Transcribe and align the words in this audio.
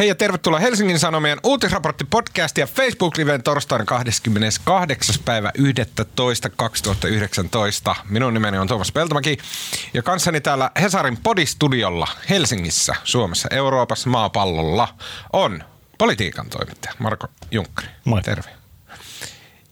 Hei 0.00 0.08
ja 0.08 0.14
tervetuloa 0.14 0.58
Helsingin 0.58 0.98
Sanomien 0.98 1.38
uutisraportti 1.44 2.04
podcast 2.04 2.58
ja 2.58 2.66
Facebook-liveen 2.66 3.42
torstaina 3.42 3.84
28. 3.84 5.14
päivä 5.24 5.50
11. 5.54 6.50
2019. 6.50 7.96
Minun 8.08 8.34
nimeni 8.34 8.58
on 8.58 8.68
Tuomas 8.68 8.92
Peltomäki 8.92 9.38
ja 9.94 10.02
kanssani 10.02 10.40
täällä 10.40 10.70
Hesarin 10.80 11.16
podistudiolla 11.16 12.08
Helsingissä, 12.30 12.94
Suomessa, 13.04 13.48
Euroopassa, 13.50 14.10
maapallolla 14.10 14.88
on 15.32 15.64
politiikan 15.98 16.50
toimittaja 16.50 16.94
Marko 16.98 17.28
Junkkari. 17.50 17.88
Moi. 18.04 18.22
Terve. 18.22 18.50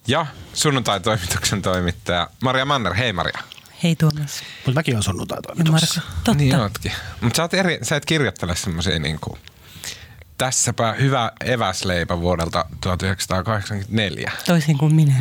Ja 0.07 0.27
sunnuntai-toimituksen 0.55 1.63
toimittaja 1.63 2.31
Maria 2.43 2.65
Manner. 2.65 2.95
Hei 2.95 3.13
Maria. 3.13 3.39
Hei 3.83 3.97
Tuomas. 3.97 4.43
Mutta 4.67 4.79
mäkin 4.79 4.97
on 4.97 5.03
sunnuntai 5.03 5.39
Ja 5.39 5.43
toimituksessa. 5.43 6.01
Marko. 6.01 6.17
Totta. 6.25 6.35
Niin 6.35 6.57
ootkin. 6.57 6.93
Mutta 7.21 7.37
sä, 7.37 7.43
oot 7.43 7.55
eri, 7.55 7.79
sä 7.83 7.97
et 7.97 8.05
kirjoittele 8.05 8.57
semmoisia 8.57 8.99
niinku, 8.99 9.39
tässäpä 10.39 10.93
hyvä 10.93 11.33
eväsleipä 11.45 12.21
vuodelta 12.21 12.65
1984. 12.81 14.33
Toisin 14.47 14.79
kuin 14.79 14.95
minä. 14.95 15.15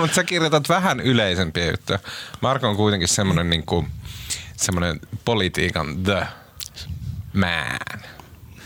Mutta 0.00 0.14
sä 0.14 0.24
kirjoitat 0.24 0.68
vähän 0.68 1.00
yleisempiä 1.00 1.70
juttuja. 1.70 1.98
Marko 2.40 2.68
on 2.68 2.76
kuitenkin 2.76 3.08
semmoinen 3.08 3.50
niinku, 3.50 3.86
semmoinen 4.56 5.00
politiikan 5.24 6.02
the 6.02 6.26
man. 7.32 8.17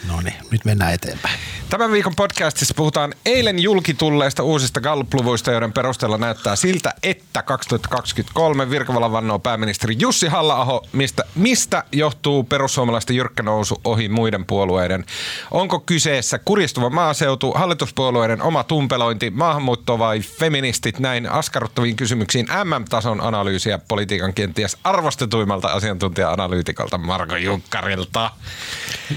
No 0.08 0.20
niin, 0.20 0.36
nyt 0.50 0.64
mennään 0.64 0.94
eteenpäin. 0.94 1.38
Tämän 1.68 1.92
viikon 1.92 2.14
podcastissa 2.16 2.74
puhutaan 2.74 3.14
eilen 3.26 3.58
julkitulleista 3.58 4.42
uusista 4.42 4.80
Gallup-luvuista, 4.80 5.52
joiden 5.52 5.72
perusteella 5.72 6.18
näyttää 6.18 6.56
siltä, 6.56 6.94
että 7.02 7.42
2023 7.42 8.70
virkavalan 8.70 9.12
vannoo 9.12 9.38
pääministeri 9.38 9.96
Jussi 9.98 10.26
halla 10.26 10.82
mistä, 10.92 11.24
mistä 11.34 11.84
johtuu 11.92 12.44
perussuomalaisten 12.44 13.16
jyrkkä 13.16 13.42
nousu 13.42 13.80
ohi 13.84 14.08
muiden 14.08 14.44
puolueiden. 14.44 15.04
Onko 15.50 15.80
kyseessä 15.80 16.38
kuristuva 16.38 16.90
maaseutu, 16.90 17.52
hallituspuolueiden 17.52 18.42
oma 18.42 18.64
tumpelointi, 18.64 19.30
maahanmuutto 19.30 19.98
vai 19.98 20.20
feministit 20.20 20.98
näin 20.98 21.30
askarruttaviin 21.30 21.96
kysymyksiin 21.96 22.46
MM-tason 22.64 23.20
analyysiä 23.20 23.78
politiikan 23.88 24.34
kenties 24.34 24.76
arvostetuimmalta 24.84 25.68
asiantuntija-analyytikolta 25.68 26.98
Marko 26.98 27.36
Jukkarilta. 27.36 28.30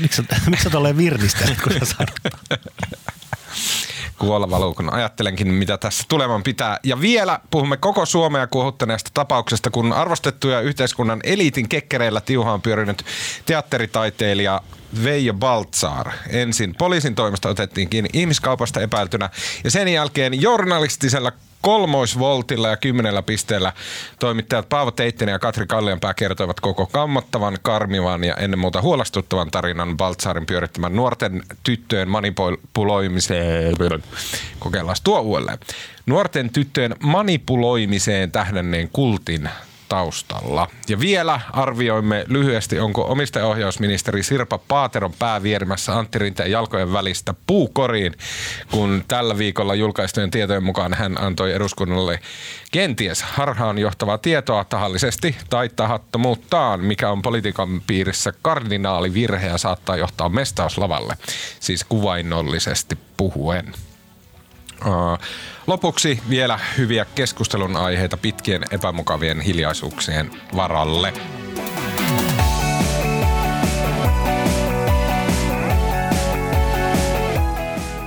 Miksi 0.01 0.21
miksi 0.49 0.69
tolleen 0.75 0.97
virnistelet, 0.97 1.61
kun 1.61 1.73
sä 1.73 1.79
sanot? 1.85 2.39
kuolla 4.19 4.49
valuu, 4.49 4.73
kun 4.73 4.93
ajattelenkin, 4.93 5.47
mitä 5.47 5.77
tässä 5.77 6.03
tuleman 6.07 6.43
pitää. 6.43 6.79
Ja 6.83 7.01
vielä 7.01 7.39
puhumme 7.51 7.77
koko 7.77 8.05
Suomea 8.05 8.47
kuohuttaneesta 8.47 9.11
tapauksesta, 9.13 9.69
kun 9.69 9.93
arvostettuja 9.93 10.61
yhteiskunnan 10.61 11.19
eliitin 11.23 11.69
kekkereillä 11.69 12.21
tiuhaan 12.21 12.61
pyörinyt 12.61 13.05
teatteritaiteilija 13.45 14.61
Veijo 15.03 15.33
Baltsaar. 15.33 16.11
Ensin 16.29 16.75
poliisin 16.77 17.15
toimesta 17.15 17.49
otettiin 17.49 17.89
kiinni 17.89 18.09
ihmiskaupasta 18.13 18.81
epäiltynä 18.81 19.29
ja 19.63 19.71
sen 19.71 19.87
jälkeen 19.87 20.41
journalistisella 20.41 21.31
kolmoisvoltilla 21.65 22.69
ja 22.69 22.77
kymmenellä 22.77 23.21
pisteellä 23.21 23.73
toimittajat 24.19 24.69
Paavo 24.69 24.91
Teittinen 24.91 25.33
ja 25.33 25.39
Katri 25.39 25.67
Kallianpää 25.67 26.13
kertoivat 26.13 26.59
koko 26.59 26.85
kammottavan, 26.85 27.57
karmivan 27.61 28.23
ja 28.23 28.35
ennen 28.35 28.59
muuta 28.59 28.81
huolestuttavan 28.81 29.51
tarinan 29.51 29.97
Baltsaarin 29.97 30.45
pyörittämän 30.45 30.95
nuorten 30.95 31.43
tyttöjen 31.63 32.09
manipuloimiseen. 32.09 33.75
Kokeillaan 34.59 34.97
tuo 35.03 35.19
uudelleen. 35.19 35.57
Nuorten 36.05 36.49
tyttöjen 36.49 36.95
manipuloimiseen 36.99 38.31
tähdenneen 38.31 38.89
kultin 38.93 39.49
taustalla. 39.89 40.67
Ja 40.89 40.99
vielä 40.99 41.41
arvioimme 41.53 42.25
lyhyesti, 42.27 42.79
onko 42.79 43.11
omistajaohjausministeri 43.11 44.23
Sirpa 44.23 44.57
Paateron 44.57 45.13
pää 45.19 45.43
vierimässä 45.43 45.97
Antti 45.97 46.19
Rinteen 46.19 46.51
jalkojen 46.51 46.93
välistä 46.93 47.33
puukoriin, 47.47 48.13
kun 48.71 49.03
tällä 49.07 49.37
viikolla 49.37 49.75
julkaistujen 49.75 50.31
tietojen 50.31 50.63
mukaan 50.63 50.93
hän 50.93 51.23
antoi 51.23 51.53
eduskunnalle 51.53 52.19
kenties 52.71 53.23
harhaan 53.23 53.77
johtavaa 53.77 54.17
tietoa 54.17 54.63
tahallisesti 54.63 55.35
tai 55.49 55.69
tahattomuuttaan, 55.69 56.79
mikä 56.79 57.09
on 57.09 57.21
politiikan 57.21 57.81
piirissä 57.87 58.33
kardinaalivirhe 58.41 59.47
ja 59.47 59.57
saattaa 59.57 59.97
johtaa 59.97 60.29
mestauslavalle, 60.29 61.13
siis 61.59 61.83
kuvainnollisesti 61.83 62.97
puhuen. 63.17 63.73
Lopuksi 65.67 66.21
vielä 66.29 66.59
hyviä 66.77 67.05
keskustelun 67.15 67.75
aiheita 67.75 68.17
pitkien 68.17 68.61
epämukavien 68.71 69.41
hiljaisuuksien 69.41 70.31
varalle. 70.55 71.13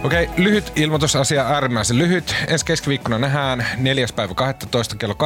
Okei, 0.05 0.31
lyhyt 0.37 0.73
ilmoitusasia, 0.77 1.47
äärimmäisen 1.47 1.99
lyhyt. 1.99 2.35
Ensi 2.49 2.65
keskiviikkona 2.65 3.19
nähdään 3.19 3.67
4. 3.77 4.07
päivä 4.17 4.35
12. 4.35 4.97
kello 4.97 5.17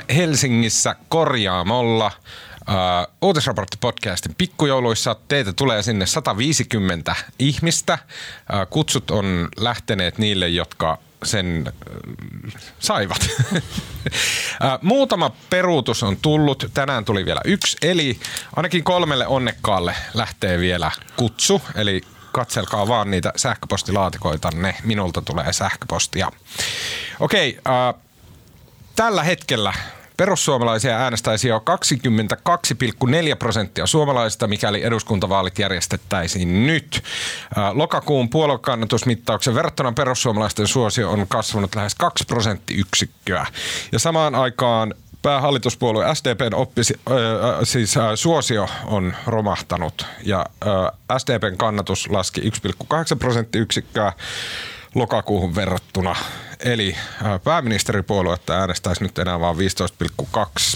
18-23 0.00 0.14
Helsingissä 0.14 0.96
Korjaamolla. 1.08 2.10
Uh, 2.68 3.12
uutisraportti-podcastin 3.22 4.34
pikkujouluissa. 4.38 5.16
Teitä 5.28 5.52
tulee 5.52 5.82
sinne 5.82 6.06
150 6.06 7.14
ihmistä. 7.38 7.98
Uh, 8.02 8.68
kutsut 8.70 9.10
on 9.10 9.48
lähteneet 9.56 10.18
niille, 10.18 10.48
jotka 10.48 10.98
sen 11.24 11.72
uh, 12.46 12.52
saivat. 12.78 13.28
muutama 14.82 15.30
peruutus 15.50 16.02
on 16.02 16.16
tullut. 16.16 16.64
Tänään 16.74 17.04
tuli 17.04 17.24
vielä 17.24 17.40
yksi. 17.44 17.76
Eli 17.82 18.20
ainakin 18.56 18.84
kolmelle 18.84 19.26
onnekkaalle 19.26 19.94
lähtee 20.14 20.58
vielä 20.58 20.90
kutsu. 21.16 21.62
Eli 21.74 22.00
katselkaa 22.32 22.88
vaan 22.88 23.10
niitä 23.10 23.32
sähköpostilaatikoitanne. 23.36 24.74
Minulta 24.84 25.22
tulee 25.22 25.52
sähköpostia. 25.52 26.32
Okei, 27.20 27.58
uh, 27.58 28.00
tällä 28.96 29.22
hetkellä 29.22 29.72
Perussuomalaisia 30.16 30.96
äänestäisi 30.98 31.48
jo 31.48 31.62
22,4 33.04 33.36
prosenttia 33.38 33.86
suomalaisista, 33.86 34.46
mikäli 34.46 34.84
eduskuntavaalit 34.84 35.58
järjestettäisiin 35.58 36.66
nyt. 36.66 37.02
Lokakuun 37.72 38.28
puoluekannatusmittauksen 38.28 39.54
verrattuna 39.54 39.92
perussuomalaisten 39.92 40.66
suosio 40.66 41.10
on 41.10 41.26
kasvanut 41.28 41.74
lähes 41.74 41.94
2 41.94 42.24
prosenttiyksikköä. 42.24 43.46
Ja 43.92 43.98
samaan 43.98 44.34
aikaan 44.34 44.94
päähallituspuolue 45.22 46.14
SDPn 46.14 46.54
oppisi, 46.54 46.94
äh, 47.10 47.16
siis 47.62 47.96
äh, 47.96 48.10
suosio 48.14 48.68
on 48.84 49.14
romahtanut 49.26 50.06
ja 50.22 50.46
äh, 50.66 51.18
SDPn 51.18 51.56
kannatus 51.56 52.10
laski 52.10 52.40
1,8 52.40 52.48
prosenttiyksikköä 53.18 54.12
lokakuuhun 54.94 55.54
verrattuna. 55.54 56.16
Eli 56.60 56.96
pääministeripuoluetta 57.44 58.52
äänestäisi 58.52 59.02
nyt 59.02 59.18
enää 59.18 59.40
vain 59.40 59.56
15,2 59.56 59.62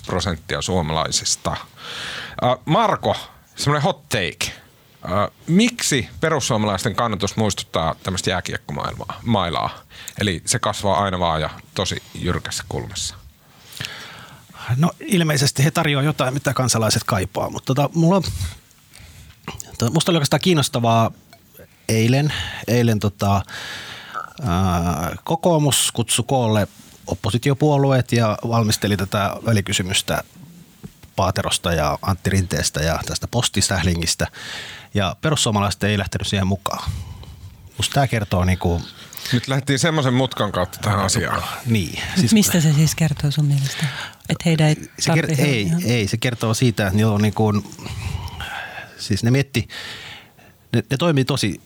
prosenttia 0.06 0.62
suomalaisista. 0.62 1.56
Marko, 2.64 3.16
semmoinen 3.56 3.82
hot 3.82 4.08
take. 4.08 4.52
Miksi 5.46 6.08
perussuomalaisten 6.20 6.94
kannatus 6.94 7.36
muistuttaa 7.36 7.94
tämmöistä 8.02 8.30
jääkiekkomailmaa, 8.30 9.20
mailaa? 9.24 9.78
Eli 10.20 10.42
se 10.44 10.58
kasvaa 10.58 11.04
aina 11.04 11.18
vaan 11.18 11.40
ja 11.40 11.50
tosi 11.74 12.02
jyrkässä 12.14 12.64
kulmassa. 12.68 13.14
No 14.76 14.90
ilmeisesti 15.00 15.64
he 15.64 15.70
tarjoavat 15.70 16.06
jotain, 16.06 16.34
mitä 16.34 16.54
kansalaiset 16.54 17.04
kaipaa, 17.04 17.50
mutta 17.50 17.74
tota, 17.74 17.90
mulla, 17.94 18.22
to, 19.78 19.90
musta 19.90 20.12
oli 20.12 20.16
oikeastaan 20.16 20.40
kiinnostavaa 20.40 21.10
eilen, 21.88 22.32
eilen 22.68 23.00
tota, 23.00 23.42
kokoomus 25.24 25.90
kutsui 25.92 26.24
koolle 26.28 26.68
oppositiopuolueet 27.06 28.12
ja 28.12 28.38
valmisteli 28.48 28.96
tätä 28.96 29.36
välikysymystä 29.46 30.22
Paaterosta 31.16 31.72
ja 31.72 31.98
Antti 32.02 32.30
Rinteestä 32.30 32.80
ja 32.80 33.00
tästä 33.06 33.28
postisählingistä. 33.28 34.26
Ja 34.94 35.16
perussuomalaiset 35.20 35.82
ei 35.84 35.98
lähtenyt 35.98 36.26
siihen 36.26 36.46
mukaan. 36.46 36.90
Musta 37.76 37.94
tämä 37.94 38.06
kertoo 38.06 38.44
niin 38.44 38.58
kuin, 38.58 38.82
Nyt 39.32 39.48
lähdettiin 39.48 39.78
semmoisen 39.78 40.14
mutkan 40.14 40.52
kautta 40.52 40.78
tähän 40.82 41.00
asiaan. 41.00 41.42
niin. 41.66 41.98
Siis, 42.20 42.32
Mistä 42.32 42.60
se 42.60 42.72
siis 42.72 42.94
kertoo 42.94 43.30
sun 43.30 43.44
mielestä? 43.44 43.86
Että 44.28 44.42
heidän 44.44 44.68
ei 44.68 44.74
se 44.98 45.12
ker- 45.12 45.16
tarvitse- 45.16 45.42
ei, 45.42 45.72
ei, 45.84 46.08
se 46.08 46.16
kertoo 46.16 46.54
siitä, 46.54 46.86
että 46.86 46.96
niillä 46.96 47.12
on 47.12 47.22
niin 47.22 47.34
kuin, 47.34 47.64
siis 48.98 49.22
ne 49.22 49.30
mietti, 49.30 49.68
ne, 50.72 50.82
ne 50.90 50.96
toimii 50.96 51.24
tosi 51.24 51.60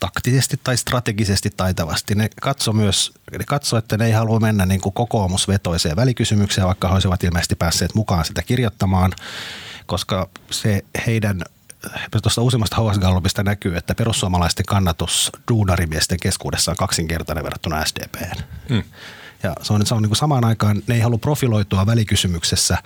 taktisesti 0.00 0.60
tai 0.64 0.76
strategisesti 0.76 1.50
taitavasti. 1.56 2.14
Ne 2.14 2.30
katso 2.40 2.72
myös, 2.72 3.12
ne 3.38 3.44
katso, 3.46 3.76
että 3.76 3.96
ne 3.96 4.06
ei 4.06 4.12
halua 4.12 4.40
mennä 4.40 4.66
niin 4.66 4.80
kuin 4.80 4.92
kokoomusvetoiseen 4.92 5.96
välikysymykseen, 5.96 6.66
vaikka 6.66 6.88
he 6.88 6.94
olisivat 6.94 7.24
ilmeisesti 7.24 7.54
päässeet 7.54 7.94
mukaan 7.94 8.24
sitä 8.24 8.42
kirjoittamaan, 8.42 9.12
koska 9.86 10.28
se 10.50 10.84
heidän 11.06 11.42
tuosta 12.22 12.42
uusimmasta 12.42 12.76
HS 12.76 12.98
Gallupista 12.98 13.42
näkyy, 13.42 13.76
että 13.76 13.94
perussuomalaisten 13.94 14.66
kannatus 14.66 15.32
duunarimiesten 15.50 16.20
keskuudessa 16.20 16.70
on 16.70 16.76
kaksinkertainen 16.76 17.44
verrattuna 17.44 17.84
SDP:hen. 17.84 18.44
Mm. 18.68 18.82
Ja 19.42 19.54
se 19.62 19.72
on, 19.72 19.86
se 19.86 19.94
on 19.94 20.02
niin 20.02 20.10
kuin 20.10 20.16
samaan 20.16 20.44
aikaan, 20.44 20.82
ne 20.86 20.94
ei 20.94 21.00
halua 21.00 21.18
profiloitua 21.18 21.86
välikysymyksessä, 21.86 22.78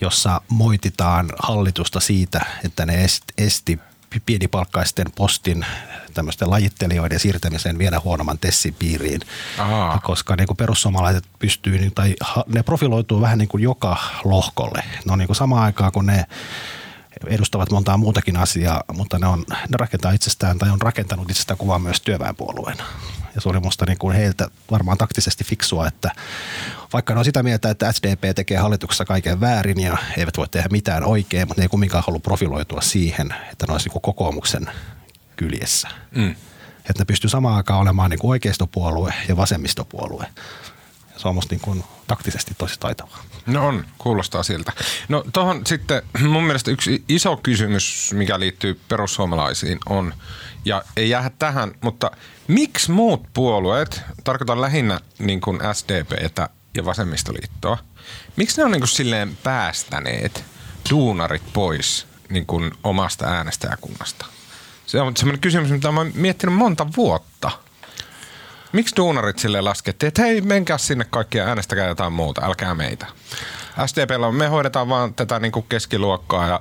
jossa 0.00 0.40
moititaan 0.48 1.32
hallitusta 1.38 2.00
siitä, 2.00 2.40
että 2.64 2.86
ne 2.86 3.06
est- 3.06 3.32
esti 3.38 3.80
pienipalkkaisten 4.26 5.06
postin 5.16 5.66
tämmöisten 6.14 6.50
lajittelijoiden 6.50 7.20
siirtämiseen 7.20 7.78
vielä 7.78 8.00
huonomman 8.04 8.38
tessin 8.38 8.74
piiriin. 8.78 9.20
Aa. 9.58 9.98
Koska 9.98 10.36
niin 10.36 10.46
kuin 10.46 10.56
perussuomalaiset 10.56 11.24
pystyy, 11.38 11.78
niin- 11.78 11.94
tai 11.94 12.14
ne 12.46 12.62
profiloituu 12.62 13.20
vähän 13.20 13.38
niin 13.38 13.48
kuin 13.48 13.62
joka 13.62 13.96
lohkolle. 14.24 14.82
Ne 15.04 15.12
on 15.12 15.18
niin 15.18 15.26
kuin 15.26 15.36
samaan 15.36 15.62
aikaan, 15.64 15.92
kun 15.92 16.06
ne 16.06 16.24
edustavat 17.26 17.70
montaa 17.70 17.96
muutakin 17.96 18.36
asiaa, 18.36 18.82
mutta 18.92 19.18
ne, 19.18 19.26
on, 19.26 19.44
ne 19.50 19.76
rakentaa 19.76 20.12
itsestään 20.12 20.58
tai 20.58 20.70
on 20.70 20.82
rakentanut 20.82 21.30
itsestään 21.30 21.58
kuvaa 21.58 21.78
myös 21.78 22.00
työväenpuolueena. 22.00 22.84
Ja 23.34 23.40
se 23.40 23.48
oli 23.48 23.60
musta 23.60 23.86
niin 23.86 23.98
kuin 23.98 24.16
heiltä 24.16 24.48
varmaan 24.70 24.98
taktisesti 24.98 25.44
fiksua, 25.44 25.86
että 25.86 26.10
vaikka 26.92 27.14
ne 27.14 27.18
on 27.18 27.24
sitä 27.24 27.42
mieltä, 27.42 27.70
että 27.70 27.92
SDP 27.92 28.34
tekee 28.34 28.58
hallituksessa 28.58 29.04
kaiken 29.04 29.40
väärin 29.40 29.80
ja 29.80 29.96
eivät 30.16 30.36
voi 30.36 30.48
tehdä 30.48 30.68
mitään 30.72 31.04
oikein, 31.04 31.48
mutta 31.48 31.60
ne 31.60 31.64
ei 31.64 31.68
kumminkaan 31.68 32.04
halua 32.06 32.20
profiloitua 32.20 32.80
siihen, 32.80 33.34
että 33.52 33.66
ne 33.66 33.72
olisi 33.72 33.88
niin 33.88 34.02
kokoomuksen 34.02 34.70
kyljessä. 35.36 35.88
Mm. 36.14 36.30
Että 36.78 37.00
ne 37.00 37.04
pystyy 37.04 37.30
samaan 37.30 37.56
aikaan 37.56 37.80
olemaan 37.80 38.10
niin 38.10 38.18
kuin 38.18 38.30
oikeistopuolue 38.30 39.14
ja 39.28 39.36
vasemmistopuolue. 39.36 40.26
Se 41.18 41.28
on 41.28 41.34
musta 41.34 41.54
niin 41.54 41.60
kuin 41.60 41.84
taktisesti 42.06 42.54
tosi 42.58 42.80
taitavaa. 42.80 43.22
No 43.46 43.66
on, 43.66 43.84
kuulostaa 43.98 44.42
siltä. 44.42 44.72
No 45.08 45.24
tuohon 45.32 45.66
sitten 45.66 46.02
mun 46.28 46.44
mielestä 46.44 46.70
yksi 46.70 47.04
iso 47.08 47.36
kysymys, 47.36 48.10
mikä 48.14 48.40
liittyy 48.40 48.80
perussuomalaisiin 48.88 49.78
on, 49.88 50.14
ja 50.64 50.82
ei 50.96 51.10
jää 51.10 51.30
tähän, 51.38 51.72
mutta 51.80 52.10
miksi 52.48 52.90
muut 52.90 53.26
puolueet, 53.34 54.02
tarkoitan 54.24 54.60
lähinnä 54.60 55.00
niin 55.18 55.40
kuin 55.40 55.60
SDPtä 55.72 56.48
ja 56.74 56.84
vasemmistoliittoa, 56.84 57.78
miksi 58.36 58.56
ne 58.56 58.64
on 58.64 58.70
niin 58.70 58.80
kuin 58.80 58.88
silleen 58.88 59.38
päästäneet 59.42 60.44
duunarit 60.90 61.52
pois 61.52 62.06
niin 62.30 62.46
kuin 62.46 62.72
omasta 62.84 63.26
äänestäjäkunnasta? 63.26 64.26
Se 64.86 65.00
on 65.00 65.16
semmoinen 65.16 65.40
kysymys, 65.40 65.70
mitä 65.70 65.92
mä 65.92 66.00
oon 66.00 66.12
miettinyt 66.14 66.54
monta 66.54 66.86
vuotta. 66.96 67.50
Miksi 68.72 68.96
duunarit 68.96 69.38
sille 69.38 69.60
laskettiin, 69.60 70.08
että 70.08 70.22
hei, 70.22 70.40
menkää 70.40 70.78
sinne 70.78 71.04
kaikkia 71.10 71.44
äänestäkää 71.44 71.86
jotain 71.86 72.12
muuta, 72.12 72.44
älkää 72.44 72.74
meitä. 72.74 73.06
SDPllä 73.86 74.26
on, 74.26 74.34
me 74.34 74.46
hoidetaan 74.46 74.88
vaan 74.88 75.14
tätä 75.14 75.38
niin 75.38 75.52
kuin 75.52 75.66
keskiluokkaa 75.68 76.48
ja 76.48 76.60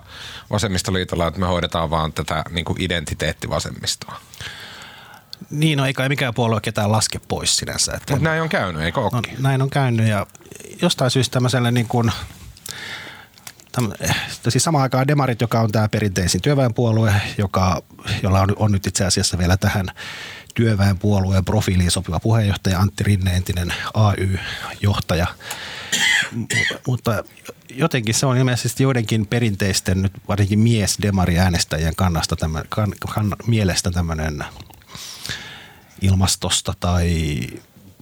vasemmistoliitolla, 0.50 1.27
että 1.27 1.39
me 1.39 1.48
hoidetaan 1.48 1.89
vaan 1.89 2.13
tätä 2.13 2.44
niin 2.50 2.65
kuin 2.65 2.81
identiteettivasemmistoa. 2.81 4.19
Niin, 5.50 5.77
no 5.77 5.86
eikä 5.86 6.04
ei 6.04 6.09
mikään 6.09 6.33
puolue 6.33 6.62
ketään 6.62 6.92
laske 6.92 7.19
pois 7.27 7.57
sinänsä. 7.57 7.92
Että 7.92 8.13
Mutta 8.13 8.30
näin 8.30 8.42
on 8.42 8.50
käynyt, 8.50 8.81
eikö 8.81 9.01
No, 9.01 9.21
näin 9.39 9.62
on 9.62 9.69
käynyt 9.69 10.07
ja 10.07 10.27
jostain 10.81 11.12
syystä 11.12 11.33
tämmöiselle 11.33 11.71
niin 11.71 11.88
kuin, 11.88 12.12
täm, 13.71 13.92
siis 14.50 14.63
samaan 14.63 14.81
aikaan 14.81 15.07
Demarit, 15.07 15.42
joka 15.42 15.62
on 15.62 15.71
tämä 15.71 15.89
perinteisin 15.89 16.42
työväenpuolue, 16.42 17.13
joka, 17.38 17.81
jolla 18.24 18.42
on, 18.42 18.53
on 18.56 18.71
nyt 18.71 18.88
itse 18.88 19.06
asiassa 19.06 19.38
vielä 19.38 19.57
tähän 19.57 19.86
työväenpuolueen 20.57 21.45
profiiliin 21.45 21.92
sopiva 21.92 22.19
puheenjohtaja 22.19 22.80
Antti 22.80 23.04
Rinne, 23.04 23.36
entinen 23.36 23.74
AY-johtaja. 23.94 25.27
Mutta 26.88 27.24
jotenkin 27.69 28.13
se 28.13 28.25
on 28.25 28.38
ilmeisesti 28.38 28.83
joidenkin 28.83 29.27
perinteisten, 29.27 30.01
nyt 30.01 30.12
varsinkin 30.27 30.59
mies 30.59 30.98
demari 31.01 31.39
äänestäjien 31.39 31.95
kannasta 31.95 32.36
tämän, 32.36 32.63
kan, 32.69 32.94
kan, 33.13 33.36
mielestä 33.48 33.92
tämmöinen 33.92 34.45
ilmastosta 36.01 36.74
tai 36.80 37.39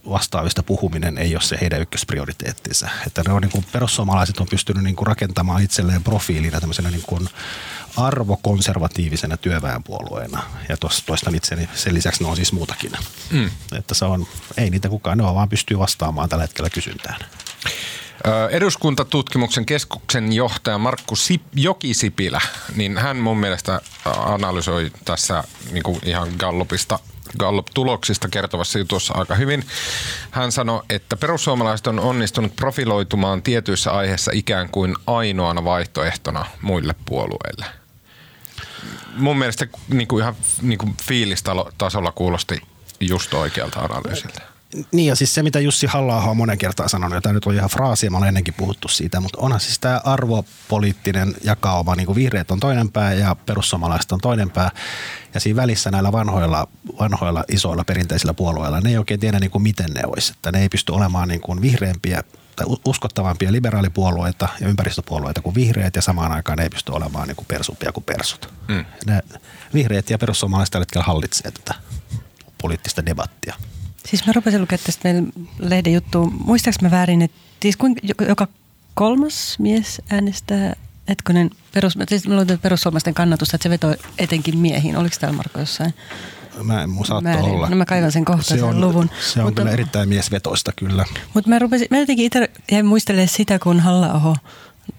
vastaavista 0.08 0.62
puhuminen 0.62 1.18
ei 1.18 1.34
ole 1.34 1.42
se 1.42 1.58
heidän 1.60 1.80
ykkösprioriteettinsa. 1.80 2.88
Että 3.06 3.22
ne 3.26 3.32
on 3.32 3.42
niin 3.42 3.52
kuin, 3.52 3.64
perussuomalaiset 3.72 4.40
on 4.40 4.46
pystynyt 4.50 4.82
niin 4.82 4.96
kuin 4.96 5.06
rakentamaan 5.06 5.62
itselleen 5.62 6.04
profiilina 6.04 6.60
tämmöisenä 6.60 6.90
niin 6.90 7.04
kuin 7.06 7.28
arvokonservatiivisena 7.96 9.36
työväenpuolueena. 9.36 10.42
Ja 10.68 10.76
tuossa 10.76 11.06
toistan 11.06 11.34
itseni, 11.34 11.68
sen 11.74 11.94
lisäksi 11.94 12.22
ne 12.22 12.30
on 12.30 12.36
siis 12.36 12.52
muutakin. 12.52 12.92
Mm. 13.30 13.50
Että 13.78 13.94
se 13.94 14.04
on, 14.04 14.26
ei 14.56 14.70
niitä 14.70 14.88
kukaan, 14.88 15.18
ne 15.18 15.24
on 15.24 15.34
vaan 15.34 15.48
pystyy 15.48 15.78
vastaamaan 15.78 16.28
tällä 16.28 16.44
hetkellä 16.44 16.70
kysyntään. 16.70 17.20
Eduskuntatutkimuksen 18.50 19.66
keskuksen 19.66 20.32
johtaja 20.32 20.78
Markku 20.78 21.14
Sip- 21.14 21.48
Jokisipilä, 21.54 22.40
niin 22.76 22.98
hän 22.98 23.16
mun 23.16 23.38
mielestä 23.38 23.80
analysoi 24.04 24.90
tässä 25.04 25.44
niin 25.72 25.82
kuin 25.82 25.98
ihan 26.04 26.28
Gallupista 26.38 26.98
Gallup-tuloksista 27.38 28.28
kertovassa 28.28 28.78
jutussa 28.78 29.14
aika 29.14 29.34
hyvin. 29.34 29.66
Hän 30.30 30.52
sanoi, 30.52 30.82
että 30.90 31.16
perussuomalaiset 31.16 31.86
on 31.86 32.00
onnistunut 32.00 32.56
profiloitumaan 32.56 33.42
tietyissä 33.42 33.90
aiheissa 33.90 34.30
ikään 34.34 34.68
kuin 34.68 34.96
ainoana 35.06 35.64
vaihtoehtona 35.64 36.46
muille 36.62 36.94
puolueille. 37.06 37.66
Mun 39.16 39.38
mielestä 39.38 39.66
niin 39.88 40.08
kuin 40.08 40.22
ihan 40.22 40.36
niin 40.62 40.78
kuin 40.78 40.94
fiilistasolla 41.02 42.12
kuulosti 42.12 42.62
just 43.00 43.34
oikealta 43.34 43.80
analyysiltä. 43.80 44.42
Niin 44.92 45.06
ja 45.06 45.16
siis 45.16 45.34
se, 45.34 45.42
mitä 45.42 45.60
Jussi 45.60 45.86
halla 45.86 46.16
on 46.16 46.36
monen 46.36 46.58
kertaan 46.58 46.88
sanonut, 46.88 47.14
ja 47.14 47.20
tämä 47.20 47.32
nyt 47.32 47.46
on 47.46 47.54
ihan 47.54 47.70
fraasi, 47.70 48.10
mä 48.10 48.16
olen 48.16 48.28
ennenkin 48.28 48.54
puhuttu 48.54 48.88
siitä, 48.88 49.20
mutta 49.20 49.38
onhan 49.40 49.60
siis 49.60 49.78
tämä 49.78 50.00
arvopoliittinen 50.04 51.34
jakauma, 51.44 51.94
niin 51.94 52.06
kuin 52.06 52.16
vihreät 52.16 52.50
on 52.50 52.60
toinen 52.60 52.92
pää 52.92 53.12
ja 53.12 53.36
perussuomalaiset 53.46 54.12
on 54.12 54.20
toinen 54.20 54.50
pää. 54.50 54.70
Ja 55.34 55.40
siinä 55.40 55.56
välissä 55.56 55.90
näillä 55.90 56.12
vanhoilla, 56.12 56.68
vanhoilla 57.00 57.44
isoilla 57.48 57.84
perinteisillä 57.84 58.34
puolueilla, 58.34 58.80
ne 58.80 58.90
ei 58.90 58.98
oikein 58.98 59.20
tiedä 59.20 59.40
niin 59.40 59.50
kuin 59.50 59.62
miten 59.62 59.90
ne 59.90 60.02
olisi. 60.06 60.32
Että 60.32 60.52
ne 60.52 60.62
ei 60.62 60.68
pysty 60.68 60.92
olemaan 60.92 61.28
niin 61.28 61.40
kuin 61.40 61.62
vihreämpiä 61.62 62.22
uskottavampia 62.86 63.52
liberaalipuolueita 63.52 64.48
ja 64.60 64.68
ympäristöpuolueita 64.68 65.42
kuin 65.42 65.54
vihreät 65.54 65.96
ja 65.96 66.02
samaan 66.02 66.32
aikaan 66.32 66.58
ne 66.58 66.64
ei 66.64 66.70
pysty 66.70 66.92
olemaan 66.92 67.28
niin 67.28 67.36
kuin 67.36 67.46
persumpia 67.46 67.92
kuin 67.92 68.04
persut. 68.04 68.54
Mm. 68.68 68.84
Ne, 69.06 69.22
vihreät 69.74 70.10
ja 70.10 70.18
perussuomalaiset 70.18 70.72
tällä 70.72 70.82
hetkellä 70.82 71.04
hallitsee 71.04 71.50
tätä 71.50 71.74
poliittista 72.62 73.06
debattia. 73.06 73.54
Siis 74.06 74.26
mä 74.26 74.32
rupesin 74.32 74.60
lukea 74.60 74.78
tästä 74.78 75.00
meidän 75.04 75.32
lehden 75.58 75.92
juttua. 75.92 76.26
Muistaaks 76.26 76.80
mä 76.80 76.90
väärin, 76.90 77.22
että 77.22 77.38
siis 77.62 77.76
kuinka, 77.76 78.00
joka 78.28 78.48
kolmas 78.94 79.58
mies 79.58 80.02
äänestää 80.10 80.76
Hetkonen, 81.08 81.50
perus, 81.74 81.98
siis 82.08 82.24
perussuomalaisten 82.62 83.14
kannatusta, 83.14 83.56
että 83.56 83.62
se 83.62 83.70
vetoo 83.70 83.94
etenkin 84.18 84.58
miehiin. 84.58 84.96
Oliko 84.96 85.16
täällä 85.20 85.36
Marko 85.36 85.58
jossain? 85.58 85.94
Mä 86.62 86.82
en 86.82 86.90
saattaa 87.04 87.32
Määrin. 87.32 87.50
olla. 87.50 87.68
No 87.68 87.76
mä 87.76 87.84
kaivan 87.84 88.12
sen 88.12 88.24
kohta, 88.24 88.42
se 88.42 88.62
on, 88.62 88.80
luvun. 88.80 89.10
Se 89.32 89.40
on 89.40 89.46
Mutta- 89.46 89.60
kyllä 89.62 89.72
erittäin 89.72 90.08
miesvetoista 90.08 90.72
kyllä. 90.76 91.04
Mutta 91.34 91.50
mä, 91.50 91.58
rupesin, 91.58 91.88
mä 91.90 91.98
jotenkin 91.98 92.26
itse 92.26 92.50
jäin 92.72 92.86
muistelemaan 92.86 93.28
sitä, 93.28 93.58
kun 93.58 93.80
halla 93.80 94.36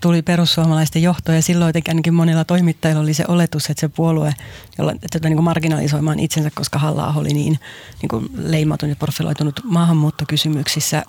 tuli 0.01 0.21
perussuomalaisten 0.21 1.01
johtoon 1.01 1.35
ja 1.35 1.41
silloin 1.41 1.73
jotenkin 1.75 2.13
monilla 2.13 2.45
toimittajilla 2.45 3.01
oli 3.01 3.13
se 3.13 3.25
oletus, 3.27 3.69
että 3.69 3.81
se 3.81 3.87
puolue, 3.89 4.33
jolla 4.77 4.93
tätä 5.11 5.29
niin 5.29 5.43
marginalisoimaan 5.43 6.19
itsensä, 6.19 6.51
koska 6.55 6.79
halla 6.79 7.13
oli 7.15 7.29
niin, 7.33 7.59
niin 8.01 8.09
kuin 8.09 8.29
leimaton 8.35 8.89
ja 8.89 8.95
profiloitunut 8.95 9.59
maahanmuuttokysymyksissä. 9.63 11.03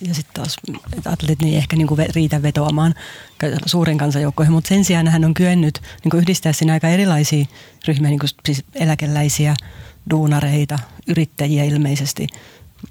Ja 0.00 0.14
sitten 0.14 0.34
taas 0.34 0.56
ne 1.42 1.48
ei 1.48 1.56
ehkä 1.56 1.76
niin 1.76 1.86
kuin 1.86 2.06
riitä 2.14 2.42
vetoamaan 2.42 2.94
suuren 3.66 3.98
kansanjoukkoihin, 3.98 4.52
mutta 4.52 4.68
sen 4.68 4.84
sijaan 4.84 5.08
hän 5.08 5.24
on 5.24 5.34
kyennyt 5.34 5.82
niin 6.04 6.10
kuin 6.10 6.20
yhdistää 6.20 6.52
siinä 6.52 6.72
aika 6.72 6.88
erilaisia 6.88 7.44
ryhmiä, 7.88 8.10
niin 8.10 8.18
kuin 8.18 8.30
siis 8.44 8.64
eläkeläisiä, 8.74 9.56
duunareita, 10.10 10.78
yrittäjiä 11.06 11.64
ilmeisesti 11.64 12.26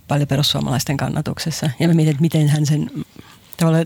paljon 0.08 0.28
perussuomalaisten 0.28 0.98
kannatuksessa. 0.98 1.70
Ja 1.80 1.88
mä 1.88 1.94
mietin, 1.94 2.12
että 2.12 2.22
miten 2.22 2.48
hän 2.48 2.66
sen, 2.66 2.92
tavallaan, 3.58 3.86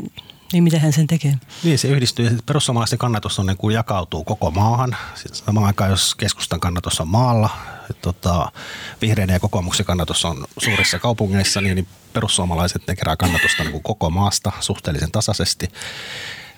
niin 0.54 0.64
miten 0.64 0.82
hän 0.82 0.94
sen 0.94 1.08
tekee. 1.08 1.36
Niin 1.64 1.80
se 1.80 1.88
yhdistyy. 1.88 2.26
ja 2.26 2.32
Perussuomalaisten 2.46 3.00
kannatus 3.00 3.40
on 3.40 3.46
niin 3.46 3.58
kuin 3.58 3.74
jakautuu 3.74 4.24
koko 4.24 4.52
maahan. 4.52 4.96
Sitten 5.16 5.36
Samaan 5.46 5.68
aikaan, 5.68 5.90
jos 5.90 6.16
keskustan 6.16 6.60
kannatus 6.60 7.02
on 7.02 7.08
maalla, 7.08 7.50
että 7.90 8.02
tota, 8.02 8.52
vihreiden 9.02 9.34
ja 9.34 9.40
kokoomuksen 9.40 9.86
kannatus 9.86 10.26
on 10.26 10.46
suurissa 10.58 11.00
kaupungeissa, 11.00 11.62
niin, 11.62 11.76
niin 11.76 11.88
perussuomalaiset 12.14 12.88
ne 12.88 12.96
kerää 12.96 13.16
kannatusta 13.16 13.64
niin 13.64 13.72
kuin 13.72 13.84
koko 13.84 14.10
maasta 14.10 14.52
suhteellisen 14.60 15.12
tasaisesti. 15.12 15.68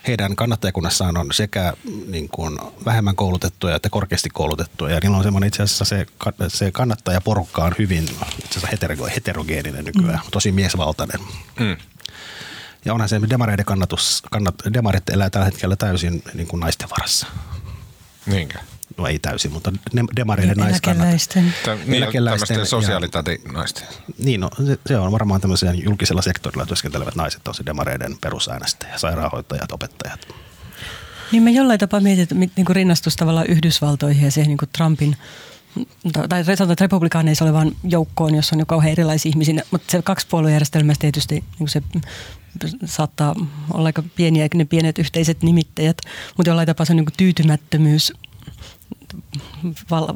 Heidän 0.07 0.35
kannattajakunnassaan 0.35 1.17
on 1.17 1.31
sekä 1.31 1.73
niin 2.07 2.29
kuin 2.29 2.59
vähemmän 2.85 3.15
koulutettuja 3.15 3.75
että 3.75 3.89
korkeasti 3.89 4.29
koulutettuja. 4.29 4.93
Ja 4.93 4.99
niillä 5.03 5.17
on 5.17 5.23
semmoinen 5.23 5.47
itse 5.47 5.63
asiassa 5.63 5.85
se, 5.85 6.05
se 6.47 6.71
kannattajaporukka 6.71 7.63
on 7.63 7.75
hyvin 7.79 8.03
itse 8.03 8.59
asiassa 8.59 8.67
hetero- 8.67 9.11
heterogeeninen 9.15 9.85
nykyään, 9.85 10.19
mm. 10.25 10.31
tosi 10.31 10.51
miesvaltainen. 10.51 11.19
Mm. 11.59 11.77
Ja 12.85 12.93
onhan 12.93 13.09
se 13.09 13.21
demareiden 13.29 13.65
kannatus, 13.65 14.23
kannat, 14.31 14.55
demarit 14.73 15.09
elää 15.09 15.29
tällä 15.29 15.45
hetkellä 15.45 15.75
täysin 15.75 16.23
niin 16.33 16.47
kuin 16.47 16.59
naisten 16.59 16.89
varassa. 16.89 17.27
Niinkö? 18.25 18.59
No 18.97 19.07
ei 19.07 19.19
täysin, 19.19 19.51
mutta 19.51 19.71
ne, 19.93 20.03
demareiden 20.15 20.57
naiskannat. 20.57 21.01
Eläkeläisten. 21.01 21.53
Niin, 21.85 22.03
Eläkeläisten 22.03 22.47
tämmöisten 22.47 22.59
ja- 22.59 22.65
sosiaalitätinaisten. 22.65 23.87
Niin, 24.17 24.39
no, 24.39 24.49
se, 24.65 24.79
se, 24.85 24.97
on 24.97 25.11
varmaan 25.11 25.41
tämmöisen 25.41 25.83
julkisella 25.83 26.21
sektorilla 26.21 26.65
työskentelevät 26.65 27.15
naiset 27.15 27.47
on 27.47 27.55
se 27.55 27.65
demareiden 27.65 28.17
perusäänestäjä, 28.21 28.97
sairaanhoitajat, 28.97 29.71
opettajat. 29.71 30.27
Niin 31.31 31.43
mä 31.43 31.49
jollain 31.49 31.79
tapaa 31.79 31.99
mit- 31.99 32.51
niin 32.55 32.65
kuin 32.65 32.75
rinnastus 32.75 33.15
tavallaan 33.15 33.47
Yhdysvaltoihin 33.47 34.25
ja 34.25 34.31
siihen 34.31 34.47
niin 34.47 34.57
kuin 34.57 34.69
Trumpin 34.77 35.17
tai 36.29 36.43
sanotaan, 36.43 36.71
että 36.71 36.83
republikaaneissa 36.83 37.45
olevaan 37.45 37.71
joukkoon, 37.83 38.35
jossa 38.35 38.55
on 38.55 38.59
jo 38.59 38.65
kauhean 38.65 38.91
erilaisia 38.91 39.29
ihmisiä, 39.29 39.63
mutta 39.71 39.91
se 39.91 40.01
kaksipuoluejärjestelmässä 40.01 41.01
tietysti 41.01 41.43
niin 41.59 41.69
se 41.69 41.81
saattaa 42.85 43.35
olla 43.73 43.87
aika 43.87 44.03
pieniä 44.15 44.47
ne 44.53 44.65
pienet 44.65 44.99
yhteiset 44.99 45.43
nimittäjät, 45.43 45.97
mutta 46.37 46.49
jollain 46.49 46.65
tapaa 46.65 46.85
se 46.85 46.93
on 46.93 46.97
niin 46.97 47.05
tyytymättömyys 47.17 48.13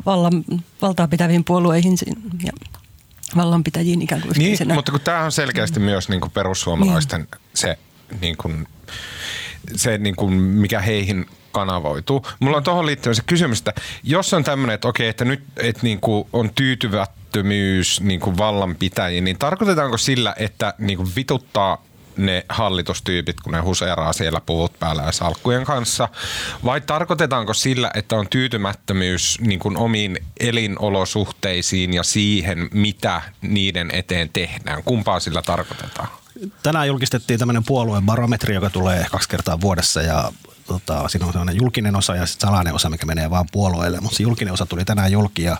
vallan, 0.05 0.45
valtaa 0.81 1.07
pitäviin 1.07 1.43
puolueihin 1.43 1.97
ja 2.43 2.51
vallanpitäjiin 3.35 4.01
ikään 4.01 4.21
kuin 4.21 4.33
Niin, 4.37 4.73
mutta 4.73 4.91
kun 4.91 5.01
tämä 5.01 5.23
on 5.23 5.31
selkeästi 5.31 5.79
mm. 5.79 5.85
myös 5.85 6.09
niin 6.09 6.21
kuin 6.21 6.31
perussuomalaisten 6.31 7.21
niin. 7.21 7.41
se, 7.53 7.77
niin 8.21 8.37
kuin, 8.37 8.67
se 9.75 9.97
niin 9.97 10.15
kuin, 10.15 10.33
mikä 10.33 10.81
heihin 10.81 11.25
kanavoituu. 11.51 12.27
Mulla 12.39 12.57
on 12.57 12.63
tuohon 12.63 12.85
liittyen 12.85 13.15
se 13.15 13.21
kysymys, 13.25 13.59
että 13.59 13.73
jos 14.03 14.33
on 14.33 14.43
tämmöinen, 14.43 14.73
että 14.73 14.87
okei, 14.87 15.09
että 15.09 15.25
nyt 15.25 15.43
että 15.57 15.83
niin 15.83 15.99
kuin 15.99 16.27
on 16.33 16.49
tyytyvättömyys 16.55 18.01
niin 18.01 18.19
kuin 18.19 18.37
vallanpitäjiin, 18.37 19.23
niin 19.23 19.37
tarkoitetaanko 19.37 19.97
sillä, 19.97 20.35
että 20.37 20.73
niin 20.77 20.97
kuin 20.97 21.09
vituttaa 21.15 21.83
ne 22.17 22.45
hallitustyypit, 22.49 23.41
kun 23.41 23.53
ne 23.53 23.59
huseeraa 23.59 24.13
siellä 24.13 24.41
puvut 24.41 24.79
päällä 24.79 25.03
ja 25.03 25.11
salkkujen 25.11 25.65
kanssa? 25.65 26.09
Vai 26.65 26.81
tarkoitetaanko 26.81 27.53
sillä, 27.53 27.91
että 27.93 28.15
on 28.15 28.27
tyytymättömyys 28.29 29.37
niin 29.41 29.59
kuin 29.59 29.77
omiin 29.77 30.17
elinolosuhteisiin 30.39 31.93
ja 31.93 32.03
siihen, 32.03 32.69
mitä 32.73 33.21
niiden 33.41 33.91
eteen 33.93 34.29
tehdään? 34.33 34.83
Kumpaa 34.83 35.19
sillä 35.19 35.41
tarkoitetaan? 35.41 36.07
Tänään 36.63 36.87
julkistettiin 36.87 37.39
tämmöinen 37.39 37.63
puoluebarometri, 37.63 38.55
joka 38.55 38.69
tulee 38.69 39.05
kaksi 39.11 39.29
kertaa 39.29 39.61
vuodessa 39.61 40.01
ja 40.01 40.31
tota, 40.67 41.07
siinä 41.07 41.25
on 41.25 41.31
sellainen 41.31 41.55
julkinen 41.55 41.95
osa 41.95 42.15
ja 42.15 42.25
salainen 42.25 42.73
osa, 42.73 42.89
mikä 42.89 43.05
menee 43.05 43.29
vaan 43.29 43.45
puolueelle, 43.51 43.99
mutta 43.99 44.17
se 44.17 44.23
julkinen 44.23 44.53
osa 44.53 44.65
tuli 44.65 44.85
tänään 44.85 45.11
julki 45.11 45.43
ja 45.43 45.57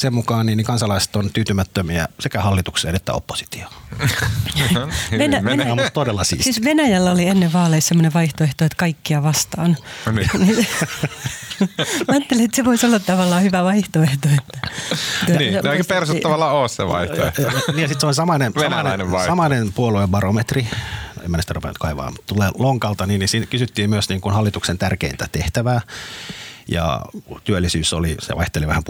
sen 0.00 0.14
mukaan 0.14 0.46
niin, 0.46 0.56
niin 0.56 0.64
kansalaiset 0.64 1.16
on 1.16 1.30
tyytymättömiä 1.32 2.08
sekä 2.20 2.40
hallitukseen 2.40 2.94
että 2.94 3.12
oppositioon. 3.12 3.72
Venä, 5.18 5.44
Venäjä, 5.44 5.72
on 5.72 5.78
todella 5.92 6.24
siistiä. 6.24 6.52
Siis 6.52 6.64
Venäjällä 6.64 7.10
oli 7.10 7.26
ennen 7.26 7.52
vaaleissa 7.52 7.88
sellainen 7.88 8.14
vaihtoehto, 8.14 8.64
että 8.64 8.76
kaikkia 8.76 9.22
vastaan. 9.22 9.76
No 10.06 10.12
niin. 10.12 10.30
Mä 12.08 12.14
ajattelin, 12.14 12.44
että 12.44 12.56
se 12.56 12.64
voisi 12.64 12.86
olla 12.86 12.98
tavallaan 12.98 13.42
hyvä 13.42 13.64
vaihtoehto. 13.64 14.28
Että, 14.28 15.38
niin, 15.38 15.54
no 15.64 15.72
eikä 15.72 15.84
persut 15.84 16.20
tavallaan 16.20 16.54
ole 16.54 16.68
se 16.68 16.86
vaihtoehto. 16.86 17.42
niin 17.42 17.78
ja 17.78 17.88
sitten 17.88 18.00
se 18.00 18.06
on 18.06 18.14
samainen, 18.14 18.52
samainen, 18.60 19.06
samainen 19.26 19.72
puoluebarometri, 19.72 20.66
en 21.24 21.30
mä 21.30 21.40
sitä 21.40 21.54
kaivaa, 21.80 22.12
tulee 22.26 22.50
lonkalta, 22.58 23.06
niin, 23.06 23.18
niin 23.18 23.28
siinä 23.28 23.46
kysyttiin 23.46 23.90
myös 23.90 24.08
niin 24.08 24.20
kuin 24.20 24.34
hallituksen 24.34 24.78
tärkeintä 24.78 25.28
tehtävää. 25.32 25.80
Ja 26.70 27.00
työllisyys 27.44 27.92
oli, 27.92 28.16
se 28.20 28.36
vaihteli 28.36 28.66
vähän 28.66 28.82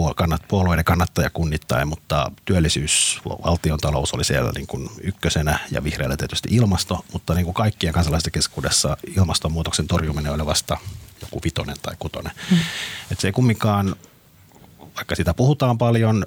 puolueiden 0.47 0.85
kannattajakunnittain, 0.85 1.87
mutta 1.87 2.31
työllisyys, 2.45 3.21
valtion 3.45 3.79
talous 3.79 4.13
oli 4.13 4.23
siellä 4.23 4.51
niin 4.55 4.67
kuin 4.67 4.89
ykkösenä 5.03 5.59
ja 5.71 5.83
vihreällä 5.83 6.17
tietysti 6.17 6.49
ilmasto, 6.51 7.05
mutta 7.13 7.33
niin 7.33 7.45
kuin 7.45 7.53
kaikkien 7.53 7.93
kansalaisten 7.93 8.31
keskuudessa 8.31 8.97
ilmastonmuutoksen 9.17 9.87
torjuminen 9.87 10.33
oli 10.33 10.45
vasta 10.45 10.77
joku 11.21 11.41
vitonen 11.43 11.75
tai 11.81 11.95
kutonen. 11.99 12.31
Mm. 12.51 12.57
Et 13.11 13.19
se 13.19 13.27
ei 13.27 13.31
kumminkaan, 13.31 13.95
vaikka 14.95 15.15
sitä 15.15 15.33
puhutaan 15.33 15.77
paljon, 15.77 16.25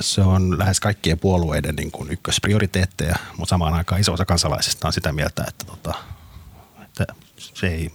se 0.00 0.20
on 0.20 0.58
lähes 0.58 0.80
kaikkien 0.80 1.18
puolueiden 1.18 1.76
niin 1.76 1.90
kuin 1.90 2.10
ykkösprioriteetteja, 2.10 3.16
mutta 3.36 3.50
samaan 3.50 3.74
aikaan 3.74 4.00
iso 4.00 4.12
osa 4.12 4.24
kansalaisista 4.24 4.86
on 4.86 4.92
sitä 4.92 5.12
mieltä, 5.12 5.44
että, 5.48 5.64
tota, 5.64 5.94
että 6.82 7.06
se 7.36 7.66
ei 7.66 7.92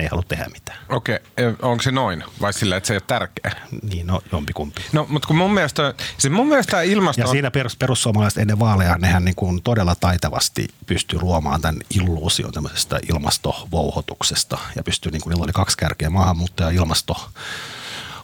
ne 0.00 0.04
ei 0.04 0.08
halua 0.10 0.24
tehdä 0.28 0.46
mitään. 0.52 0.78
Okei, 0.88 1.16
okay. 1.16 1.56
onko 1.62 1.82
se 1.82 1.90
noin 1.90 2.24
vai 2.40 2.52
sillä, 2.52 2.76
että 2.76 2.86
se 2.86 2.94
ei 2.94 2.96
ole 2.96 3.02
tärkeä? 3.06 3.52
Niin, 3.82 4.06
no 4.06 4.20
jompikumpi. 4.32 4.82
No, 4.92 5.06
mutta 5.08 5.28
kun 5.28 5.36
mun 5.36 5.54
mielestä, 5.54 5.94
siis 6.18 6.32
mun 6.32 6.48
mielestä 6.48 6.82
ilmasto... 6.82 7.22
Ja 7.22 7.26
siinä 7.26 7.50
perus, 7.50 7.76
perussuomalaiset 7.76 8.38
ennen 8.38 8.58
vaaleja, 8.58 8.98
nehän 8.98 9.24
niin 9.24 9.34
kuin 9.34 9.62
todella 9.62 9.94
taitavasti 9.94 10.68
pystyi 10.86 11.18
luomaan 11.22 11.60
tämän 11.60 11.80
illuusion 11.94 12.52
tämmöisestä 12.52 13.00
ilmastovouhotuksesta 13.12 14.58
ja 14.76 14.82
pystyi, 14.82 15.12
niin 15.12 15.22
kuin 15.22 15.30
niillä 15.30 15.44
oli 15.44 15.52
kaksi 15.52 15.76
kärkeä, 15.76 16.10
maahanmuutto 16.10 16.62
ja 16.62 16.70
ilmasto 16.70 17.30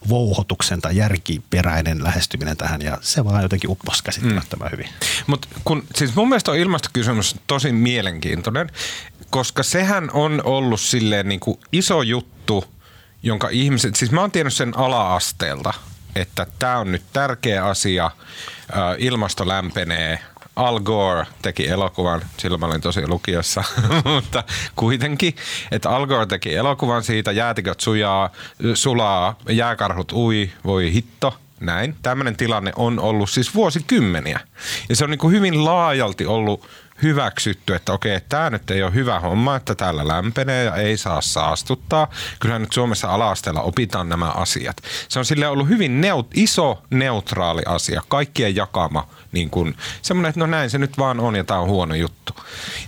vouhotuksen 0.08 0.80
tai 0.80 0.96
järkiperäinen 0.96 2.04
lähestyminen 2.04 2.56
tähän 2.56 2.82
ja 2.82 2.98
se 3.00 3.24
vaan 3.24 3.42
jotenkin 3.42 3.70
upposi 3.70 4.04
käsittämättömän 4.04 4.68
mm. 4.68 4.72
hyvin. 4.72 4.88
Mutta 5.26 5.48
kun, 5.64 5.84
siis 5.94 6.14
mun 6.14 6.28
mielestä 6.28 6.50
on 6.50 6.56
ilmastokysymys 6.56 7.36
tosi 7.46 7.72
mielenkiintoinen, 7.72 8.70
koska 9.30 9.62
sehän 9.62 10.10
on 10.12 10.42
ollut 10.44 10.80
silleen 10.80 11.28
niin 11.28 11.40
kuin 11.40 11.60
iso 11.72 12.02
juttu, 12.02 12.64
jonka 13.22 13.48
ihmiset, 13.48 13.96
siis 13.96 14.10
mä 14.10 14.20
oon 14.20 14.30
tiennyt 14.30 14.54
sen 14.54 14.76
ala-asteelta, 14.76 15.74
että 16.14 16.46
tämä 16.58 16.78
on 16.78 16.92
nyt 16.92 17.02
tärkeä 17.12 17.64
asia, 17.64 18.10
ilmasto 18.98 19.48
lämpenee, 19.48 20.18
Al 20.56 20.80
Gore 20.80 21.26
teki 21.42 21.68
elokuvan, 21.68 22.22
silloin 22.38 22.60
mä 22.60 22.66
olin 22.66 22.80
tosi 22.80 23.08
lukiossa, 23.08 23.64
mutta 24.14 24.44
kuitenkin, 24.76 25.36
että 25.70 25.90
Al 25.90 26.06
Gore 26.06 26.26
teki 26.26 26.54
elokuvan 26.54 27.04
siitä, 27.04 27.32
jäätiköt 27.32 27.80
sujaa, 27.80 28.30
sulaa, 28.74 29.38
jääkarhut 29.48 30.12
ui, 30.12 30.50
voi 30.64 30.92
hitto, 30.92 31.34
näin. 31.60 31.96
Tämmöinen 32.02 32.36
tilanne 32.36 32.72
on 32.76 32.98
ollut 33.00 33.30
siis 33.30 33.54
vuosikymmeniä. 33.54 34.40
Ja 34.88 34.96
se 34.96 35.04
on 35.04 35.10
niin 35.10 35.18
kuin 35.18 35.34
hyvin 35.34 35.64
laajalti 35.64 36.26
ollut 36.26 36.68
hyväksytty, 37.02 37.74
että 37.74 37.92
okei, 37.92 38.20
tämä 38.28 38.50
nyt 38.50 38.70
ei 38.70 38.82
ole 38.82 38.94
hyvä 38.94 39.20
homma, 39.20 39.56
että 39.56 39.74
täällä 39.74 40.08
lämpenee 40.08 40.64
ja 40.64 40.76
ei 40.76 40.96
saa 40.96 41.20
saastuttaa. 41.20 42.10
Kyllähän 42.40 42.62
nyt 42.62 42.72
Suomessa 42.72 43.08
ala-asteella 43.08 43.62
opitaan 43.62 44.08
nämä 44.08 44.30
asiat. 44.30 44.76
Se 45.08 45.18
on 45.18 45.24
sille 45.24 45.48
ollut 45.48 45.68
hyvin 45.68 46.00
neut- 46.00 46.30
iso 46.34 46.82
neutraali 46.90 47.62
asia, 47.66 48.02
kaikkien 48.08 48.56
jakama 48.56 49.08
niin 49.32 49.50
kuin, 49.50 49.76
semmoinen, 50.02 50.28
että 50.28 50.40
no 50.40 50.46
näin 50.46 50.70
se 50.70 50.78
nyt 50.78 50.98
vaan 50.98 51.20
on 51.20 51.36
ja 51.36 51.44
tämä 51.44 51.60
on 51.60 51.68
huono 51.68 51.94
juttu. 51.94 52.32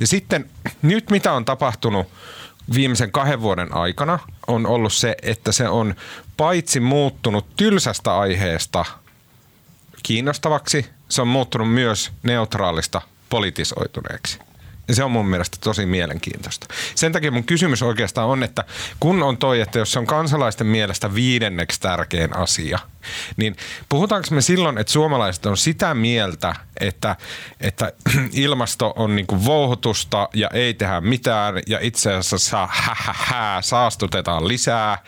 Ja 0.00 0.06
sitten 0.06 0.50
nyt 0.82 1.10
mitä 1.10 1.32
on 1.32 1.44
tapahtunut 1.44 2.06
viimeisen 2.74 3.12
kahden 3.12 3.40
vuoden 3.40 3.74
aikana 3.74 4.18
on 4.46 4.66
ollut 4.66 4.92
se, 4.92 5.16
että 5.22 5.52
se 5.52 5.68
on 5.68 5.94
paitsi 6.36 6.80
muuttunut 6.80 7.56
tylsästä 7.56 8.18
aiheesta 8.18 8.84
kiinnostavaksi, 10.02 10.86
se 11.08 11.22
on 11.22 11.28
muuttunut 11.28 11.72
myös 11.72 12.12
neutraalista 12.22 13.00
politisoituneeksi. 13.28 14.38
Ja 14.88 14.94
se 14.94 15.04
on 15.04 15.11
mun 15.11 15.28
mielestä 15.28 15.56
tosi 15.61 15.87
mielenkiintoista. 15.87 16.66
Sen 16.94 17.12
takia 17.12 17.30
mun 17.30 17.44
kysymys 17.44 17.82
oikeastaan 17.82 18.28
on, 18.28 18.42
että 18.42 18.64
kun 19.00 19.23
on 19.23 19.38
toi, 19.38 19.61
että 19.61 19.78
jos 19.78 19.92
se 19.92 19.99
on 19.99 20.06
kansalaisten 20.06 20.66
mielestä 20.66 21.14
viidenneksi 21.14 21.80
tärkein 21.80 22.37
asia, 22.37 22.78
niin 23.37 23.56
puhutaanko 23.88 24.28
me 24.30 24.40
silloin, 24.40 24.78
että 24.78 24.92
suomalaiset 24.92 25.47
on 25.47 25.56
sitä 25.56 25.94
mieltä, 25.94 26.54
että, 26.80 27.16
että 27.61 27.92
ilmasto 28.32 28.92
on 28.97 29.16
niinku 29.16 29.44
vouhotusta 29.44 30.28
ja 30.35 30.50
ei 30.52 30.75
tehdä 30.75 31.00
mitään 31.00 31.62
ja 31.66 31.78
itse 31.82 32.14
asiassa 32.14 32.68
hä, 32.70 32.97
hä, 32.99 33.14
hä, 33.16 33.58
saastutetaan 33.62 34.49
lisää, 34.49 34.99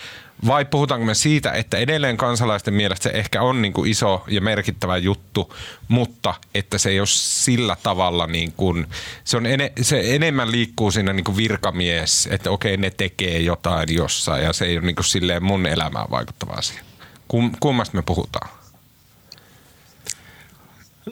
vai 0.47 0.65
puhutaanko 0.65 1.07
me 1.07 1.15
siitä, 1.15 1.53
että 1.53 1.77
edelleen 1.77 2.17
kansalaisten 2.17 2.75
mielestä 2.75 3.03
se 3.03 3.11
ehkä 3.11 3.43
on 3.43 3.63
niin 3.63 3.73
kuin 3.73 3.91
iso 3.91 4.25
ja 4.29 4.41
merkittävä 4.41 4.97
juttu, 4.97 5.55
mutta 5.89 6.35
että 6.55 6.79
se 6.79 6.91
ei 6.91 7.01
ole 7.01 7.07
sillä 7.11 7.77
tavalla, 7.83 8.27
niin 8.27 8.53
kuin, 8.53 8.87
se, 9.25 9.37
on 9.37 9.47
ene, 9.47 9.73
se 9.83 10.15
enemmän 10.15 10.51
liikkuu 10.51 10.91
siinä 10.91 11.13
niin 11.13 11.25
kuin 11.25 11.37
virkamies, 11.37 12.29
että 12.33 12.51
okei 12.51 12.77
ne 12.77 12.91
tekee 12.91 13.39
jotain 13.39 13.95
jossain 13.95 14.45
ja 14.45 14.53
se 14.53 14.65
ei 14.65 14.79
ole 14.79 14.87
niin 14.87 14.97
kuin 14.97 15.05
silleen 15.05 15.45
mun 15.45 15.67
elämään 15.67 16.11
vaikuttava 16.11 16.53
asia. 16.53 16.83
Kum, 17.29 17.53
kummasta 17.61 17.97
me 17.97 18.03
puhutaan? 18.03 18.51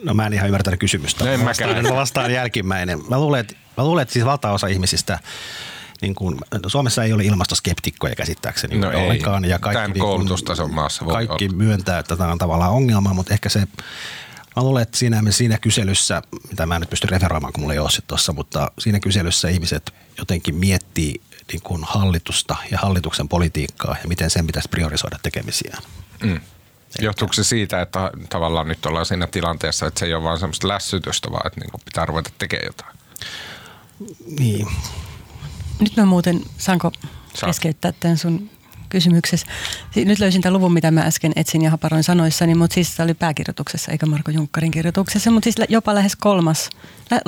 No 0.03 0.13
mä 0.13 0.27
en 0.27 0.33
ihan 0.33 0.47
ymmärtänyt 0.47 0.79
kysymystä. 0.79 1.25
No 1.25 1.31
en 1.31 1.45
vastaan, 1.45 1.95
vastaan 1.95 2.33
jälkimmäinen. 2.33 2.99
Mä 3.09 3.19
luulen, 3.19 3.39
että, 3.39 3.55
mä 3.77 3.83
luulen, 3.83 4.01
että 4.01 4.13
siis 4.13 4.25
valtaosa 4.25 4.67
ihmisistä 4.67 5.19
niin 6.01 6.15
kuin, 6.15 6.37
Suomessa 6.67 7.03
ei 7.03 7.13
ole 7.13 7.23
ilmastoskeptikkoja 7.23 8.15
käsittääkseni 8.15 8.77
no 8.77 8.87
ollenkaan. 8.87 9.45
Ei. 9.45 9.51
Ja 9.51 9.59
kaikki, 9.59 9.77
Tämän 9.77 9.91
niin 9.91 10.01
koulutustason 10.01 10.73
maassa 10.73 11.05
voi 11.05 11.13
Kaikki 11.13 11.45
olla. 11.45 11.57
myöntää, 11.57 11.99
että 11.99 12.15
tämä 12.15 12.31
on 12.31 12.37
tavallaan 12.37 12.71
ongelma, 12.71 13.13
mutta 13.13 13.33
ehkä 13.33 13.49
se 13.49 13.67
Mä 14.55 14.63
luulen, 14.63 14.83
että 14.83 14.97
siinä, 14.97 15.21
siinä 15.29 15.57
kyselyssä, 15.57 16.21
mitä 16.49 16.65
mä 16.65 16.75
en 16.75 16.81
nyt 16.81 16.89
pysty 16.89 17.07
referoimaan, 17.07 17.53
kun 17.53 17.61
mulla 17.61 17.73
ei 17.73 17.79
ole 17.79 17.89
se 17.89 18.01
tuossa, 18.07 18.33
mutta 18.33 18.71
siinä 18.79 18.99
kyselyssä 18.99 19.49
ihmiset 19.49 19.93
jotenkin 20.17 20.55
miettii 20.55 21.21
niin 21.51 21.61
kuin 21.61 21.83
hallitusta 21.83 22.55
ja 22.71 22.77
hallituksen 22.77 23.29
politiikkaa 23.29 23.95
ja 24.01 24.07
miten 24.07 24.29
sen 24.29 24.47
pitäisi 24.47 24.69
priorisoida 24.69 25.19
tekemisiään. 25.23 25.83
Mm. 26.23 26.39
Johtuuko 26.99 27.33
se 27.33 27.43
siitä, 27.43 27.81
että 27.81 28.11
tavallaan 28.29 28.67
nyt 28.67 28.85
ollaan 28.85 29.05
siinä 29.05 29.27
tilanteessa, 29.27 29.87
että 29.87 29.99
se 29.99 30.05
ei 30.05 30.13
ole 30.13 30.23
vaan 30.23 30.39
semmoista 30.39 30.67
lässytystä, 30.67 31.31
vaan 31.31 31.47
että 31.47 31.59
niin 31.59 31.81
pitää 31.85 32.05
ruveta 32.05 32.29
tekemään 32.37 32.65
jotain? 32.65 32.97
Niin, 34.39 34.67
nyt 35.79 35.97
mä 35.97 36.05
muuten, 36.05 36.41
saanko 36.57 36.91
Saat. 37.33 37.49
keskeyttää 37.49 37.91
tämän 37.91 38.17
sun 38.17 38.49
kysymyksessä? 38.89 39.47
Nyt 39.95 40.19
löysin 40.19 40.41
tämän 40.41 40.53
luvun, 40.53 40.73
mitä 40.73 40.91
mä 40.91 41.01
äsken 41.01 41.31
etsin 41.35 41.61
ja 41.61 41.71
haparoin 41.71 42.03
sanoissani, 42.03 42.55
mutta 42.55 42.73
siis 42.73 42.95
tämä 42.95 43.05
oli 43.05 43.13
pääkirjoituksessa 43.13 43.91
eikä 43.91 44.05
Marko 44.05 44.31
Junkkarin 44.31 44.71
kirjoituksessa, 44.71 45.31
mutta 45.31 45.43
siis 45.43 45.55
jopa 45.69 45.95
lähes 45.95 46.15
kolmas, 46.15 46.69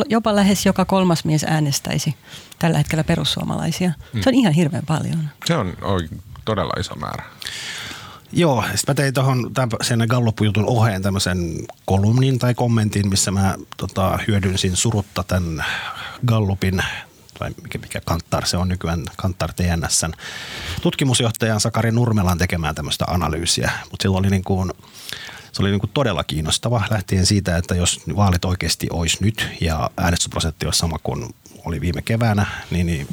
jopa 0.10 0.36
lähes 0.36 0.66
joka 0.66 0.86
kolmas 0.86 1.26
mies 1.26 1.44
äänestäisi 1.44 2.16
tällä 2.60 2.78
hetkellä 2.78 3.04
perussuomalaisia. 3.04 3.92
Se 4.22 4.30
on 4.30 4.36
mm. 4.36 4.40
ihan 4.40 4.54
hirveän 4.54 4.86
paljon. 4.86 5.30
Se 5.46 5.56
on, 5.56 5.74
on 5.82 6.02
todella 6.46 6.74
iso 6.80 6.96
määrä. 6.96 7.24
Joo, 8.34 8.64
sitten 8.76 8.84
mä 8.88 8.96
tein 8.96 9.14
tuohon 9.14 9.52
sen 9.82 10.06
Gallup-jutun 10.08 10.66
oheen 10.66 11.02
tämmöisen 11.02 11.38
kolumnin 11.86 12.40
tai 12.40 12.54
kommentin, 12.54 13.10
missä 13.10 13.32
mä 13.32 13.56
tota, 13.78 14.20
hyödynsin 14.28 14.76
surutta 14.76 15.24
tämän 15.24 15.66
Gallupin 16.26 16.84
vai 17.42 17.52
mikä, 17.64 17.78
mikä 17.78 18.02
Kantar 18.06 18.46
se 18.46 18.58
on 18.58 18.68
nykyään, 18.70 19.04
Kantar 19.18 19.54
TNSn 19.54 20.14
tutkimusjohtajan 20.82 21.60
Sakari 21.60 21.92
Nurmelan 21.92 22.38
tekemään 22.38 22.76
tämmöistä 22.76 23.06
analyysiä, 23.08 23.72
mutta 23.92 24.04
silloin 24.04 24.22
oli 24.26 24.30
niin 24.30 24.44
kuin, 24.44 24.72
se 25.52 25.62
oli 25.62 25.70
niin 25.70 25.80
kuin 25.80 25.92
todella 25.94 26.24
kiinnostava 26.24 26.84
lähtien 26.90 27.26
siitä, 27.26 27.58
että 27.58 27.76
jos 27.76 28.02
vaalit 28.16 28.46
oikeasti 28.46 28.88
olisi 28.94 29.18
nyt 29.22 29.48
ja 29.62 29.90
äänestysprosentti 29.98 30.66
olisi 30.66 30.80
sama 30.80 30.98
kuin 31.04 31.36
oli 31.66 31.82
viime 31.82 32.02
keväänä, 32.02 32.46
niin, 32.72 32.86
niin 32.86 33.08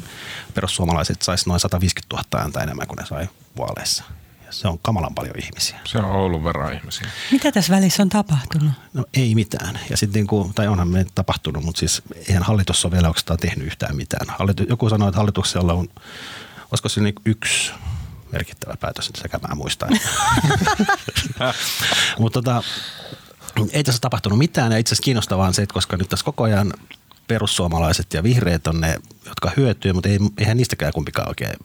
perussuomalaiset 0.53 1.21
saisi 1.21 1.49
noin 1.49 1.59
150 1.59 2.15
000 2.15 2.43
ääntä 2.43 2.59
enemmän 2.59 2.87
kuin 2.87 2.97
ne 2.97 3.05
sai 3.05 3.29
vaaleissa. 3.57 4.03
Ja 4.49 4.53
se 4.53 4.67
on 4.67 4.79
kamalan 4.79 5.15
paljon 5.15 5.35
ihmisiä. 5.43 5.79
Se 5.85 5.97
on 5.97 6.05
Oulun 6.05 6.43
verran 6.43 6.73
ihmisiä. 6.73 7.07
Mitä 7.31 7.51
tässä 7.51 7.75
välissä 7.75 8.03
on 8.03 8.09
tapahtunut? 8.09 8.71
No 8.93 9.05
ei 9.13 9.35
mitään. 9.35 9.79
Ja 9.89 9.97
sitten 9.97 10.27
niin 10.31 10.53
tai 10.53 10.67
onhan 10.67 10.87
me 10.87 11.05
tapahtunut, 11.15 11.63
mutta 11.63 11.79
siis 11.79 12.01
eihän 12.27 12.43
hallitus 12.43 12.85
ole 12.85 12.91
vielä 12.91 13.07
oikeastaan 13.07 13.39
tehnyt 13.39 13.67
yhtään 13.67 13.95
mitään. 13.95 14.35
Hallitus, 14.37 14.65
joku 14.69 14.89
sanoi, 14.89 15.09
että 15.09 15.17
hallituksella 15.17 15.73
on, 15.73 15.87
olisiko 16.71 16.89
se 16.89 17.01
niin 17.01 17.15
yksi 17.25 17.71
merkittävä 18.31 18.77
päätös, 18.79 19.11
sekä 19.17 19.39
mä 19.47 19.55
muistan. 19.55 19.89
mutta 22.19 22.41
tota, 22.41 22.63
ei 23.71 23.83
tässä 23.83 24.01
tapahtunut 24.01 24.39
mitään 24.39 24.71
ja 24.71 24.77
itse 24.77 24.89
asiassa 24.89 25.03
kiinnostavaa 25.03 25.47
on 25.47 25.53
se, 25.53 25.61
että 25.61 25.73
koska 25.73 25.97
nyt 25.97 26.09
tässä 26.09 26.25
koko 26.25 26.43
ajan 26.43 26.73
perussuomalaiset 27.27 28.13
ja 28.13 28.23
vihreät 28.23 28.67
on 28.67 28.81
ne, 28.81 28.99
jotka 29.25 29.51
hyötyy, 29.57 29.93
mutta 29.93 30.09
ei, 30.09 30.19
eihän 30.37 30.57
niistäkään 30.57 30.93
kumpikaan 30.93 31.27
oikein 31.27 31.55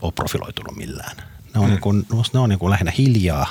ole 0.00 0.12
profiloitunut 0.12 0.76
millään. 0.76 1.16
Ne 1.54 1.60
on, 1.60 1.66
mm. 1.66 1.70
niin 1.70 1.80
kuin, 1.80 2.06
ne 2.32 2.38
on 2.38 2.48
niin 2.48 2.58
kuin 2.58 2.70
lähinnä 2.70 2.92
hiljaa 2.98 3.46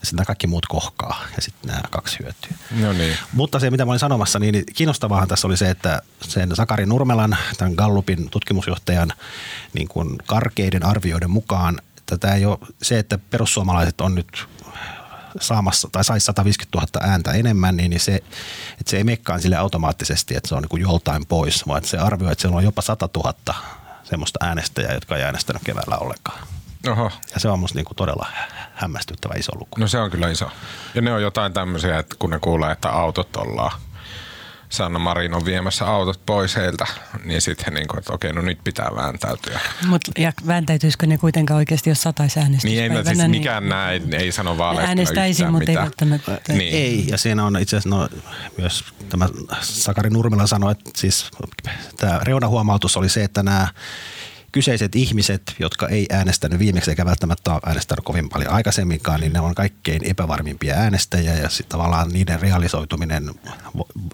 ja 0.00 0.06
sitten 0.06 0.26
kaikki 0.26 0.46
muut 0.46 0.66
kohkaa 0.66 1.24
ja 1.36 1.42
sitten 1.42 1.68
nämä 1.68 1.82
kaksi 1.90 2.18
hyötyy. 2.18 2.52
No 2.70 2.92
niin. 2.92 3.16
Mutta 3.32 3.58
se, 3.58 3.70
mitä 3.70 3.84
mä 3.84 3.90
olin 3.90 3.98
sanomassa, 3.98 4.38
niin 4.38 4.64
kiinnostavaahan 4.74 5.28
tässä 5.28 5.46
oli 5.46 5.56
se, 5.56 5.70
että 5.70 6.02
sen 6.22 6.56
Sakari 6.56 6.86
Nurmelan, 6.86 7.36
tämän 7.58 7.74
Gallupin 7.74 8.30
tutkimusjohtajan 8.30 9.12
niin 9.72 9.88
kuin 9.88 10.18
karkeiden 10.26 10.86
arvioiden 10.86 11.30
mukaan, 11.30 11.80
että 11.98 12.18
tämä 12.18 12.34
ei 12.34 12.44
ole 12.44 12.58
se, 12.82 12.98
että 12.98 13.18
perussuomalaiset 13.18 14.00
on 14.00 14.14
nyt 14.14 14.46
saamassa 15.40 15.88
tai 15.92 16.04
saisi 16.04 16.24
150 16.24 16.78
000 16.78 17.12
ääntä 17.12 17.32
enemmän, 17.32 17.76
niin 17.76 18.00
se, 18.00 18.14
että 18.14 18.90
se 18.90 18.96
ei 18.96 19.04
mekkaan 19.04 19.42
sille 19.42 19.56
automaattisesti, 19.56 20.36
että 20.36 20.48
se 20.48 20.54
on 20.54 20.62
niin 20.62 20.68
kuin 20.68 20.82
joltain 20.82 21.26
pois, 21.26 21.66
vaan 21.66 21.78
että 21.78 21.90
se 21.90 21.98
arvioi, 21.98 22.32
että 22.32 22.42
siellä 22.42 22.56
on 22.56 22.64
jopa 22.64 22.82
100 22.82 23.08
000 23.16 23.34
semmoista 24.04 24.38
äänestäjää, 24.42 24.94
jotka 24.94 25.16
ei 25.16 25.22
äänestänyt 25.22 25.62
keväällä 25.64 25.96
ollenkaan. 25.96 26.53
Oho. 26.90 27.10
Ja 27.34 27.40
se 27.40 27.48
on 27.48 27.58
musta 27.58 27.78
niinku 27.78 27.94
todella 27.94 28.26
hämmästyttävä 28.74 29.34
iso 29.34 29.52
luku. 29.58 29.80
No 29.80 29.88
se 29.88 29.98
on 29.98 30.10
kyllä 30.10 30.30
iso. 30.30 30.50
Ja 30.94 31.02
ne 31.02 31.12
on 31.12 31.22
jotain 31.22 31.52
tämmöisiä, 31.52 31.98
että 31.98 32.16
kun 32.18 32.30
ne 32.30 32.38
kuulee, 32.38 32.72
että 32.72 32.90
autot 32.90 33.36
ollaan 33.36 33.80
Sanna 34.68 34.98
Marin 34.98 35.34
on 35.34 35.44
viemässä 35.44 35.86
autot 35.86 36.20
pois 36.26 36.56
heiltä, 36.56 36.86
niin 37.24 37.40
sitten 37.40 37.74
niin 37.74 37.88
kuin, 37.88 37.98
että 37.98 38.12
okei, 38.12 38.32
no 38.32 38.42
nyt 38.42 38.58
pitää 38.64 38.90
vääntäytyä. 38.96 39.60
Mutta 39.86 40.12
ja 40.18 40.32
vääntäytyisikö 40.46 41.06
ne 41.06 41.18
kuitenkaan 41.18 41.56
oikeasti, 41.56 41.90
jos 41.90 42.02
sataisi 42.02 42.40
äänestyspäivänä? 42.40 43.00
Niin 43.00 43.08
ei, 43.08 43.16
siis 43.16 43.28
mikään 43.28 43.62
niin, 43.62 43.70
näin 43.70 44.14
ei 44.14 44.32
sano 44.32 44.58
vaaleista 44.58 44.88
Äänestäisin, 44.88 45.50
mutta 45.50 45.70
ei 45.70 45.76
välttämättä. 45.76 46.40
Niin. 46.48 46.74
Ei, 46.74 47.06
ja 47.08 47.18
siinä 47.18 47.44
on 47.44 47.56
itse 47.60 47.76
asiassa 47.76 47.96
no, 47.96 48.08
myös 48.58 48.84
tämä 49.08 49.28
Sakari 49.60 50.10
Nurmela 50.10 50.46
sanoi, 50.46 50.72
että 50.72 50.90
siis 50.96 51.30
tämä 51.96 52.20
reunahuomautus 52.22 52.96
oli 52.96 53.08
se, 53.08 53.24
että 53.24 53.42
nämä 53.42 53.68
kyseiset 54.54 54.96
ihmiset, 54.96 55.54
jotka 55.58 55.88
ei 55.88 56.06
äänestänyt 56.10 56.58
viimeksi 56.58 56.90
eikä 56.90 57.04
välttämättä 57.04 57.52
ole 57.52 57.60
äänestänyt 57.66 58.04
kovin 58.04 58.28
paljon 58.28 58.52
aikaisemminkaan, 58.52 59.20
niin 59.20 59.32
ne 59.32 59.40
on 59.40 59.54
kaikkein 59.54 60.04
epävarmimpia 60.04 60.74
äänestäjiä 60.74 61.34
ja 61.34 61.48
sitten 61.48 61.68
tavallaan 61.68 62.08
niiden 62.08 62.40
realisoituminen 62.40 63.30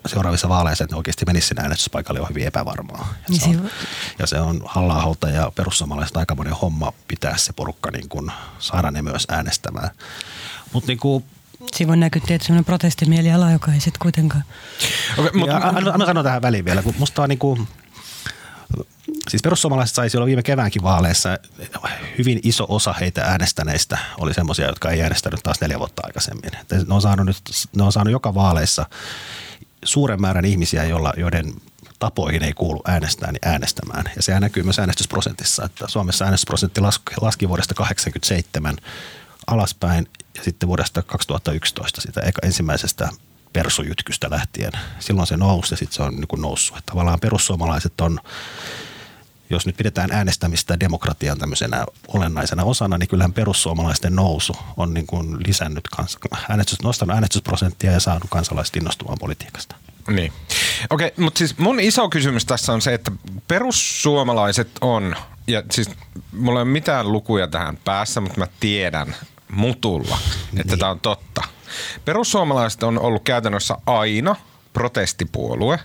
seuraavissa 0.07 0.49
vaaleissa, 0.49 0.85
että 0.85 0.95
ne 0.95 0.99
oikeasti 0.99 1.25
menisivät 1.27 1.49
sinne 1.49 1.63
äänestyspaikalle 1.63 2.21
on 2.21 2.29
hyvin 2.29 2.47
epävarmaa. 2.47 3.15
Ja 3.29 3.37
se 3.39 3.49
on, 3.49 3.71
ja 4.19 4.27
se 4.27 4.41
on 4.41 4.63
halla 4.65 5.17
ja 5.33 5.53
perussuomalaiset 5.55 6.17
aika 6.17 6.35
monen 6.35 6.53
homma 6.53 6.93
pitää 7.09 7.37
se 7.37 7.53
porukka 7.53 7.91
niin 7.91 8.09
kuin 8.09 8.33
saada 8.59 8.91
ne 8.91 9.03
myös 9.03 9.27
äänestämään. 9.31 9.91
Mutta 10.73 10.89
niin 10.89 10.99
kuin 10.99 11.25
Siinä 11.77 11.93
on 11.93 12.01
näkyy 12.01 12.23
tietysti 12.27 12.47
sellainen 12.47 12.65
protestimieliala, 12.65 13.51
joka 13.51 13.73
ei 13.73 13.81
sitten 13.81 14.01
kuitenkaan. 14.03 14.45
Okay, 15.19 15.31
mutta, 15.35 15.57
anna, 15.57 15.93
anna 15.93 16.07
sanoa 16.07 16.23
tähän 16.23 16.43
väliin 16.43 16.65
vielä, 16.65 16.83
kun 16.83 16.95
musta 16.99 17.23
on 17.23 17.29
niin 17.29 17.39
kuin, 17.39 17.69
Siis 19.31 19.43
perussuomalaiset 19.43 19.95
saisi 19.95 20.17
olla 20.17 20.27
viime 20.27 20.43
keväänkin 20.43 20.83
vaaleissa 20.83 21.39
hyvin 22.19 22.41
iso 22.43 22.67
osa 22.69 22.93
heitä 22.93 23.23
äänestäneistä 23.23 23.99
oli 24.19 24.35
semmoisia, 24.35 24.67
jotka 24.67 24.91
ei 24.91 25.03
äänestänyt 25.03 25.41
taas 25.43 25.61
neljä 25.61 25.79
vuotta 25.79 26.03
aikaisemmin. 26.05 26.51
Ne 26.89 26.95
on 26.95 27.03
saanut, 27.03 27.27
nyt, 27.27 27.37
ne 27.77 27.83
on 27.83 27.93
saanut 27.93 28.13
joka 28.13 28.35
vaaleissa 28.35 28.87
suuren 29.85 30.21
määrän 30.21 30.45
ihmisiä, 30.45 30.85
joilla, 30.85 31.13
joiden 31.17 31.55
tapoihin 31.99 32.43
ei 32.43 32.53
kuulu 32.53 32.83
äänestää, 32.87 33.33
niin 33.33 33.49
äänestämään. 33.49 34.05
Ja 34.17 34.23
se 34.23 34.41
näkyy 34.41 34.63
myös 34.63 34.79
äänestysprosentissa, 34.79 35.65
että 35.65 35.89
Suomessa 35.89 36.25
äänestysprosentti 36.25 36.81
laski, 37.21 37.49
vuodesta 37.49 37.75
1987 37.75 38.77
alaspäin 39.47 40.09
ja 40.35 40.45
sitten 40.45 40.67
vuodesta 40.67 41.03
2011 41.03 42.01
sitä 42.01 42.21
ensimmäisestä 42.43 43.09
persujytkystä 43.53 44.31
lähtien. 44.31 44.73
Silloin 44.99 45.27
se 45.27 45.37
nousi 45.37 45.73
ja 45.73 45.77
sitten 45.77 45.97
se 45.97 46.03
on 46.03 46.15
niin 46.15 46.43
noussut. 46.43 46.79
Että 46.79 46.91
tavallaan 46.91 47.21
perussuomalaiset 47.21 48.01
on, 48.01 48.21
jos 49.51 49.67
nyt 49.67 49.77
pidetään 49.77 50.13
äänestämistä 50.13 50.81
demokratian 50.81 51.39
tämmöisenä 51.39 51.85
olennaisena 52.09 52.65
osana, 52.65 52.99
niin 52.99 53.09
kyllähän 53.09 53.33
perussuomalaisten 53.33 54.17
nousu 54.17 54.57
on 54.77 54.95
niin 54.95 55.07
kuin 55.07 55.37
lisännyt, 55.47 55.89
kans, 55.97 56.19
äänestys, 56.49 56.83
nostanut 56.83 57.15
äänestysprosenttia 57.15 57.93
ja 57.93 58.01
saanut 58.01 58.31
kansalaiset 58.31 58.77
innostumaan 58.77 59.19
politiikasta. 59.21 59.77
Niin. 60.09 60.33
Okei, 60.91 61.07
okay, 61.07 61.25
mutta 61.25 61.39
siis 61.39 61.59
mun 61.59 61.81
iso 61.81 62.09
kysymys 62.09 62.45
tässä 62.45 62.73
on 62.73 62.83
se, 62.83 62.95
että 62.95 63.13
perussuomalaiset 63.49 64.71
on, 64.81 65.17
ja 65.47 65.63
siis 65.71 65.91
mulla 66.33 66.61
ei 66.61 66.63
ole 66.63 66.71
mitään 66.71 67.13
lukuja 67.13 67.49
tähän 67.49 67.77
päässä, 67.85 68.21
mutta 68.21 68.39
mä 68.39 68.47
tiedän 68.61 69.17
mutulla, 69.53 70.19
että 70.57 70.73
niin. 70.73 70.79
tämä 70.79 70.91
on 70.91 71.01
totta– 71.01 71.43
Perussuomalaiset 72.05 72.83
on 72.83 72.99
ollut 72.99 73.23
käytännössä 73.25 73.77
aina 73.87 74.37
protestipuolue. 74.73 75.79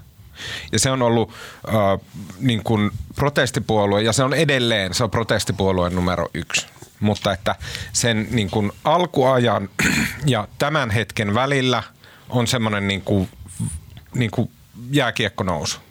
Ja 0.71 0.79
se 0.79 0.91
on 0.91 1.01
ollut 1.01 1.31
äh, 1.67 1.73
niin 2.39 2.63
kuin 2.63 2.91
protestipuolue 3.15 4.01
ja 4.01 4.13
se 4.13 4.23
on 4.23 4.33
edelleen, 4.33 4.93
se 4.93 5.03
on 5.03 5.11
protestipuolue 5.11 5.89
numero 5.89 6.29
yksi. 6.33 6.67
Mutta 6.99 7.33
että 7.33 7.55
sen 7.93 8.27
niin 8.31 8.49
kuin 8.49 8.71
alkuajan 8.83 9.69
ja 10.25 10.47
tämän 10.57 10.89
hetken 10.89 11.33
välillä 11.33 11.83
on 12.29 12.47
semmoinen 12.47 12.87
niin 12.87 13.01
kuin, 13.01 13.29
niin 14.13 14.31
kuin 14.31 14.51
jääkiekkonousu. 14.91 15.84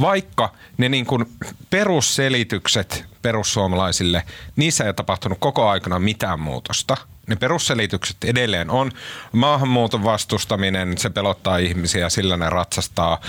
Vaikka 0.00 0.52
ne 0.78 0.88
niin 0.88 1.06
kuin 1.06 1.26
perusselitykset 1.70 3.04
perussuomalaisille, 3.22 4.22
niissä 4.56 4.84
ei 4.84 4.88
ole 4.88 4.94
tapahtunut 4.94 5.38
koko 5.38 5.68
aikana 5.68 5.98
mitään 5.98 6.40
muutosta– 6.40 6.96
ne 7.30 7.36
perusselitykset 7.36 8.16
edelleen 8.24 8.70
on. 8.70 8.92
Maahanmuuton 9.32 10.04
vastustaminen, 10.04 10.98
se 10.98 11.10
pelottaa 11.10 11.56
ihmisiä, 11.56 12.08
sillä 12.08 12.36
ne 12.36 12.50
ratsastaa. 12.50 13.20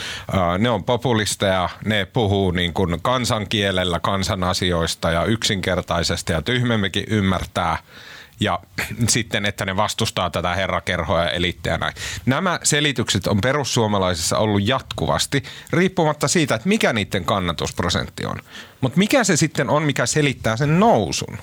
Ne 0.58 0.70
on 0.70 0.84
populisteja, 0.84 1.70
ne 1.86 2.06
puhuu 2.06 2.52
niin 2.52 2.74
kuin 2.74 3.02
kansankielellä 3.02 4.00
kansan 4.00 4.44
asioista 4.44 5.12
ja 5.12 5.26
yksinkertaisesti 5.26 6.34
ja 6.34 6.42
tyhmemmekin 6.42 7.04
ymmärtää 7.08 7.78
ja 8.42 8.60
sitten, 9.10 9.46
että 9.46 9.66
ne 9.66 9.76
vastustaa 9.76 10.30
tätä 10.30 10.56
herrakerhoa 10.56 11.24
ja 11.24 11.30
eliittiä 11.30 11.78
näin. 11.78 11.94
Nämä 12.26 12.60
selitykset 12.64 13.28
on 13.28 13.42
perussuomalaisissa 13.42 14.38
ollut 14.38 14.68
jatkuvasti, 14.68 15.44
riippumatta 15.74 16.28
siitä, 16.28 16.56
että 16.56 16.70
mikä 16.70 16.94
niiden 16.94 17.26
kannatusprosentti 17.26 18.26
on. 18.26 18.36
Mutta 18.82 18.98
mikä 18.98 19.24
se 19.24 19.38
sitten 19.38 19.70
on, 19.70 19.84
mikä 19.84 20.06
selittää 20.06 20.58
sen 20.58 20.80
nousun? 20.80 21.38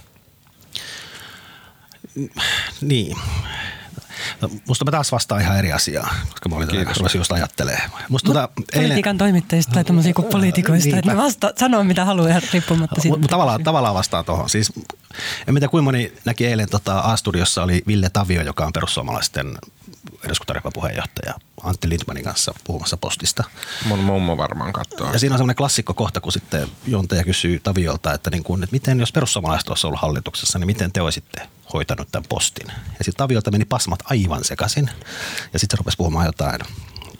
Niin. 2.80 3.16
No, 4.40 4.50
musta 4.68 4.84
mä 4.84 4.90
taas 4.90 5.12
vastaan 5.12 5.40
ihan 5.40 5.58
eri 5.58 5.72
asiaa, 5.72 6.14
koska 6.30 6.48
mä 6.48 6.56
olin 6.56 6.68
Kiitos. 6.68 7.14
just 7.14 7.32
ajattelee. 7.32 7.80
Musta 8.08 8.26
tota, 8.26 8.48
Politiikan 8.74 9.10
eilen... 9.10 9.18
toimittajista 9.18 9.72
tai 9.72 9.84
tämmöisiä 9.84 10.14
kuin 10.14 10.28
poliitikoista, 10.28 10.96
että 10.96 11.10
ne 11.10 11.16
vasta, 11.16 11.52
sanoo 11.56 11.84
mitä 11.84 12.04
haluaa 12.04 12.28
ihan 12.28 12.42
riippumatta 12.52 13.00
siitä. 13.00 13.18
Mutta 13.18 13.28
tavallaan, 13.28 13.64
tavallaan 13.64 13.94
vastaan 13.94 14.24
tuohon. 14.24 14.50
Siis, 14.50 14.72
en 15.46 15.54
tiedä 15.54 15.68
kuinka 15.68 15.84
moni 15.84 16.12
näki 16.24 16.46
eilen 16.46 16.68
tota, 16.68 17.00
A-studiossa 17.00 17.62
oli 17.62 17.82
Ville 17.86 18.10
Tavio, 18.10 18.42
joka 18.42 18.66
on 18.66 18.72
perussuomalaisten 18.72 19.58
eduskuntaryhmän 20.28 20.72
puheenjohtaja 20.72 21.34
Antti 21.62 21.88
Lindmanin 21.88 22.24
kanssa 22.24 22.54
puhumassa 22.64 22.96
postista. 22.96 23.44
Mun 23.84 23.98
mummo 23.98 24.36
varmaan 24.36 24.72
katsoo. 24.72 25.12
Ja 25.12 25.18
siinä 25.18 25.34
on 25.34 25.38
semmoinen 25.38 25.56
klassikko 25.56 25.94
kohta, 25.94 26.20
kun 26.20 26.32
sitten 26.32 26.68
juontaja 26.86 27.24
kysyy 27.24 27.60
Taviolta, 27.60 28.14
että, 28.14 28.30
niin 28.30 28.44
kuin, 28.44 28.62
että 28.62 28.74
miten 28.74 29.00
jos 29.00 29.12
perussuomalaiset 29.12 29.68
olisi 29.68 29.86
ollut 29.86 30.00
hallituksessa, 30.00 30.58
niin 30.58 30.66
miten 30.66 30.92
te 30.92 31.00
olisitte 31.00 31.48
hoitanut 31.72 32.08
tämän 32.12 32.28
postin. 32.28 32.66
Ja 32.68 33.04
sitten 33.04 33.16
Taviolta 33.16 33.50
meni 33.50 33.64
pasmat 33.64 34.00
aivan 34.04 34.44
sekaisin. 34.44 34.90
Ja 35.52 35.58
sitten 35.58 35.76
se 35.76 35.78
rupesi 35.78 35.96
puhumaan 35.96 36.26
jotain 36.26 36.60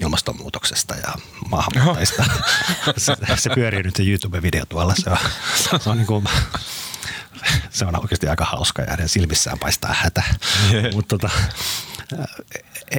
ilmastonmuutoksesta 0.00 0.94
ja 0.94 1.14
maahanmuuttajista. 1.48 2.24
se, 2.96 3.16
se 3.36 3.50
pyörii 3.54 3.82
nyt 3.82 3.96
se 3.96 4.02
YouTube-video 4.02 4.66
tuolla. 4.68 4.94
Se 4.94 5.10
on, 5.10 5.18
se 5.80 5.90
on 5.90 5.96
niin 5.96 6.06
kuin, 6.06 6.24
se 7.70 7.84
on 7.84 8.00
oikeasti 8.00 8.28
aika 8.28 8.44
hauska 8.44 8.82
ja 8.82 8.90
hänen 8.90 9.08
silmissään 9.08 9.58
paistaa 9.58 9.94
hätä. 9.94 10.22
Mutta 10.94 11.18
tota, 11.18 11.30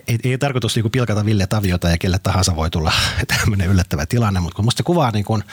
ei, 0.08 0.20
ei 0.24 0.38
tarkoitus 0.38 0.76
niin 0.76 0.92
pilkata 0.92 1.26
Ville 1.26 1.48
Taviota 1.48 1.90
ja 1.90 1.98
kelle 1.98 2.20
tahansa 2.20 2.56
voi 2.56 2.70
tulla 2.70 2.92
tämmöinen 3.38 3.70
yllättävä 3.70 4.06
tilanne, 4.06 4.40
mutta 4.40 4.56
kun 4.56 4.66
musta 4.66 4.84
kuvaa 4.84 5.12
niin 5.12 5.26
kuin, 5.26 5.44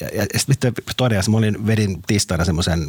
ja, 0.00 0.08
ja 0.14 0.26
sitten 0.36 0.72
toinen 0.96 1.18
asia, 1.18 1.30
mä 1.30 1.38
olin, 1.38 1.66
vedin 1.66 2.02
tiistaina 2.02 2.44
semmoisen, 2.44 2.88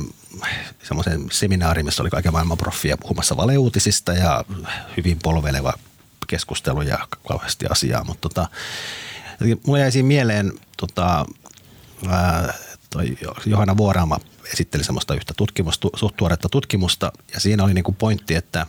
semmoisen 0.83 1.25
seminaarin, 1.31 1.85
missä 1.85 2.03
oli 2.03 2.09
kaiken 2.09 2.31
maailman 2.31 2.57
proffia 2.57 2.97
puhumassa 2.97 3.37
valeuutisista 3.37 4.13
ja 4.13 4.45
hyvin 4.97 5.19
polveleva 5.23 5.73
keskustelu 6.27 6.81
ja 6.81 7.07
kauheasti 7.27 7.65
asiaa, 7.69 8.03
mutta 8.03 8.29
tota, 8.29 8.47
mulla 9.65 9.79
jäi 9.79 9.91
siinä 9.91 10.07
mieleen 10.07 10.53
tota, 10.77 11.25
ää, 12.09 12.53
toi 12.89 13.17
Johanna 13.45 13.77
Vuoraama 13.77 14.19
esitteli 14.53 14.83
semmoista 14.83 15.15
yhtä 15.15 15.33
tutkimusta, 15.37 15.87
suht 15.95 16.15
tutkimusta 16.51 17.11
ja 17.33 17.39
siinä 17.39 17.63
oli 17.63 17.73
niinku 17.73 17.91
pointti, 17.91 18.35
että 18.35 18.65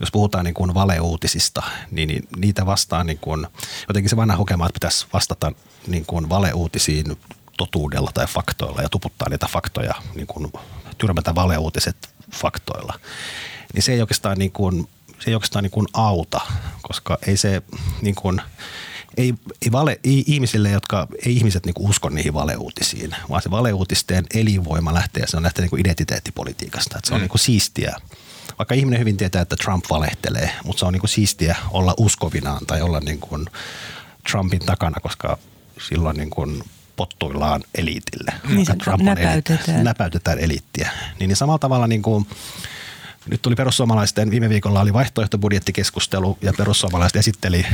jos 0.00 0.10
puhutaan 0.10 0.44
niin 0.44 0.54
kuin 0.54 0.74
valeuutisista, 0.74 1.62
niin, 1.90 2.08
niin 2.08 2.28
niitä 2.36 2.66
vastaan 2.66 3.06
niin 3.06 3.18
kuin, 3.18 3.46
jotenkin 3.88 4.10
se 4.10 4.16
vanha 4.16 4.36
hokema, 4.36 4.66
että 4.66 4.74
pitäisi 4.74 5.06
vastata 5.12 5.52
niin 5.86 6.06
kuin 6.06 6.28
valeuutisiin 6.28 7.16
totuudella 7.56 8.10
tai 8.14 8.26
faktoilla 8.26 8.82
ja 8.82 8.88
tuputtaa 8.88 9.28
niitä 9.28 9.46
faktoja, 9.46 9.94
niin 10.14 10.26
kuin 10.26 10.52
tyrmätä 10.98 11.34
valeuutiset 11.34 11.96
faktoilla. 12.32 12.94
Niin 13.74 13.82
se 13.82 13.92
ei 13.92 14.00
oikeastaan, 14.00 14.38
niin 14.38 14.52
kuin, 14.52 14.88
se 15.18 15.30
ei 15.30 15.34
oikeastaan 15.34 15.62
niin 15.62 15.70
kuin 15.70 15.86
auta, 15.92 16.40
koska 16.82 17.18
ei 17.26 17.36
se 17.36 17.62
niin 18.02 18.14
kuin, 18.14 18.40
ei, 19.16 19.34
ei, 19.62 19.72
vale, 19.72 20.00
ei 20.04 20.24
ihmisille, 20.26 20.70
jotka 20.70 21.06
ei 21.26 21.36
ihmiset 21.36 21.66
niin 21.66 21.74
usko 21.78 22.08
niihin 22.08 22.34
valeuutisiin, 22.34 23.16
vaan 23.30 23.42
se 23.42 23.50
valeuutisten 23.50 24.26
elinvoima 24.34 24.94
lähtee, 24.94 25.26
se 25.26 25.36
on 25.36 25.42
lähtee 25.42 25.66
niin 25.66 25.80
identiteettipolitiikasta. 25.80 26.98
Että 26.98 27.08
se 27.08 27.14
on 27.14 27.20
mm. 27.20 27.22
niin 27.22 27.30
kuin 27.30 27.40
siistiä 27.40 27.96
vaikka 28.58 28.74
ihminen 28.74 29.00
hyvin 29.00 29.16
tietää, 29.16 29.42
että 29.42 29.56
Trump 29.56 29.84
valehtelee, 29.90 30.50
mutta 30.64 30.80
se 30.80 30.86
on 30.86 30.92
niin 30.92 31.00
kuin 31.00 31.10
siistiä 31.10 31.56
olla 31.70 31.94
uskovinaan 31.98 32.66
tai 32.66 32.82
olla 32.82 33.00
niin 33.00 33.20
kuin 33.20 33.46
Trumpin 34.30 34.66
takana, 34.66 35.00
koska 35.00 35.38
silloin 35.88 36.16
niin 36.16 36.30
kuin 36.30 36.62
pottuillaan 36.96 37.62
eliitille. 37.74 38.32
Niin 38.48 38.78
Trump 38.84 39.02
näpäytetään. 39.02 39.58
Eliitti, 39.58 39.84
näpäytetään 39.84 40.38
eliittiä. 40.38 40.90
Niin, 41.18 41.28
niin 41.28 41.36
samalla 41.36 41.58
tavalla 41.58 41.86
niin 41.86 42.02
kuin, 42.02 42.26
nyt 43.26 43.42
tuli 43.42 43.54
perussuomalaisten, 43.54 44.30
viime 44.30 44.48
viikolla 44.48 44.80
oli 44.80 44.92
vaihtoehtobudjettikeskustelu 44.92 46.38
ja 46.42 46.52
perussuomalaiset 46.56 47.16
esitteli, 47.16 47.66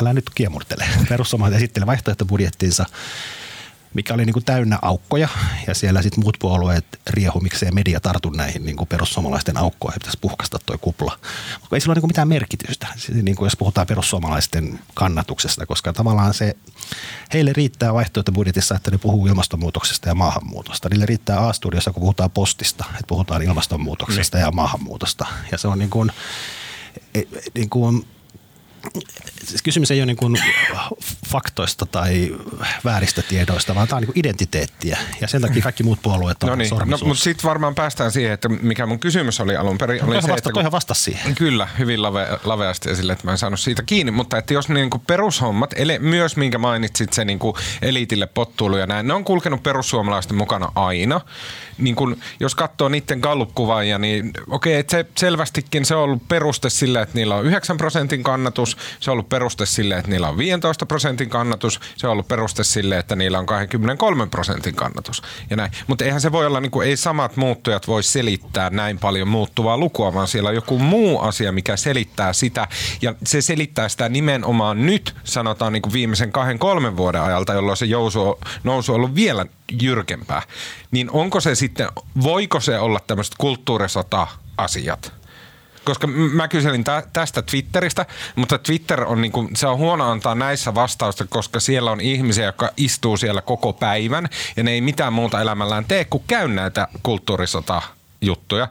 älä 0.00 0.12
nyt 0.12 0.30
kiemurtele, 0.34 0.86
perussuomalaiset 1.08 1.56
esitteli 1.56 1.86
vaihtoehtobudjettinsa 1.86 2.86
mikä 3.94 4.14
oli 4.14 4.24
niin 4.24 4.32
kuin 4.32 4.44
täynnä 4.44 4.78
aukkoja 4.82 5.28
ja 5.66 5.74
siellä 5.74 6.02
sitten 6.02 6.24
muut 6.24 6.36
puolueet 6.40 6.84
riehu, 7.06 7.40
miksei 7.40 7.70
media 7.70 8.00
tartu 8.00 8.30
näihin 8.30 8.66
niin 8.66 8.76
kuin 8.76 8.88
perussuomalaisten 8.88 9.56
aukkoihin, 9.56 9.98
pitäisi 9.98 10.18
puhkasta 10.20 10.58
toi 10.66 10.78
kupla. 10.80 11.18
Mutta 11.60 11.76
ei 11.76 11.80
sillä 11.80 11.90
ole 11.92 11.94
niin 11.94 12.00
kuin 12.00 12.08
mitään 12.08 12.28
merkitystä, 12.28 12.86
niin 13.22 13.36
kuin 13.36 13.46
jos 13.46 13.56
puhutaan 13.56 13.86
perussuomalaisten 13.86 14.80
kannatuksesta, 14.94 15.66
koska 15.66 15.92
tavallaan 15.92 16.34
se, 16.34 16.56
heille 17.32 17.52
riittää 17.52 17.94
vaihtoehtobudjetissa, 17.94 18.74
että 18.74 18.90
ne 18.90 18.98
puhuu 18.98 19.26
ilmastonmuutoksesta 19.26 20.08
ja 20.08 20.14
maahanmuutosta. 20.14 20.88
Niille 20.88 21.06
riittää 21.06 21.48
A-studiossa, 21.48 21.92
kun 21.92 22.00
puhutaan 22.00 22.30
postista, 22.30 22.84
että 22.90 23.06
puhutaan 23.06 23.42
ilmastonmuutoksesta 23.42 24.38
niin. 24.38 24.44
ja 24.44 24.50
maahanmuutosta. 24.50 25.26
Ja 25.52 25.58
se 25.58 25.68
on 25.68 25.78
niin 25.78 25.90
kuin, 25.90 26.10
e, 27.14 27.22
niin 27.54 27.70
kuin 27.70 28.06
siis 28.06 28.13
kysymys 29.62 29.90
ei 29.90 29.98
ole 30.00 30.06
niin 30.06 30.16
kuin 30.16 30.38
faktoista 31.28 31.86
tai 31.86 32.36
vääristä 32.84 33.22
tiedoista, 33.22 33.74
vaan 33.74 33.88
tämä 33.88 33.96
on 33.96 34.02
niin 34.02 34.12
kuin 34.12 34.18
identiteettiä. 34.18 34.98
Ja 35.20 35.28
sen 35.28 35.42
takia 35.42 35.62
kaikki 35.62 35.82
muut 35.82 36.02
puolueet 36.02 36.42
on 36.42 36.48
no 36.48 36.54
niin. 36.54 36.70
no, 36.86 36.98
mutta 37.04 37.22
sitten 37.22 37.48
varmaan 37.48 37.74
päästään 37.74 38.12
siihen, 38.12 38.32
että 38.32 38.48
mikä 38.48 38.86
mun 38.86 38.98
kysymys 38.98 39.40
oli 39.40 39.56
alun 39.56 39.78
perin. 39.78 40.04
Oli 40.04 40.22
se, 40.22 40.28
vasta, 40.28 40.50
että 40.50 40.62
kun, 40.62 40.72
vasta 40.72 40.94
siihen. 40.94 41.34
Kyllä, 41.34 41.68
hyvin 41.78 42.02
lave, 42.02 42.26
laveasti 42.44 42.90
esille, 42.90 43.12
että 43.12 43.26
mä 43.26 43.32
en 43.32 43.38
saanut 43.38 43.60
siitä 43.60 43.82
kiinni. 43.82 44.10
Mutta 44.12 44.38
että 44.38 44.54
jos 44.54 44.68
niin 44.68 44.90
kuin 44.90 45.02
perushommat, 45.06 45.74
ele, 45.76 45.98
myös 45.98 46.36
minkä 46.36 46.58
mainitsit, 46.58 47.12
se 47.12 47.24
niin 47.24 47.38
kuin 47.38 47.56
eliitille 47.82 48.26
pottuilu 48.26 48.76
ja 48.76 48.86
näin, 48.86 49.08
ne 49.08 49.14
on 49.14 49.24
kulkenut 49.24 49.62
perussuomalaisten 49.62 50.36
mukana 50.36 50.72
aina. 50.74 51.20
Niin 51.78 51.96
kuin, 51.96 52.20
jos 52.40 52.54
katsoo 52.54 52.88
niiden 52.88 53.20
gallup-kuvaajia, 53.20 53.98
niin 53.98 54.30
okei, 54.48 54.74
että 54.74 54.90
se 54.96 55.06
selvästikin 55.18 55.84
se 55.84 55.94
on 55.94 56.02
ollut 56.02 56.28
peruste 56.28 56.70
sille, 56.70 57.02
että 57.02 57.14
niillä 57.14 57.36
on 57.36 57.46
9 57.46 57.76
prosentin 57.76 58.22
kannatus, 58.22 58.73
se 59.00 59.10
on 59.10 59.12
ollut 59.12 59.28
peruste 59.28 59.66
sille, 59.66 59.96
että 59.96 60.10
niillä 60.10 60.28
on 60.28 60.38
15 60.38 60.86
prosentin 60.86 61.30
kannatus, 61.30 61.80
se 61.96 62.06
on 62.06 62.12
ollut 62.12 62.28
peruste 62.28 62.64
sille, 62.64 62.98
että 62.98 63.16
niillä 63.16 63.38
on 63.38 63.46
23 63.46 64.26
prosentin 64.26 64.74
kannatus 64.74 65.22
ja 65.50 65.56
näin. 65.56 65.72
Mutta 65.86 66.04
eihän 66.04 66.20
se 66.20 66.32
voi 66.32 66.46
olla, 66.46 66.60
niin 66.60 66.70
kuin, 66.70 66.88
ei 66.88 66.96
samat 66.96 67.36
muuttujat 67.36 67.88
voi 67.88 68.02
selittää 68.02 68.70
näin 68.70 68.98
paljon 68.98 69.28
muuttuvaa 69.28 69.78
lukua, 69.78 70.14
vaan 70.14 70.28
siellä 70.28 70.48
on 70.48 70.54
joku 70.54 70.78
muu 70.78 71.20
asia, 71.20 71.52
mikä 71.52 71.76
selittää 71.76 72.32
sitä 72.32 72.68
ja 73.02 73.14
se 73.26 73.40
selittää 73.40 73.88
sitä 73.88 74.08
nimenomaan 74.08 74.86
nyt, 74.86 75.14
sanotaan 75.24 75.72
niin 75.72 75.82
kuin 75.82 75.92
viimeisen 75.92 76.32
kahden 76.32 76.58
kolmen 76.58 76.96
vuoden 76.96 77.22
ajalta, 77.22 77.52
jolloin 77.52 77.76
se 77.76 77.86
jousu, 77.86 78.38
nousu 78.64 78.92
on 78.92 78.96
ollut 78.96 79.14
vielä 79.14 79.46
jyrkempää. 79.82 80.42
Niin 80.90 81.10
onko 81.10 81.40
se 81.40 81.54
sitten, 81.54 81.88
voiko 82.22 82.60
se 82.60 82.78
olla 82.78 83.00
tämmöiset 83.06 83.34
kulttuurisota-asiat? 83.38 85.23
Koska 85.84 86.06
mä 86.06 86.48
kyselin 86.48 86.84
tä, 86.84 87.02
tästä 87.12 87.42
Twitteristä, 87.42 88.06
mutta 88.36 88.58
Twitter 88.58 89.04
on 89.04 89.20
niinku, 89.20 89.50
se 89.54 89.66
on 89.66 89.78
huono 89.78 90.10
antaa 90.10 90.34
näissä 90.34 90.74
vastausta, 90.74 91.26
koska 91.28 91.60
siellä 91.60 91.90
on 91.90 92.00
ihmisiä, 92.00 92.44
jotka 92.44 92.70
istuu 92.76 93.16
siellä 93.16 93.42
koko 93.42 93.72
päivän 93.72 94.28
ja 94.56 94.62
ne 94.62 94.70
ei 94.70 94.80
mitään 94.80 95.12
muuta 95.12 95.40
elämällään 95.40 95.84
tee 95.84 96.04
kuin 96.04 96.24
käy 96.26 96.48
näitä 96.48 96.88
kulttuurisota 97.02 97.82
juttuja. 98.26 98.68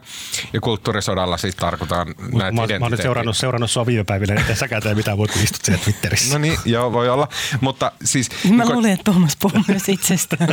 Ja 0.52 0.60
kulttuurisodalla 0.60 1.36
siis 1.36 1.54
tarkoitan 1.54 2.06
näitä 2.06 2.52
mä, 2.52 2.78
mä 2.78 2.86
oon 2.86 2.96
seurannut, 2.96 3.36
seurannut 3.36 3.70
sua 3.70 3.86
viime 3.86 4.04
päivinä, 4.04 4.40
että 4.40 4.54
säkään 4.54 4.82
tee 4.82 4.94
mitään 4.94 5.16
muuta 5.16 5.32
kuin 5.32 5.44
istut 5.44 5.64
siellä 5.64 5.84
Twitterissä. 5.84 6.34
No 6.34 6.38
niin, 6.38 6.58
joo, 6.64 6.92
voi 6.92 7.08
olla. 7.08 7.28
Mutta 7.60 7.92
siis... 8.04 8.28
Mä 8.50 8.64
niin 8.64 8.74
luulen, 8.74 8.92
että 8.92 9.04
Tuomas 9.04 9.36
puhuu 9.36 9.64
myös 9.68 9.88
itsestään. 9.88 10.48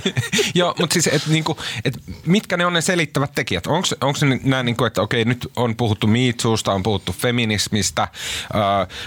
joo, 0.54 0.74
mutta 0.78 0.94
siis, 0.94 1.06
että 1.06 1.30
niinku, 1.30 1.58
et 1.84 1.98
mitkä 2.26 2.56
ne 2.56 2.66
on 2.66 2.72
ne 2.72 2.80
selittävät 2.80 3.32
tekijät? 3.34 3.66
Onko 3.66 4.16
se 4.16 4.26
nämä, 4.44 4.62
niinku, 4.62 4.84
että 4.84 5.02
okei, 5.02 5.24
nyt 5.24 5.50
on 5.56 5.76
puhuttu 5.76 6.06
miitsuusta, 6.06 6.72
on 6.72 6.82
puhuttu 6.82 7.12
feminismistä, 7.12 8.02
äh, 8.02 8.10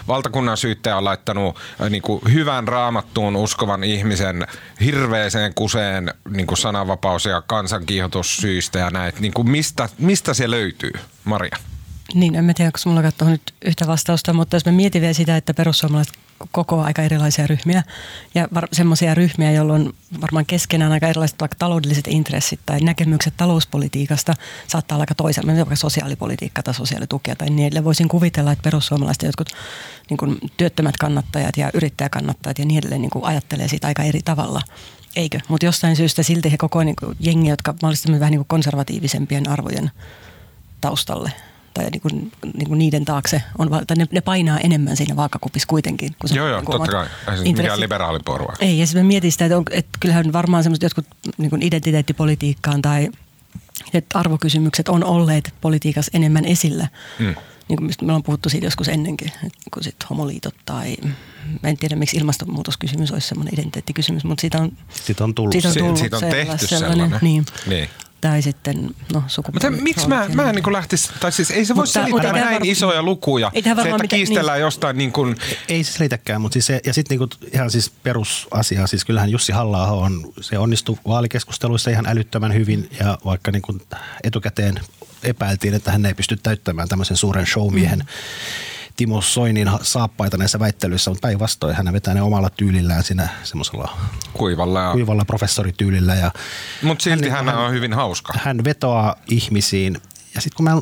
valtakunnan 0.07 0.57
syyttäjä 0.57 0.97
on 0.97 1.05
laittanut 1.05 1.57
äh, 1.81 1.89
niinku, 1.89 2.21
hyvän 2.31 2.67
raamattuun 2.67 3.35
uskovan 3.35 3.83
ihmisen 3.83 4.47
hirveeseen 4.81 5.53
kuseen 5.53 6.13
niinku 6.29 6.55
sananvapaus- 6.55 7.25
ja 7.25 7.41
kansankiihotussyistä 7.41 8.79
ja 8.79 8.89
näin 8.89 9.13
niin 9.25 9.33
kuin 9.33 9.49
mistä, 9.49 9.89
mistä 9.97 10.33
se 10.33 10.51
löytyy, 10.51 10.91
Maria? 11.23 11.57
Niin, 12.13 12.35
en 12.35 12.55
tiedä, 12.55 12.67
onko 12.67 12.79
mulla 12.85 13.01
katsoa 13.01 13.29
nyt 13.29 13.53
yhtä 13.65 13.88
vastausta, 13.88 14.33
mutta 14.33 14.55
jos 14.55 14.65
me 14.65 14.71
mietin 14.71 15.01
vielä 15.01 15.13
sitä, 15.13 15.38
että 15.38 15.53
perussuomalaiset 15.53 16.13
koko 16.51 16.81
aika 16.81 17.01
erilaisia 17.01 17.47
ryhmiä 17.47 17.83
ja 18.35 18.47
var- 18.53 18.67
semmoisia 18.71 19.15
ryhmiä, 19.15 19.51
jolloin 19.51 19.93
varmaan 20.21 20.45
keskenään 20.45 20.91
aika 20.91 21.07
erilaiset 21.07 21.39
vaikka 21.39 21.55
taloudelliset 21.59 22.07
intressit 22.07 22.59
tai 22.65 22.79
näkemykset 22.79 23.33
talouspolitiikasta 23.38 24.33
saattaa 24.67 24.95
olla 24.95 25.03
aika 25.03 25.15
toisella, 25.15 25.55
vaikka 25.55 25.75
sosiaalipolitiikka 25.75 26.63
tai 26.63 26.73
sosiaalitukea 26.73 27.35
tai 27.35 27.47
edelleen. 27.47 27.83
Voisin 27.83 28.07
kuvitella, 28.07 28.51
että 28.51 28.63
perussuomalaiset 28.63 29.23
jotkut 29.23 29.49
niin 30.09 30.17
kuin 30.17 30.38
työttömät 30.57 30.97
kannattajat 30.97 31.57
ja 31.57 31.71
yrittäjäkannattajat 31.73 32.59
ja 32.59 32.65
niin 32.65 32.79
edelleen 32.79 33.01
niin 33.01 33.09
kuin 33.09 33.25
ajattelee 33.25 33.67
siitä 33.67 33.88
aika 33.88 34.03
eri 34.03 34.21
tavalla 34.25 34.61
Eikö? 35.15 35.39
Mutta 35.47 35.65
jostain 35.65 35.95
syystä 35.95 36.23
silti 36.23 36.51
he 36.51 36.58
koko 36.58 36.84
niin 36.84 36.95
jengi, 37.19 37.49
jotka 37.49 37.73
mahdollisesti 37.82 38.19
vähän 38.19 38.32
niin 38.32 38.45
konservatiivisempien 38.47 39.49
arvojen 39.49 39.91
taustalle 40.82 41.32
tai 41.73 41.86
niin 41.91 42.01
kuin, 42.01 42.32
niin 42.58 42.67
kuin 42.67 42.78
niiden 42.78 43.06
taakse, 43.06 43.41
on, 43.58 43.69
tai 43.69 43.97
ne, 43.97 44.06
ne 44.12 44.21
painaa 44.21 44.60
enemmän 44.60 44.97
siinä 44.97 45.15
vaakakupissa 45.15 45.67
kuitenkin. 45.67 46.15
Kun 46.19 46.30
se, 46.30 46.36
joo, 46.36 46.47
joo, 46.47 46.60
niin 46.60 46.71
totta 46.71 46.91
kai. 46.91 47.08
Ei 47.32 47.38
siis 47.38 47.58
mikään 47.58 47.80
liberaaliporua. 47.80 48.54
Ei, 48.60 48.80
ja 48.80 48.88
sitten 48.88 49.06
mietin 49.06 49.32
sitä, 49.32 49.45
että, 49.45 49.58
on, 49.58 49.63
että 49.71 49.97
kyllähän 49.99 50.34
varmaan 50.34 50.63
semmoiset 50.63 50.84
jotkut 50.84 51.06
niin 51.38 51.49
kuin 51.49 51.63
identiteettipolitiikkaan 51.63 52.82
tai 52.82 53.10
että 53.93 54.19
arvokysymykset 54.19 54.89
on 54.89 55.04
olleet 55.04 55.54
politiikassa 55.62 56.12
enemmän 56.13 56.45
esillä. 56.45 56.88
Mm 57.19 57.36
niin 57.67 57.78
kuin 57.78 57.91
me 58.01 58.06
ollaan 58.06 58.23
puhuttu 58.23 58.49
siitä 58.49 58.67
joskus 58.67 58.88
ennenkin, 58.88 59.28
että 59.28 59.69
kun 59.73 59.84
sit 59.84 59.95
homoliitot 60.10 60.56
tai 60.65 60.95
mä 61.63 61.69
en 61.69 61.78
tiedä 61.78 61.95
miksi 61.95 62.17
ilmastonmuutoskysymys 62.17 63.12
olisi 63.12 63.28
semmoinen 63.28 63.54
identiteettikysymys, 63.54 64.23
mutta 64.23 64.41
siitä 64.41 64.58
on, 64.58 64.71
siitä 64.89 65.23
on 65.23 65.36
tullut, 65.36 65.51
siitä 65.51 65.67
on 65.67 65.75
tullut 65.78 65.97
siitä 65.97 66.17
on 66.17 66.21
tehty 66.21 66.67
sellainen. 66.67 66.97
sellainen. 66.97 67.19
Niin. 67.21 67.45
niin 67.67 67.89
tai 68.30 68.41
sitten 68.41 68.95
no, 69.13 69.23
Mutta 69.54 69.71
miksi 69.71 70.08
mä, 70.08 70.28
mä 70.34 70.49
en 70.49 70.56
niin 70.56 70.73
lähtisi, 70.73 71.10
tai 71.19 71.32
siis 71.32 71.51
ei 71.51 71.65
se 71.65 71.75
voi 71.75 71.86
mutta, 71.86 72.04
selittää 72.04 72.34
näin 72.34 72.60
var... 72.60 72.67
isoja 72.67 73.04
lukuja. 73.04 73.51
Ei 73.54 73.62
se, 73.62 73.69
että 73.71 73.84
mitä, 73.84 74.08
kiistellään 74.08 74.58
niin. 74.58 74.62
jostain 74.62 74.97
niin 74.97 75.12
kuin... 75.12 75.36
Ei 75.69 75.84
se 75.84 75.91
selitäkään, 75.91 76.41
mutta 76.41 76.54
siis 76.54 76.65
se, 76.65 76.82
ja 76.86 76.93
sitten 76.93 77.19
niin 77.19 77.30
ihan 77.54 77.71
siis 77.71 77.89
perusasia, 77.89 78.88
siis 78.88 79.06
kyllähän 79.06 79.30
Jussi 79.30 79.51
halla 79.51 79.88
on, 79.88 80.34
se 80.41 80.58
onnistui 80.58 80.97
vaalikeskusteluissa 81.08 81.91
ihan 81.91 82.08
älyttömän 82.08 82.54
hyvin 82.54 82.89
ja 82.99 83.17
vaikka 83.25 83.51
niin 83.51 83.62
kuin 83.62 83.82
etukäteen 84.23 84.80
epäiltiin, 85.25 85.73
että 85.73 85.91
hän 85.91 86.05
ei 86.05 86.13
pysty 86.13 86.38
täyttämään 86.38 86.88
tämmöisen 86.88 87.17
suuren 87.17 87.45
showmiehen 87.45 87.99
mm 87.99 88.05
Timo 88.95 89.21
Soinin 89.21 89.69
saappaita 89.81 90.38
näissä 90.38 90.59
väittelyissä, 90.59 91.11
mutta 91.11 91.27
päinvastoin 91.27 91.75
hän 91.75 91.93
vetää 91.93 92.13
ne 92.13 92.21
omalla 92.21 92.49
tyylillään 92.49 93.03
siinä 93.03 93.29
semmoisella 93.43 93.97
Kuivalla. 94.33 94.81
Ja... 94.81 94.91
kuivalla 94.91 95.25
professorityylillä. 95.25 96.15
Ja 96.15 96.31
Mutta 96.81 97.03
silti 97.03 97.29
hän, 97.29 97.45
hän, 97.45 97.57
on 97.57 97.71
hyvin 97.71 97.93
hauska. 97.93 98.33
hän 98.38 98.63
vetoaa 98.63 99.15
ihmisiin. 99.29 100.01
Ja 100.35 100.41
sitten 100.41 100.55
kun 100.55 100.63
mä 100.63 100.81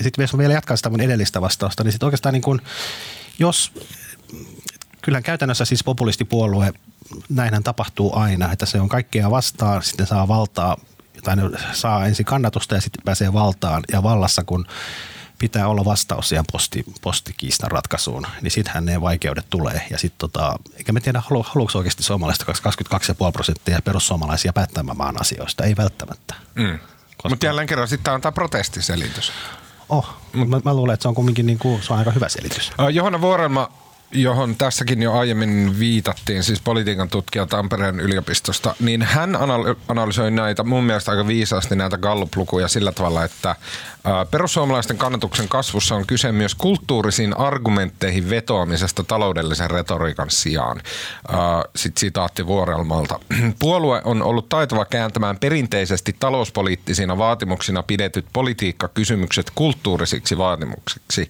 sit 0.00 0.14
jos 0.18 0.32
mä 0.32 0.38
vielä 0.38 0.54
jatkan 0.54 0.76
sitä 0.76 0.90
mun 0.90 1.00
edellistä 1.00 1.40
vastausta, 1.40 1.84
niin 1.84 1.92
sitten 1.92 2.06
oikeastaan 2.06 2.32
niin 2.32 2.42
kun, 2.42 2.60
jos, 3.38 3.72
kyllähän 5.02 5.22
käytännössä 5.22 5.64
siis 5.64 5.84
populistipuolue, 5.84 6.72
näinhän 7.28 7.62
tapahtuu 7.62 8.16
aina, 8.16 8.52
että 8.52 8.66
se 8.66 8.80
on 8.80 8.88
kaikkea 8.88 9.30
vastaan, 9.30 9.82
sitten 9.82 10.06
saa 10.06 10.28
valtaa, 10.28 10.76
tai 11.22 11.36
ne 11.36 11.42
saa 11.72 12.06
ensin 12.06 12.26
kannatusta 12.26 12.74
ja 12.74 12.80
sitten 12.80 13.04
pääsee 13.04 13.32
valtaan 13.32 13.82
ja 13.92 14.02
vallassa, 14.02 14.44
kun 14.44 14.66
pitää 15.38 15.68
olla 15.68 15.84
vastaus 15.84 16.28
siihen 16.28 16.44
posti, 16.52 16.84
postikiistan 17.00 17.70
ratkaisuun, 17.70 18.26
niin 18.42 18.50
sittenhän 18.50 18.84
ne 18.84 19.00
vaikeudet 19.00 19.46
tulee. 19.50 19.86
Ja 19.90 19.98
sit 19.98 20.14
tota, 20.18 20.56
eikä 20.76 20.92
me 20.92 21.00
tiedä, 21.00 21.22
halu, 21.30 21.42
haluatko 21.42 21.78
oikeasti 21.78 22.02
suomalaiset 22.02 22.48
22,5 22.48 22.54
prosenttia 23.32 23.82
perussuomalaisia 23.84 24.52
päättämään 24.52 24.96
maan 24.96 25.20
asioista, 25.20 25.64
ei 25.64 25.76
välttämättä. 25.76 26.34
Mm. 26.54 26.78
Mutta 27.28 27.46
jälleen 27.46 27.66
kerran 27.66 27.88
sitten 27.88 28.14
on 28.14 28.20
tämä 28.20 28.32
protestiselitys. 28.32 29.32
Oh, 29.88 30.08
mutta 30.32 30.56
mä, 30.56 30.60
mä 30.64 30.74
luulen, 30.74 30.94
että 30.94 31.02
se 31.02 31.08
on 31.08 31.14
kumminkin 31.14 31.46
niin 31.46 31.58
kuin, 31.58 31.82
se 31.82 31.92
on 31.92 31.98
aika 31.98 32.10
hyvä 32.10 32.28
selitys. 32.28 32.72
Johanna 32.92 33.20
Vuorelma, 33.20 33.72
johon 34.12 34.56
tässäkin 34.56 35.02
jo 35.02 35.12
aiemmin 35.12 35.78
viitattiin, 35.78 36.42
siis 36.42 36.60
politiikan 36.60 37.08
tutkija 37.08 37.46
Tampereen 37.46 38.00
yliopistosta, 38.00 38.74
niin 38.80 39.02
hän 39.02 39.36
anal- 39.36 39.74
analysoi 39.88 40.30
näitä 40.30 40.62
mun 40.62 40.84
mielestä 40.84 41.10
aika 41.10 41.26
viisaasti 41.26 41.76
näitä 41.76 41.98
Gallup-lukuja 41.98 42.68
sillä 42.68 42.92
tavalla, 42.92 43.24
että 43.24 43.56
perussuomalaisten 44.30 44.98
kannatuksen 44.98 45.48
kasvussa 45.48 45.94
on 45.94 46.06
kyse 46.06 46.32
myös 46.32 46.54
kulttuurisiin 46.54 47.36
argumentteihin 47.36 48.30
vetoamisesta 48.30 49.04
taloudellisen 49.04 49.70
retoriikan 49.70 50.30
sijaan. 50.30 50.82
Sitten 51.76 52.00
sitaatti 52.00 52.46
Vuorelmalta. 52.46 53.20
Puolue 53.58 54.02
on 54.04 54.22
ollut 54.22 54.48
taitava 54.48 54.84
kääntämään 54.84 55.38
perinteisesti 55.38 56.16
talouspoliittisina 56.20 57.18
vaatimuksina 57.18 57.82
pidetyt 57.82 58.26
politiikkakysymykset 58.32 59.52
kulttuurisiksi 59.54 60.38
vaatimuksiksi. 60.38 61.28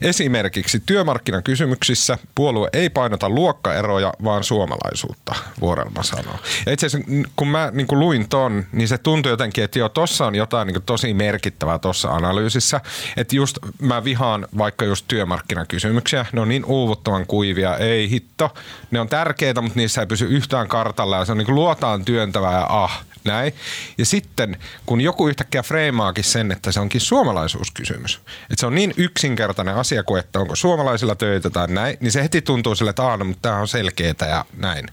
Esimerkiksi 0.00 0.82
työmarkkinakysymyksissä 0.86 2.18
puolue 2.34 2.68
ei 2.72 2.90
painota 2.90 3.28
luokkaeroja, 3.28 4.12
vaan 4.24 4.44
suomalaisuutta, 4.44 5.34
Vuorelma 5.60 6.02
sanoo. 6.02 6.36
Itse 6.70 6.86
asiassa 6.86 7.08
kun 7.36 7.48
mä 7.48 7.70
niin 7.72 7.86
kuin 7.86 7.98
luin 7.98 8.28
ton, 8.28 8.64
niin 8.72 8.88
se 8.88 8.98
tuntui 8.98 9.32
jotenkin, 9.32 9.64
että 9.64 9.78
joo, 9.78 9.88
tossa 9.88 10.26
on 10.26 10.34
jotain 10.34 10.66
niin 10.66 10.74
kuin 10.74 10.84
tosi 10.84 11.14
merkittävää 11.14 11.78
tuossa 11.78 12.11
analyysissä. 12.14 12.80
Että 13.16 13.36
just 13.36 13.58
mä 13.80 14.04
vihaan 14.04 14.48
vaikka 14.58 14.84
just 14.84 15.04
työmarkkinakysymyksiä, 15.08 16.26
ne 16.32 16.40
on 16.40 16.48
niin 16.48 16.64
uuvuttavan 16.64 17.26
kuivia, 17.26 17.76
ei 17.76 18.10
hitto. 18.10 18.54
Ne 18.90 19.00
on 19.00 19.08
tärkeitä, 19.08 19.60
mutta 19.60 19.78
niissä 19.78 20.00
ei 20.00 20.06
pysy 20.06 20.26
yhtään 20.26 20.68
kartalla 20.68 21.16
ja 21.16 21.24
se 21.24 21.32
on 21.32 21.38
niin 21.38 21.46
kuin 21.46 21.54
luotaan 21.54 22.04
työntävää 22.04 22.52
ja 22.52 22.66
ah, 22.68 23.04
näin. 23.24 23.54
Ja 23.98 24.06
sitten 24.06 24.56
kun 24.86 25.00
joku 25.00 25.28
yhtäkkiä 25.28 25.62
freimaakin 25.62 26.24
sen, 26.24 26.52
että 26.52 26.72
se 26.72 26.80
onkin 26.80 27.00
suomalaisuuskysymys, 27.00 28.20
että 28.42 28.56
se 28.60 28.66
on 28.66 28.74
niin 28.74 28.94
yksinkertainen 28.96 29.74
asia 29.74 30.02
kuin, 30.02 30.20
että 30.20 30.40
onko 30.40 30.56
suomalaisilla 30.56 31.14
töitä 31.14 31.50
tai 31.50 31.68
näin, 31.68 31.96
niin 32.00 32.12
se 32.12 32.22
heti 32.22 32.42
tuntuu 32.42 32.74
sille, 32.74 32.90
että 32.90 33.02
aah, 33.02 33.18
no, 33.18 33.24
mutta 33.24 33.48
tämä 33.48 33.60
on 33.60 33.68
selkeää 33.68 34.14
ja 34.20 34.44
näin. 34.56 34.88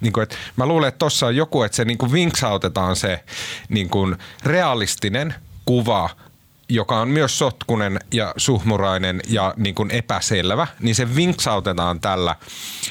Niin 0.00 0.12
kuin, 0.12 0.22
että 0.22 0.36
mä 0.56 0.66
luulen, 0.66 0.88
että 0.88 0.98
tuossa 0.98 1.26
on 1.26 1.36
joku, 1.36 1.62
että 1.62 1.76
se 1.76 1.84
niin 1.84 1.98
kuin 1.98 2.12
vinksautetaan 2.12 2.96
se 2.96 3.24
niin 3.68 3.88
kuin 3.88 4.16
realistinen 4.44 5.34
kuva– 5.64 6.10
joka 6.68 7.00
on 7.00 7.08
myös 7.08 7.38
sotkunen 7.38 7.98
ja 8.12 8.34
suhmurainen 8.36 9.20
ja 9.28 9.54
niin 9.56 9.74
kuin 9.74 9.90
epäselvä, 9.90 10.66
niin 10.80 10.94
se 10.94 11.16
vinksautetaan 11.16 12.00
tällä 12.00 12.36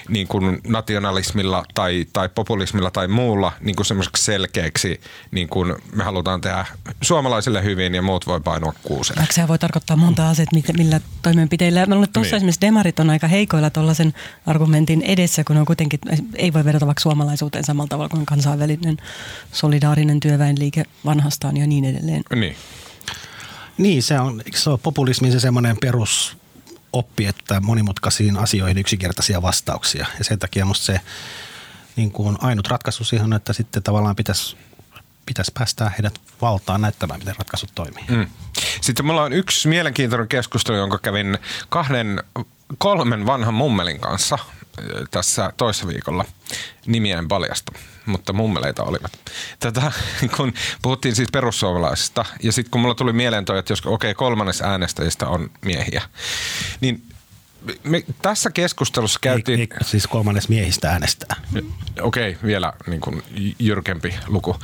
niin 0.10 0.28
kuin 0.28 0.62
nationalismilla 0.68 1.64
tai, 1.74 2.06
tai 2.14 2.30
populismilla 2.30 2.92
tai 2.92 3.08
muulla 3.08 3.52
niin 3.62 3.76
kuin 3.76 3.86
semmoiseksi 3.86 4.24
selkeäksi, 4.24 5.02
niin 5.32 5.48
kuin 5.48 5.76
me 5.92 6.04
halutaan 6.04 6.42
tehdä 6.42 6.66
suomalaisille 7.02 7.64
hyvin 7.64 7.96
ja 7.96 8.02
muut 8.02 8.28
voi 8.28 8.40
painua 8.40 8.74
kuuseen. 8.84 9.28
Se 9.32 9.48
voi 9.48 9.60
tarkoittaa 9.60 9.98
monta 9.98 10.30
asiaa, 10.30 10.48
millä 10.78 11.00
toimenpiteillä. 11.22 11.86
Mä 11.86 11.96
luulen, 11.96 12.04
että 12.04 12.14
tuossa 12.14 12.36
niin. 12.36 12.38
esimerkiksi 12.38 12.62
demarit 12.62 13.00
on 13.00 13.10
aika 13.10 13.28
heikoilla 13.28 13.70
tuollaisen 13.70 14.14
argumentin 14.46 15.02
edessä, 15.02 15.44
kun 15.44 15.58
on 15.58 15.66
kuitenkin, 15.66 16.00
ei 16.36 16.54
voi 16.54 16.66
verrata 16.66 16.86
vaikka 16.86 17.02
suomalaisuuteen 17.02 17.64
samalla 17.64 17.88
tavalla 17.88 18.10
kuin 18.10 18.26
kansainvälinen 18.26 18.98
solidaarinen 19.52 20.20
työväenliike 20.20 20.84
vanhastaan 21.06 21.58
ja 21.58 21.68
niin 21.68 21.86
edelleen. 21.86 22.24
Niin. 22.36 22.56
Niin, 23.78 24.04
se 24.04 24.20
on, 24.20 24.42
se 24.56 24.70
on 24.70 24.80
populismin 24.80 25.32
se 25.32 25.40
semmoinen 25.40 25.78
perusoppi, 25.78 27.26
että 27.26 27.60
monimutkaisiin 27.60 28.38
asioihin 28.38 28.78
yksinkertaisia 28.78 29.42
vastauksia. 29.42 30.06
Ja 30.18 30.24
sen 30.24 30.40
takia 30.40 30.66
musta 30.66 30.86
se 30.86 31.02
niin 31.96 32.12
kuin 32.12 32.38
ainut 32.42 32.68
ratkaisu 32.68 33.04
siihen 33.04 33.34
että 33.34 33.54
sitten 33.54 33.84
tavallaan 33.84 34.16
pitäisi 34.16 34.58
pitäisi 35.26 35.52
päästää 35.54 35.90
heidät 35.90 36.22
valtaan 36.42 36.82
näyttämään, 36.82 37.20
miten 37.20 37.36
ratkaisut 37.38 37.72
toimii. 37.76 38.04
Mm. 38.10 38.28
Sitten 38.82 39.06
mulla 39.06 39.24
on 39.24 39.34
yksi 39.34 39.68
mielenkiintoinen 39.68 40.28
keskustelu, 40.28 40.78
jonka 40.78 40.98
kävin 40.98 41.38
kahden, 41.70 42.24
kolmen 42.78 43.26
vanhan 43.26 43.54
mummelin 43.54 44.00
kanssa 44.00 44.38
tässä 45.12 45.54
toissa 45.58 45.88
viikolla 45.88 46.26
nimien 46.86 47.28
paljasta, 47.28 47.72
mutta 48.06 48.34
mummeleita 48.34 48.84
olivat. 48.84 49.12
Tätä, 49.60 49.92
kun 50.38 50.54
puhuttiin 50.82 51.16
siis 51.16 51.30
perussuomalaisista 51.32 52.26
ja 52.44 52.52
sitten 52.52 52.72
kun 52.72 52.82
mulla 52.82 52.96
tuli 52.96 53.14
mieleen 53.14 53.46
toi, 53.46 53.60
että 53.60 53.72
jos 53.72 53.82
okei 53.86 54.12
okay, 54.12 54.14
kolmannes 54.14 54.62
äänestäjistä 54.62 55.28
on 55.28 55.50
miehiä, 55.66 56.02
niin 56.82 57.04
me 57.84 58.04
tässä 58.22 58.50
keskustelussa 58.52 59.20
käytiin... 59.22 59.60
Ei, 59.60 59.68
ei, 59.72 59.88
siis 59.88 60.08
kolmannes 60.08 60.50
miehistä 60.50 60.90
äänestää. 60.90 61.36
Okei, 62.02 62.30
okay, 62.30 62.48
vielä 62.48 62.74
niin 62.88 63.02
kuin 63.02 63.24
jyrkempi 63.60 64.16
luku. 64.28 64.56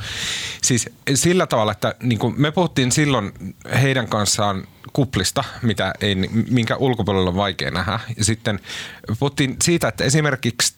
Siis 0.62 0.90
sillä 1.14 1.46
tavalla, 1.46 1.72
että 1.72 1.94
niin 2.02 2.18
kuin 2.18 2.34
me 2.40 2.50
puhuttiin 2.50 2.92
silloin 2.92 3.32
heidän 3.82 4.08
kanssaan 4.08 4.68
kuplista, 4.92 5.44
mitä 5.62 5.92
ei, 6.00 6.14
minkä 6.50 6.76
ulkopuolella 6.76 7.30
on 7.30 7.36
vaikea 7.36 7.70
nähdä. 7.70 8.00
Ja 8.16 8.24
sitten 8.24 8.60
puhuttiin 9.18 9.56
siitä, 9.62 9.88
että 9.88 10.04
esimerkiksi 10.04 10.74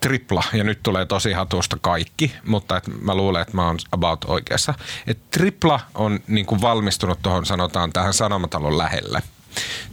tripla, 0.00 0.42
ja 0.52 0.64
nyt 0.64 0.82
tulee 0.82 1.06
tosi 1.06 1.32
hatusta 1.32 1.76
kaikki, 1.80 2.34
mutta 2.44 2.76
et 2.76 2.84
mä 3.02 3.14
luulen, 3.14 3.42
että 3.42 3.56
mä 3.56 3.66
oon 3.66 3.78
about 3.92 4.24
oikeassa. 4.24 4.74
Et 5.06 5.18
tripla 5.30 5.80
on 5.94 6.20
niin 6.28 6.46
kuin 6.46 6.60
valmistunut 6.60 7.22
tuohon 7.22 7.46
sanotaan 7.46 7.92
tähän 7.92 8.14
Sanomatalon 8.14 8.78
lähelle– 8.78 9.22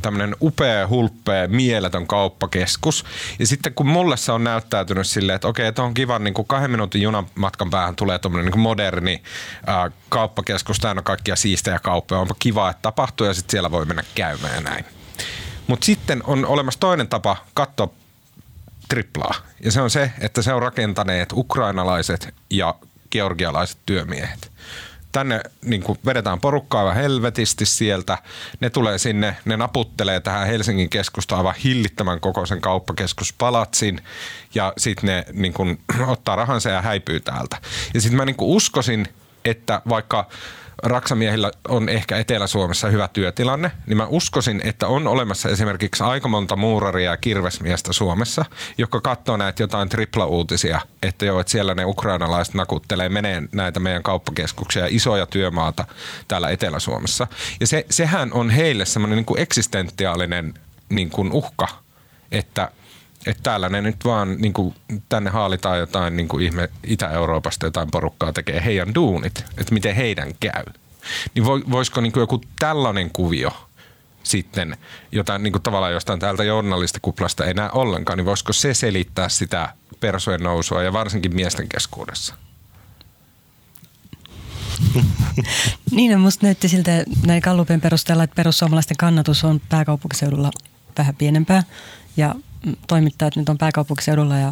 tämmöinen 0.01 0.35
upea, 0.41 0.87
hulppea, 0.87 1.47
mieletön 1.47 2.07
kauppakeskus. 2.07 3.05
Ja 3.39 3.47
sitten 3.47 3.73
kun 3.73 3.87
mulle 3.87 4.17
se 4.17 4.31
on 4.31 4.43
näyttäytynyt 4.43 5.07
silleen, 5.07 5.35
että 5.35 5.47
okei, 5.47 5.67
että 5.67 5.83
on 5.83 5.93
kiva, 5.93 6.19
niin 6.19 6.33
kuin 6.33 6.47
kahden 6.47 6.71
minuutin 6.71 7.01
junan 7.01 7.25
matkan 7.35 7.69
päähän 7.69 7.95
tulee 7.95 8.19
tuommoinen 8.19 8.51
niin 8.51 8.61
moderni 8.61 9.23
ää, 9.67 9.91
kauppakeskus, 10.09 10.79
täynnä 10.79 11.01
kaikkia 11.01 11.35
siistejä 11.35 11.79
kauppoja. 11.79 12.21
Onpa 12.21 12.35
kiva, 12.39 12.69
että 12.69 12.81
tapahtuu 12.81 13.27
ja 13.27 13.33
sitten 13.33 13.51
siellä 13.51 13.71
voi 13.71 13.85
mennä 13.85 14.03
käymään 14.15 14.55
ja 14.55 14.61
näin. 14.61 14.85
Mutta 15.67 15.85
sitten 15.85 16.23
on 16.27 16.45
olemassa 16.45 16.79
toinen 16.79 17.07
tapa 17.07 17.37
katsoa 17.53 17.89
triplaa. 18.89 19.35
Ja 19.63 19.71
se 19.71 19.81
on 19.81 19.89
se, 19.89 20.11
että 20.19 20.41
se 20.41 20.53
on 20.53 20.61
rakentaneet 20.61 21.29
ukrainalaiset 21.33 22.33
ja 22.49 22.75
georgialaiset 23.11 23.77
työmiehet 23.85 24.53
tänne 25.13 25.41
niin 25.61 25.83
kuin 25.83 25.99
vedetään 26.05 26.41
porukkaa 26.41 26.79
aivan 26.79 26.95
helvetisti 26.95 27.65
sieltä. 27.65 28.17
Ne 28.59 28.69
tulee 28.69 28.97
sinne, 28.97 29.37
ne 29.45 29.57
naputtelee 29.57 30.19
tähän 30.19 30.47
Helsingin 30.47 30.89
keskustaan 30.89 31.39
aivan 31.39 31.55
hillittämän 31.63 32.19
kokoisen 32.19 32.61
kauppakeskuspalatsin 32.61 34.01
ja 34.55 34.73
sitten 34.77 35.07
ne 35.07 35.25
niin 35.33 35.53
kuin, 35.53 35.79
ottaa 36.07 36.35
rahansa 36.35 36.69
ja 36.69 36.81
häipyy 36.81 37.19
täältä. 37.19 37.57
Ja 37.93 38.01
sitten 38.01 38.17
mä 38.17 38.25
niin 38.25 38.35
kuin 38.35 38.49
uskoisin, 38.49 39.07
että 39.45 39.81
vaikka 39.89 40.29
raksamiehillä 40.83 41.51
on 41.67 41.89
ehkä 41.89 42.17
Etelä-Suomessa 42.17 42.89
hyvä 42.89 43.07
työtilanne, 43.07 43.71
niin 43.87 43.97
mä 43.97 44.07
uskoisin, 44.09 44.61
että 44.63 44.87
on 44.87 45.07
olemassa 45.07 45.49
esimerkiksi 45.49 46.03
aika 46.03 46.27
monta 46.27 46.55
muuraria 46.55 47.11
ja 47.11 47.17
kirvesmiestä 47.17 47.93
Suomessa, 47.93 48.45
jotka 48.77 49.01
katsoo 49.01 49.37
näitä 49.37 49.63
jotain 49.63 49.89
tripla-uutisia, 49.89 50.81
että 51.03 51.25
joo, 51.25 51.39
että 51.39 51.51
siellä 51.51 51.75
ne 51.75 51.85
ukrainalaiset 51.85 52.53
nakuttelee 52.53 53.09
menee 53.09 53.43
näitä 53.51 53.79
meidän 53.79 54.03
kauppakeskuksia, 54.03 54.87
isoja 54.89 55.25
työmaata 55.25 55.85
täällä 56.27 56.49
Etelä-Suomessa. 56.49 57.27
Ja 57.59 57.67
se, 57.67 57.85
sehän 57.89 58.33
on 58.33 58.49
heille 58.49 58.85
semmoinen 58.85 59.15
niin 59.15 59.25
kuin 59.25 59.39
eksistentiaalinen 59.39 60.53
niin 60.89 61.09
kuin 61.09 61.31
uhka, 61.31 61.67
että 62.31 62.71
että 63.27 63.43
täällä 63.43 63.69
ne 63.69 63.81
nyt 63.81 64.05
vaan 64.05 64.35
niin 64.41 64.53
kuin, 64.53 64.75
tänne 65.09 65.29
haalitaan 65.29 65.79
jotain 65.79 66.17
niin 66.17 66.27
kuin 66.27 66.45
ihme 66.45 66.69
Itä-Euroopasta 66.83 67.65
jotain 67.65 67.91
porukkaa 67.91 68.33
tekee 68.33 68.65
heidän 68.65 68.95
duunit, 68.95 69.45
että 69.57 69.73
miten 69.73 69.95
heidän 69.95 70.33
käy. 70.39 70.63
Niin 71.35 71.45
voisiko 71.45 72.01
niin 72.01 72.11
kuin 72.11 72.21
joku 72.21 72.41
tällainen 72.59 73.09
kuvio 73.13 73.51
sitten, 74.23 74.77
jota 75.11 75.37
niin 75.37 75.53
kuin 75.53 75.61
tavallaan 75.61 75.93
jostain 75.93 76.19
täältä 76.19 76.43
journalistikuplasta 76.43 77.45
ei 77.45 77.53
näe 77.53 77.69
ollenkaan, 77.73 78.17
niin 78.17 78.25
voisiko 78.25 78.53
se 78.53 78.73
selittää 78.73 79.29
sitä 79.29 79.73
persojen 79.99 80.43
nousua 80.43 80.83
ja 80.83 80.93
varsinkin 80.93 81.35
miesten 81.35 81.69
keskuudessa? 81.69 82.35
niin, 85.91 86.19
musta 86.19 86.45
näytti 86.45 86.69
siltä 86.69 87.03
näin 87.25 87.41
Gallupin 87.43 87.81
perusteella, 87.81 88.23
että 88.23 88.35
perussuomalaisten 88.35 88.97
kannatus 88.97 89.43
on 89.43 89.61
pääkaupunkiseudulla 89.69 90.51
vähän 90.97 91.15
pienempää 91.15 91.63
ja 92.17 92.35
toimittajat 92.87 93.35
nyt 93.35 93.49
on 93.49 93.57
pääkaupunkiseudulla 93.57 94.37
ja 94.37 94.51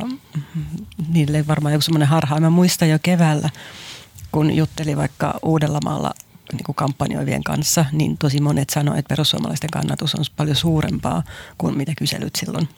niille 1.07 1.47
varmaan 1.47 1.73
joku 1.73 1.81
semmoinen 1.81 2.07
harha. 2.07 2.39
Mä 2.39 2.49
muistan 2.49 2.89
jo 2.89 2.99
keväällä, 3.03 3.49
kun 4.31 4.55
jutteli 4.55 4.97
vaikka 4.97 5.39
Uudellamaalla 5.43 6.13
niin 6.53 6.63
kuin 6.63 6.75
kampanjoivien 6.75 7.43
kanssa, 7.43 7.85
niin 7.91 8.17
tosi 8.17 8.41
monet 8.41 8.69
sanoivat, 8.69 8.99
että 8.99 9.09
perussuomalaisten 9.09 9.69
kannatus 9.69 10.15
on 10.15 10.25
paljon 10.35 10.55
suurempaa 10.55 11.23
kuin 11.57 11.77
mitä 11.77 11.93
kyselyt 11.97 12.35
silloin 12.35 12.69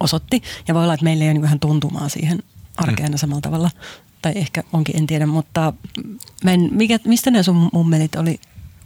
osoitti. 0.00 0.42
Ja 0.68 0.74
voi 0.74 0.82
olla, 0.82 0.94
että 0.94 1.04
meillä 1.04 1.24
ei 1.24 1.28
ole 1.28 1.34
niin 1.34 1.42
vähän 1.42 1.60
tuntumaa 1.60 2.08
siihen 2.08 2.42
arkeen 2.76 3.10
mm. 3.10 3.16
samalla 3.16 3.40
tavalla. 3.40 3.70
Tai 4.22 4.32
ehkä 4.34 4.62
onkin, 4.72 4.96
en 4.96 5.06
tiedä, 5.06 5.26
mutta 5.26 5.72
mä 6.44 6.52
en, 6.52 6.68
mikä, 6.72 6.98
mistä 7.04 7.30
ne 7.30 7.42
sun 7.42 7.70
mummelit 7.72 8.14
oli 8.14 8.40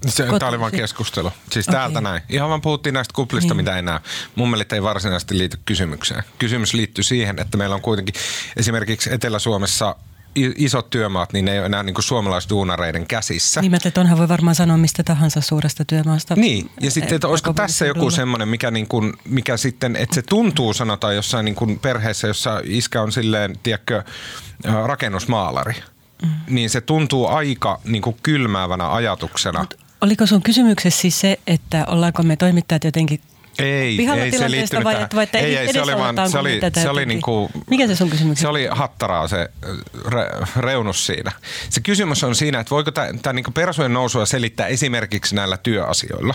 se, 0.08 0.26
tämä 0.38 0.48
oli 0.48 0.60
vain 0.60 0.72
keskustelu. 0.72 1.32
Siis 1.50 1.68
okay. 1.68 1.80
täältä 1.80 2.00
näin. 2.00 2.22
Ihan 2.28 2.48
vaan 2.48 2.60
puhuttiin 2.60 2.92
näistä 2.92 3.12
kuplista, 3.14 3.54
niin. 3.54 3.56
mitä 3.56 3.76
ei 3.76 3.82
näe. 3.82 4.00
Mummelit 4.34 4.72
ei 4.72 4.82
varsinaisesti 4.82 5.38
liity 5.38 5.58
kysymykseen. 5.64 6.22
Kysymys 6.38 6.74
liittyy 6.74 7.04
siihen, 7.04 7.38
että 7.38 7.58
meillä 7.58 7.74
on 7.74 7.82
kuitenkin 7.82 8.14
esimerkiksi 8.56 9.12
Etelä-Suomessa 9.12 9.96
isot 10.36 10.90
työmaat, 10.90 11.32
niin 11.32 11.44
ne 11.44 11.52
ei 11.52 11.58
ole 11.58 11.66
enää 11.66 11.82
niin 11.82 11.94
suomalaisduunareiden 11.98 13.06
käsissä. 13.06 13.60
Niin, 13.60 13.74
että 13.74 14.00
onhan 14.00 14.18
voi 14.18 14.28
varmaan 14.28 14.54
sanoa 14.54 14.76
mistä 14.76 15.02
tahansa 15.02 15.40
suuresta 15.40 15.84
työmaasta. 15.84 16.36
Niin, 16.36 16.70
ja 16.80 16.90
sitten, 16.90 17.14
että 17.14 17.28
olisiko 17.28 17.52
tässä 17.52 17.86
joku 17.86 18.10
semmoinen, 18.10 18.48
mikä, 18.48 18.70
niin 18.70 18.88
kuin, 18.88 19.12
mikä 19.24 19.56
sitten, 19.56 19.96
että 19.96 20.14
se 20.14 20.22
tuntuu 20.22 20.74
sanotaan 20.74 21.16
jossain 21.16 21.44
niin 21.44 21.54
kuin 21.54 21.78
perheessä, 21.78 22.26
jossa 22.26 22.60
iskä 22.64 23.02
on 23.02 23.12
silleen, 23.12 23.58
tiedätkö, 23.62 24.02
rakennusmaalari. 24.86 25.74
Mm. 26.22 26.30
Niin 26.48 26.70
se 26.70 26.80
tuntuu 26.80 27.26
aika 27.26 27.80
niin 27.84 28.02
kuin 28.02 28.16
kylmäävänä 28.22 28.92
ajatuksena. 28.92 29.60
Mut 29.60 29.83
oliko 30.04 30.26
sun 30.26 30.42
kysymyksessä 30.42 31.00
siis 31.00 31.20
se, 31.20 31.38
että 31.46 31.84
ollaanko 31.86 32.22
me 32.22 32.36
toimittajat 32.36 32.84
jotenkin 32.84 33.20
ei, 33.58 34.08
ei 34.20 34.38
se 34.38 34.50
liittynyt 34.50 34.84
vai, 34.84 35.02
että, 35.02 35.16
vai 35.16 35.24
että 35.24 35.38
ei, 35.38 35.56
ei, 35.56 35.72
se 35.72 35.82
oli 35.82 35.96
vaan, 35.96 36.30
se 36.30 36.38
oli, 36.38 36.60
se 36.82 36.88
oli 36.88 37.06
niinku, 37.06 37.50
Mikä 37.70 37.86
se 37.86 37.96
sun 37.96 38.10
kysymys? 38.10 38.38
Se 38.38 38.48
oli 38.48 38.68
hattaraa 38.70 39.28
se 39.28 39.48
re, 40.06 40.26
reunus 40.56 41.06
siinä. 41.06 41.32
Se 41.70 41.80
kysymys 41.80 42.24
on 42.24 42.34
siinä, 42.34 42.60
että 42.60 42.70
voiko 42.70 42.90
tämä 42.90 43.32
niinku 43.32 43.50
persojen 43.50 43.92
nousua 43.92 44.26
selittää 44.26 44.66
esimerkiksi 44.66 45.34
näillä 45.34 45.56
työasioilla? 45.56 46.34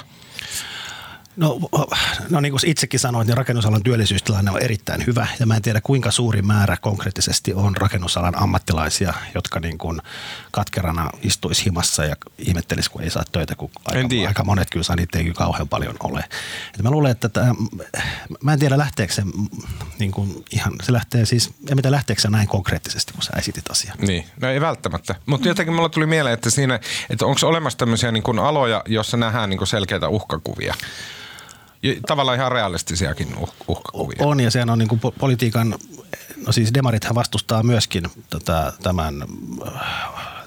No, 1.39 1.59
no 2.29 2.41
niin 2.41 2.51
kuin 2.51 2.69
itsekin 2.69 2.99
sanoit, 2.99 3.27
niin 3.27 3.37
rakennusalan 3.37 3.83
työllisyystilanne 3.83 4.51
on 4.51 4.61
erittäin 4.61 5.07
hyvä 5.07 5.27
ja 5.39 5.45
mä 5.45 5.55
en 5.55 5.61
tiedä 5.61 5.81
kuinka 5.81 6.11
suuri 6.11 6.41
määrä 6.41 6.77
konkreettisesti 6.81 7.53
on 7.53 7.77
rakennusalan 7.77 8.41
ammattilaisia, 8.41 9.13
jotka 9.35 9.59
niin 9.59 9.77
kuin 9.77 10.01
katkerana 10.51 11.09
istuisi 11.21 11.65
himassa 11.65 12.05
ja 12.05 12.15
ihmettelisi, 12.37 12.91
kun 12.91 13.01
ei 13.01 13.09
saa 13.09 13.23
töitä, 13.31 13.55
kun 13.55 13.69
aika, 13.85 14.15
aika 14.27 14.43
monet 14.43 14.69
kyllä 14.69 14.83
saa, 14.83 14.95
niitä 14.95 15.19
ei 15.19 15.31
kauhean 15.33 15.67
paljon 15.67 15.95
ole. 16.03 16.23
Et 16.75 16.83
mä 16.83 16.91
luulen, 16.91 17.11
että 17.11 17.29
tämä, 17.29 17.55
mä 18.43 18.53
en 18.53 18.59
tiedä 18.59 18.77
lähteekö 18.77 19.13
se 19.13 19.23
niin 19.99 20.11
kuin 20.11 20.45
ihan, 20.51 20.73
se 20.83 20.93
lähtee 20.93 21.25
siis, 21.25 21.49
en 21.69 21.75
mitä 21.75 21.91
lähteekö 21.91 22.21
se 22.21 22.29
näin 22.29 22.47
konkreettisesti, 22.47 23.13
kun 23.13 23.21
sä 23.21 23.33
esitit 23.37 23.71
asian. 23.71 23.97
Niin, 24.01 24.25
no 24.41 24.47
ei 24.47 24.61
välttämättä. 24.61 25.15
Mutta 25.25 25.47
jotenkin 25.47 25.75
mulla 25.75 25.89
tuli 25.89 26.05
mieleen, 26.05 26.33
että 26.33 26.49
siinä, 26.49 26.79
että 27.09 27.25
onko 27.25 27.39
olemassa 27.43 27.77
tämmöisiä 27.77 28.11
niin 28.11 28.23
kuin 28.23 28.39
aloja, 28.39 28.83
joissa 28.87 29.17
nähdään 29.17 29.49
niin 29.49 29.57
kuin 29.57 29.67
selkeitä 29.67 30.07
uhkakuvia? 30.07 30.75
Tavallaan 32.07 32.37
ihan 32.37 32.51
realistisiakin 32.51 33.37
uh, 33.37 33.53
uhkakuvia. 33.67 34.17
On 34.19 34.39
ja 34.39 34.51
sehän 34.51 34.69
on 34.69 34.79
niin 34.79 34.87
kuin 34.87 35.01
politiikan, 35.19 35.75
no 36.45 36.51
siis 36.51 36.73
demarithan 36.73 37.15
vastustaa 37.15 37.63
myöskin 37.63 38.03
tota, 38.29 38.73
tämän 38.83 39.23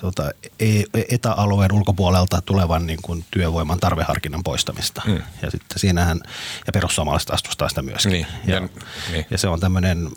tota, 0.03 0.31
e, 0.61 0.83
etäalueen 1.09 1.73
ulkopuolelta 1.73 2.41
tulevan 2.41 2.87
niin 2.87 2.99
kuin 3.03 3.25
työvoiman 3.31 3.81
tarveharkinnan 3.81 4.43
poistamista. 4.43 5.03
Mm. 5.07 5.23
Ja 5.43 5.51
sitten 5.51 5.79
siinähän, 5.79 6.21
ja 6.67 6.73
perussuomalaiset 6.73 7.31
vastustaa 7.31 7.69
sitä 7.69 7.83
myöskin. 7.83 8.13
Niin, 8.13 8.27
ja, 8.47 8.55
ja, 8.55 8.69
niin. 9.13 9.27
ja 9.31 9.39
se 9.39 9.49
on 9.49 9.61
tämmöinen, 9.61 10.09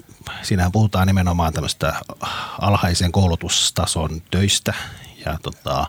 siinähän 0.41 0.71
puhutaan 0.71 1.07
nimenomaan 1.07 1.53
tämmöistä 1.53 1.93
alhaisen 2.61 3.11
koulutustason 3.11 4.21
töistä 4.31 4.73
ja 5.25 5.37
tota, 5.41 5.87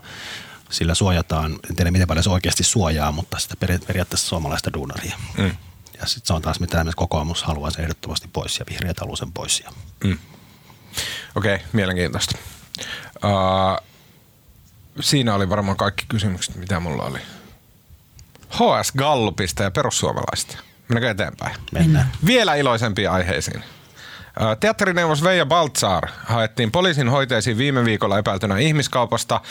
sillä 0.69 0.95
suojataan, 0.95 1.59
en 1.69 1.75
tiedä 1.75 1.91
miten 1.91 2.07
paljon 2.07 2.23
se 2.23 2.29
oikeasti 2.29 2.63
suojaa, 2.63 3.11
mutta 3.11 3.39
sitä 3.39 3.55
periaatteessa 3.87 4.27
suomalaista 4.27 4.73
duunaria. 4.73 5.17
Mm. 5.37 5.57
Ja 5.99 6.05
sitten 6.05 6.27
se 6.27 6.33
on 6.33 6.41
taas 6.41 6.59
mitä 6.59 6.77
esimerkiksi 6.77 6.97
kokoomus 6.97 7.43
haluaa 7.43 7.71
sen 7.71 7.83
ehdottomasti 7.83 8.29
pois 8.33 8.59
ja 8.59 8.65
vihreät 8.69 8.99
haluaa 8.99 9.15
sen 9.15 9.31
pois. 9.31 9.59
Ja. 9.59 9.71
Mm. 10.03 10.17
Okei, 11.35 11.55
okay, 11.55 11.67
mielenkiintoista. 11.73 12.37
Uh, 13.23 13.87
siinä 14.99 15.35
oli 15.35 15.49
varmaan 15.49 15.77
kaikki 15.77 16.05
kysymykset, 16.09 16.55
mitä 16.55 16.79
mulla 16.79 17.03
oli. 17.03 17.19
HS 18.49 18.91
Gallupista 18.97 19.63
ja 19.63 19.71
perussuomalaista. 19.71 20.57
Mennäänkö 20.87 21.11
eteenpäin? 21.23 21.55
Mennään. 21.71 22.11
Vielä 22.25 22.55
iloisempiin 22.55 23.11
aiheisiin. 23.11 23.63
Teatterineuvos 24.59 25.23
Veija 25.23 25.45
Baltzar 25.45 26.07
haettiin 26.25 26.71
poliisin 26.71 27.09
hoiteisiin 27.09 27.57
viime 27.57 27.85
viikolla 27.85 28.17
epäiltynä 28.17 28.57
ihmiskaupasta 28.57 29.41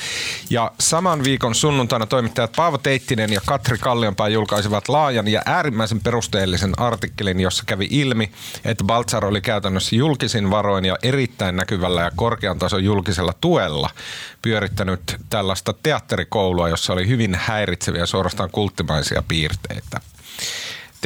ja 0.50 0.72
saman 0.80 1.24
viikon 1.24 1.54
sunnuntaina 1.54 2.06
toimittajat 2.06 2.52
Paavo 2.56 2.78
Teittinen 2.78 3.32
ja 3.32 3.40
Katri 3.46 3.78
Kallionpää 3.78 4.28
julkaisivat 4.28 4.88
laajan 4.88 5.28
ja 5.28 5.42
äärimmäisen 5.46 6.00
perusteellisen 6.00 6.80
artikkelin, 6.80 7.40
jossa 7.40 7.62
kävi 7.66 7.88
ilmi, 7.90 8.32
että 8.64 8.84
Baltzar 8.84 9.24
oli 9.24 9.40
käytännössä 9.40 9.96
julkisin 9.96 10.50
varoin 10.50 10.84
ja 10.84 10.96
erittäin 11.02 11.56
näkyvällä 11.56 12.02
ja 12.02 12.10
korkean 12.16 12.58
tason 12.58 12.84
julkisella 12.84 13.32
tuella 13.40 13.90
pyörittänyt 14.42 15.16
tällaista 15.30 15.74
teatterikoulua, 15.82 16.68
jossa 16.68 16.92
oli 16.92 17.08
hyvin 17.08 17.34
häiritseviä 17.34 18.06
suorastaan 18.06 18.50
kulttimaisia 18.50 19.22
piirteitä. 19.28 20.00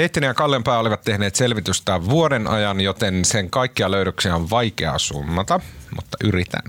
Teittinen 0.00 0.28
ja 0.28 0.34
Kallenpää 0.34 0.78
olivat 0.78 1.02
tehneet 1.04 1.34
selvitystä 1.34 2.04
vuoden 2.04 2.46
ajan, 2.46 2.80
joten 2.80 3.24
sen 3.24 3.50
kaikkia 3.50 3.90
löydöksiä 3.90 4.34
on 4.34 4.50
vaikea 4.50 4.98
summata, 4.98 5.60
mutta 5.96 6.16
yritän. 6.24 6.62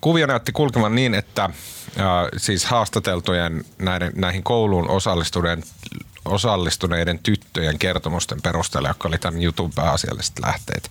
Kuvio 0.00 0.26
näytti 0.26 0.52
kulkevan 0.52 0.94
niin, 0.94 1.14
että 1.14 1.50
siis 2.36 2.64
haastateltujen 2.64 3.64
näiden, 3.78 4.12
näihin 4.14 4.42
kouluun 4.42 4.90
osallistuneiden, 4.90 5.64
osallistuneiden 6.24 7.18
tyttöjen 7.18 7.78
kertomusten 7.78 8.42
perusteella, 8.42 8.88
jotka 8.88 9.08
oli 9.08 9.18
tämän 9.18 9.42
jutun 9.42 9.72
pääasialliset 9.72 10.38
lähteet, 10.38 10.90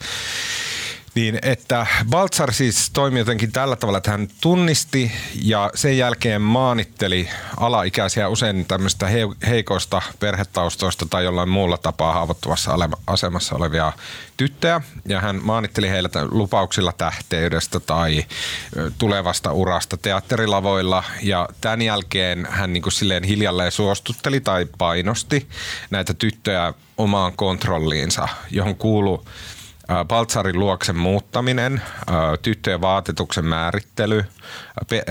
niin, 1.19 1.39
että 1.41 1.87
Baltzar 2.09 2.53
siis 2.53 2.89
toimi 2.89 3.19
jotenkin 3.19 3.51
tällä 3.51 3.75
tavalla, 3.75 3.97
että 3.97 4.11
hän 4.11 4.27
tunnisti 4.41 5.11
ja 5.43 5.71
sen 5.75 5.97
jälkeen 5.97 6.41
maanitteli 6.41 7.29
alaikäisiä 7.57 8.29
usein 8.29 8.65
tämmöistä 8.65 9.07
heikoista 9.47 10.01
perhetaustoista 10.19 11.05
tai 11.09 11.23
jollain 11.23 11.49
muulla 11.49 11.77
tapaa 11.77 12.13
haavoittuvassa 12.13 12.71
asemassa 13.07 13.55
olevia 13.55 13.93
tyttöjä. 14.37 14.81
Ja 15.05 15.21
hän 15.21 15.39
maanitteli 15.43 15.89
heille 15.89 16.09
lupauksilla 16.31 16.91
tähteydestä 16.91 17.79
tai 17.79 18.25
tulevasta 18.97 19.51
urasta 19.51 19.97
teatterilavoilla. 19.97 21.03
Ja 21.21 21.49
tämän 21.61 21.81
jälkeen 21.81 22.47
hän 22.49 22.73
niin 22.73 22.83
kuin 22.83 22.93
silleen 22.93 23.23
hiljalleen 23.23 23.71
suostutteli 23.71 24.39
tai 24.39 24.65
painosti 24.77 25.49
näitä 25.89 26.13
tyttöjä 26.13 26.73
omaan 26.97 27.33
kontrolliinsa, 27.33 28.27
johon 28.51 28.75
kuuluu 28.75 29.25
Baltsarin 30.07 30.59
luoksen 30.59 30.97
muuttaminen, 30.97 31.81
tyttöjen 32.41 32.81
vaatetuksen 32.81 33.45
määrittely, 33.45 34.25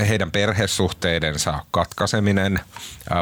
heidän 0.08 0.30
perhesuhteidensa 0.30 1.64
katkaiseminen, 1.70 2.60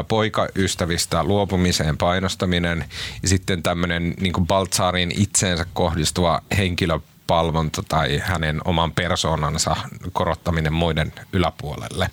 poikaystävistä 0.07 1.23
luopumiseen 1.23 1.97
painostaminen 1.97 2.85
ja 3.21 3.27
sitten 3.27 3.63
tämmöinen 3.63 4.13
niin 4.19 4.47
Baltsarin 4.47 5.11
itseensä 5.17 5.65
kohdistuva 5.73 6.41
henkilö 6.57 6.99
palvonta 7.27 7.83
tai 7.89 8.21
hänen 8.23 8.61
oman 8.65 8.91
persoonansa 8.91 9.75
korottaminen 10.13 10.73
muiden 10.73 11.13
yläpuolelle. 11.33 12.09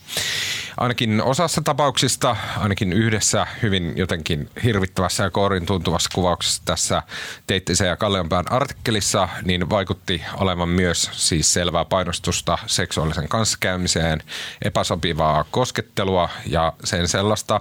Ainakin 0.77 1.23
osassa 1.23 1.63
tapauksista, 1.63 2.37
ainakin 2.59 2.93
yhdessä 2.93 3.47
hyvin 3.63 3.93
jotenkin 3.97 4.51
hirvittävässä 4.65 5.23
ja 5.23 5.31
koorin 5.31 5.67
tuntuvassa 5.67 6.11
kuvauksessa 6.15 6.63
tässä 6.65 7.03
Teittisen 7.47 7.89
ja 7.89 7.97
Kallionpään 7.97 8.53
artikkelissa, 8.53 9.29
niin 9.45 9.71
vaikutti 9.71 10.23
olevan 10.37 10.69
myös 10.69 11.11
siis 11.13 11.53
selvää 11.53 11.85
painostusta 11.85 12.59
seksuaalisen 12.67 13.29
kanssakäymiseen, 13.29 14.23
epäsopivaa 14.65 15.45
koskettelua 15.51 16.29
ja 16.47 16.73
sen 16.85 17.09
sellaista, 17.09 17.61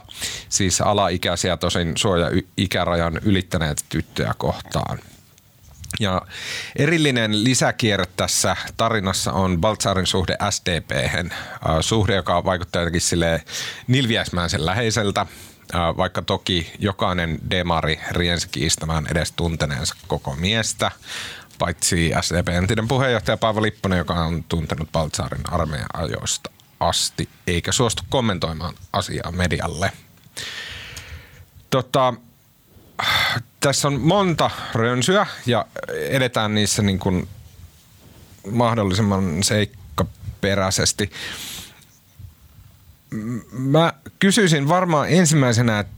siis 0.50 0.82
alaikäisiä 0.82 1.58
tosin 1.58 1.94
suoja-ikärajan 1.96 3.20
ylittäneet 3.24 3.86
tyttöjä 3.90 4.34
kohtaan. 4.38 5.00
Ja 6.00 6.22
erillinen 6.76 7.44
lisäkierre 7.44 8.06
tässä 8.18 8.56
tarinassa 8.78 9.34
on 9.34 9.62
Baltsarin 9.62 10.08
suhde 10.08 10.38
sdp 10.50 10.92
suhde, 11.82 12.16
joka 12.16 12.44
vaikuttaa 12.44 12.82
jotenkin 12.82 13.02
sille 13.02 13.44
nilviäismäisen 13.88 14.66
läheiseltä, 14.66 15.22
äh, 15.22 15.98
vaikka 15.98 16.22
toki 16.22 16.74
jokainen 16.80 17.40
demari 17.50 18.00
riensi 18.12 18.50
kiistämään 18.50 19.08
edes 19.12 19.32
tunteneensa 19.32 19.96
koko 20.08 20.36
miestä, 20.36 20.92
paitsi 21.60 22.12
SDP 22.22 22.48
entinen 22.50 22.88
puheenjohtaja 22.88 23.38
Paavo 23.38 23.62
Lipponen, 23.62 23.98
joka 23.98 24.14
on 24.14 24.44
tuntenut 24.44 24.92
Baltsarin 24.92 25.54
armeijan 25.54 25.90
ajoista 25.94 26.50
asti, 26.80 27.30
eikä 27.48 27.72
suostu 27.72 28.04
kommentoimaan 28.10 28.74
asiaa 28.94 29.32
medialle. 29.32 29.92
Tota, 31.70 32.14
tässä 33.60 33.88
on 33.88 34.02
monta 34.02 34.50
rönsyä 34.74 35.28
ja 35.46 35.66
edetään 36.10 36.56
niissä 36.56 36.82
niin 36.82 37.00
kuin 37.00 37.28
mahdollisimman 38.52 39.44
seikkaperäisesti. 39.44 41.12
Mä 43.52 43.94
kysyisin 44.20 44.68
varmaan 44.68 45.10
ensimmäisenä, 45.10 45.80
että 45.80 45.94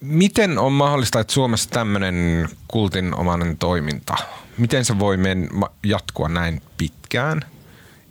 miten 0.00 0.58
on 0.58 0.72
mahdollista, 0.72 1.20
että 1.20 1.32
Suomessa 1.32 1.70
tämmöinen 1.70 2.48
kultinomainen 2.68 3.56
toiminta, 3.56 4.16
miten 4.58 4.84
se 4.84 4.98
voi 4.98 5.16
men, 5.16 5.48
jatkua 5.82 6.28
näin 6.28 6.62
pitkään 6.76 7.40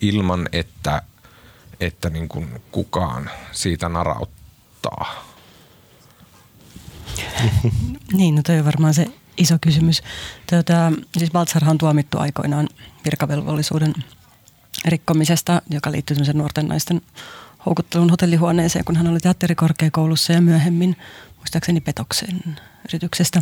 ilman, 0.02 0.50
että, 0.52 1.02
että 1.80 2.10
niin 2.10 2.28
kuin 2.28 2.62
kukaan 2.72 3.30
siitä 3.52 3.90
narauttaa? 3.90 5.33
niin, 8.18 8.36
no 8.36 8.42
toi 8.44 8.60
on 8.60 8.66
varmaan 8.66 8.94
se 8.94 9.08
iso 9.38 9.58
kysymys. 9.62 10.04
Tuota, 10.50 10.92
siis 11.18 11.32
Baltzarhan 11.32 11.72
on 11.72 11.78
tuomittu 11.78 12.20
aikoinaan 12.20 12.70
virkavelvollisuuden 13.06 13.94
rikkomisesta, 14.86 15.62
joka 15.70 15.92
liittyy 15.92 16.18
nuorten 16.34 16.68
naisten 16.68 17.02
houkuttelun 17.66 18.10
hotellihuoneeseen, 18.10 18.86
kun 18.86 18.96
hän 18.96 19.08
oli 19.08 19.20
teatterikorkeakoulussa 19.20 20.34
ja 20.34 20.42
myöhemmin 20.42 20.96
muistaakseni 21.38 21.82
petoksen 21.82 22.44
yrityksestä. 22.90 23.42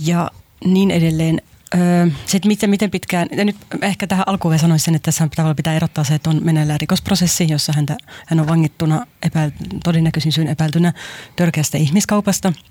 Ja 0.00 0.30
niin 0.64 0.90
edelleen. 0.90 1.42
Öö, 1.74 2.06
sitten 2.26 2.48
miten, 2.48 2.70
miten 2.70 2.90
pitkään, 2.90 3.28
ja 3.36 3.44
nyt 3.44 3.56
ehkä 3.82 4.06
tähän 4.06 4.28
alkuun 4.28 4.58
sanoisin, 4.58 4.94
että 4.94 5.04
tässä 5.04 5.28
tavalla 5.36 5.54
pitää 5.54 5.74
erottaa 5.74 6.04
se, 6.04 6.14
että 6.14 6.30
on 6.30 6.40
meneillään 6.44 6.80
rikosprosessi, 6.80 7.48
jossa 7.48 7.72
häntä, 7.76 7.96
hän 8.26 8.40
on 8.40 8.48
vangittuna 8.48 9.06
epäil, 9.22 9.50
todennäköisin 9.84 10.32
syyn 10.32 10.48
epäiltynä 10.48 10.92
törkeästä 11.36 11.78
ihmiskaupasta– 11.78 12.52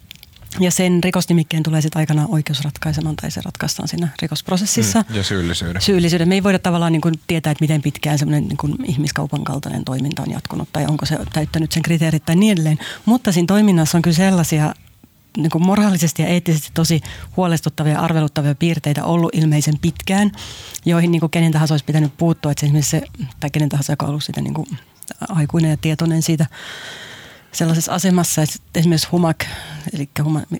ja 0.59 0.71
sen 0.71 1.03
rikosnimikkeen 1.03 1.63
tulee 1.63 1.81
sitten 1.81 1.99
aikanaan 1.99 2.27
oikeus 2.31 2.61
ratkaisemaan 2.61 3.15
tai 3.15 3.31
se 3.31 3.41
ratkaistaan 3.45 3.87
siinä 3.87 4.07
rikosprosessissa. 4.21 5.03
Mm, 5.09 5.15
ja 5.15 5.23
syyllisyyden. 5.23 5.81
Syyllisyyden. 5.81 6.29
Me 6.29 6.35
ei 6.35 6.43
voida 6.43 6.59
tavallaan 6.59 6.91
niin 6.91 7.01
kuin 7.01 7.13
tietää, 7.27 7.51
että 7.51 7.63
miten 7.63 7.81
pitkään 7.81 8.19
semmoinen 8.19 8.47
niin 8.47 8.57
kuin 8.57 8.75
ihmiskaupan 8.85 9.43
kaltainen 9.43 9.85
toiminta 9.85 10.21
on 10.21 10.31
jatkunut 10.31 10.69
tai 10.73 10.85
onko 10.85 11.05
se 11.05 11.17
täyttänyt 11.33 11.71
sen 11.71 11.83
kriteerit 11.83 12.25
tai 12.25 12.35
niin 12.35 12.51
edelleen. 12.51 12.79
Mutta 13.05 13.31
siinä 13.31 13.47
toiminnassa 13.47 13.97
on 13.97 14.01
kyllä 14.01 14.15
sellaisia 14.15 14.73
niin 15.37 15.51
kuin 15.51 15.65
moraalisesti 15.65 16.21
ja 16.21 16.27
eettisesti 16.27 16.69
tosi 16.73 17.01
huolestuttavia 17.37 17.93
ja 17.93 17.99
arveluttavia 17.99 18.55
piirteitä 18.55 19.03
ollut 19.03 19.35
ilmeisen 19.35 19.79
pitkään, 19.81 20.31
joihin 20.85 21.11
niin 21.11 21.19
kuin 21.19 21.29
kenen 21.29 21.51
tahansa 21.51 21.73
olisi 21.73 21.85
pitänyt 21.85 22.17
puuttua. 22.17 22.51
Että 22.51 22.65
esimerkiksi 22.65 22.91
se, 22.91 23.01
tai 23.39 23.49
kenen 23.49 23.69
tahansa, 23.69 23.93
joka 23.93 24.05
on 24.05 24.09
ollut 24.09 24.23
sitä 24.23 24.41
niin 24.41 24.53
kuin 24.53 24.67
aikuinen 25.29 25.71
ja 25.71 25.77
tietoinen 25.77 26.21
siitä 26.21 26.45
sellaisessa 27.51 27.91
asemassa, 27.91 28.41
että 28.41 28.59
esimerkiksi 28.75 29.07
HUMAK, 29.11 29.45
eli 29.93 30.09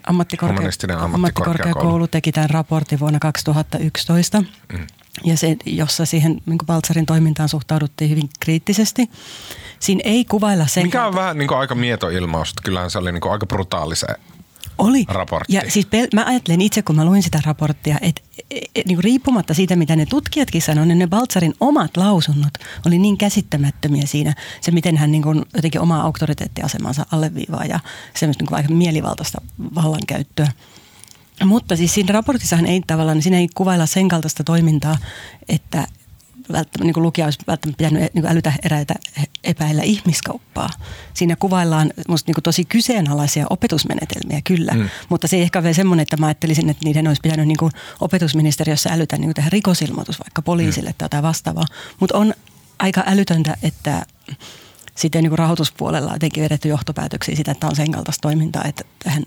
ammattikorkea, 0.07 0.69
ammattikorkeakoulu 1.13 2.07
teki 2.07 2.31
tämän 2.31 2.49
raportin 2.49 2.99
vuonna 2.99 3.19
2011, 3.19 4.41
mm. 4.41 4.87
ja 5.23 5.37
se, 5.37 5.57
jossa 5.65 6.05
siihen 6.05 6.41
niin 6.45 6.57
Baltsarin 6.65 7.05
toimintaan 7.05 7.49
suhtauduttiin 7.49 8.09
hyvin 8.09 8.29
kriittisesti. 8.39 9.09
Siinä 9.79 10.01
ei 10.03 10.25
kuvailla 10.25 10.67
sen... 10.67 10.83
Mikä 10.83 11.05
on 11.05 11.15
vähän 11.15 11.37
niin 11.37 11.53
aika 11.53 11.75
mieto 11.75 12.09
ilmaus, 12.09 12.53
kyllähän 12.63 12.91
se 12.91 12.97
oli 12.97 13.11
niin 13.11 13.31
aika 13.31 13.45
brutaali 13.45 13.95
se 13.95 14.07
oli. 14.77 15.05
raportti. 15.07 15.53
Ja 15.53 15.61
siis 15.67 15.85
pel- 15.85 16.09
mä 16.13 16.25
ajattelen 16.25 16.61
itse, 16.61 16.81
kun 16.81 16.95
mä 16.95 17.05
luin 17.05 17.23
sitä 17.23 17.39
raporttia, 17.45 17.97
että 18.01 18.21
et, 18.51 18.71
et, 18.75 18.85
niin 18.85 19.03
riippumatta 19.03 19.53
siitä, 19.53 19.75
mitä 19.75 19.95
ne 19.95 20.05
tutkijatkin 20.05 20.61
sanoivat, 20.61 20.87
niin 20.87 20.99
ne 20.99 21.07
Baltsarin 21.07 21.53
omat 21.59 21.97
lausunnot 21.97 22.53
oli 22.87 22.99
niin 22.99 23.17
käsittämättömiä 23.17 24.05
siinä, 24.05 24.33
se 24.61 24.71
miten 24.71 24.97
hän 24.97 25.11
niin 25.11 25.23
kuin 25.23 25.45
jotenkin 25.55 25.81
omaa 25.81 26.01
auktoriteettiasemansa 26.01 27.05
alleviivaa 27.11 27.65
ja 27.65 27.79
semmoista 28.15 28.43
niin 28.43 28.55
aika 28.55 28.73
mielivaltaista 28.73 29.41
vallankäyttöä. 29.75 30.47
Mutta 31.45 31.75
siis 31.75 31.93
siinä 31.93 32.13
raportissahan 32.13 32.65
ei 32.65 32.81
tavallaan, 32.87 33.17
niin 33.17 33.23
siinä 33.23 33.37
ei 33.37 33.47
kuvailla 33.55 33.85
sen 33.85 34.07
kaltaista 34.07 34.43
toimintaa, 34.43 34.97
että, 35.49 35.87
välttämättä, 36.51 36.83
niin 36.83 36.93
kuin 36.93 37.03
lukija 37.03 37.27
olisi 37.27 37.39
välttämättä 37.47 37.77
pitänyt 37.77 38.13
niin 38.13 38.23
kuin 38.23 38.31
älytä 38.31 38.53
eräitä 38.65 38.95
epäillä 39.43 39.83
ihmiskauppaa. 39.83 40.69
Siinä 41.13 41.35
kuvaillaan 41.35 41.93
musta 42.07 42.29
niin 42.29 42.35
kuin 42.35 42.43
tosi 42.43 42.65
kyseenalaisia 42.65 43.45
opetusmenetelmiä 43.49 44.41
kyllä, 44.43 44.71
mm. 44.71 44.89
mutta 45.09 45.27
se 45.27 45.35
ei 45.35 45.41
ehkä 45.41 45.59
ole 45.59 45.73
semmoinen, 45.73 46.01
että 46.01 46.17
mä 46.17 46.25
ajattelisin, 46.25 46.69
että 46.69 46.85
niiden 46.85 47.07
olisi 47.07 47.21
pitänyt 47.21 47.47
niin 47.47 47.57
kuin 47.57 47.71
opetusministeriössä 48.01 48.89
älytä 48.93 49.17
niin 49.17 49.27
kuin 49.27 49.35
tehdä 49.35 49.49
rikosilmoitus 49.49 50.19
vaikka 50.19 50.41
poliisille 50.41 50.89
mm. 50.89 50.95
tai 50.97 51.05
jotain 51.05 51.23
vastaavaa. 51.23 51.65
Mutta 51.99 52.17
on 52.17 52.33
aika 52.79 53.03
älytöntä, 53.05 53.57
että 53.63 54.05
sitten 54.95 55.23
niin 55.23 55.31
kuin 55.31 55.39
rahoituspuolella 55.39 56.09
on 56.09 56.15
jotenkin 56.15 56.43
vedetty 56.43 56.69
johtopäätöksiä 56.69 57.35
sitä, 57.35 57.51
että 57.51 57.67
on 57.67 57.75
sen 57.75 57.91
kaltaista 57.91 58.21
toimintaa, 58.21 58.63
että 58.65 58.83
tähän 59.03 59.23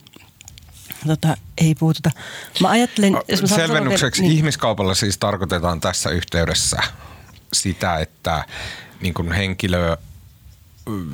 tota, 1.07 1.37
ei 1.59 1.75
puututa. 1.75 2.11
Mä 2.61 2.69
ajattelen, 2.69 3.13
jos 3.29 3.43
mä 3.43 3.49
Selvennykseksi 3.49 4.23
vielä, 4.23 4.31
niin. 4.31 4.39
ihmiskaupalla 4.39 4.95
siis 4.95 5.19
tarkoitetaan 5.19 5.81
tässä 5.81 6.11
yhteydessä 6.11 6.83
sitä, 7.53 7.99
että 7.99 8.45
niin 9.01 9.15
kuin 9.15 9.33
henkilö 9.33 9.97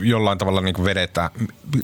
jollain 0.00 0.38
tavalla 0.38 0.60
niin 0.60 0.84
vedetään. 0.84 1.30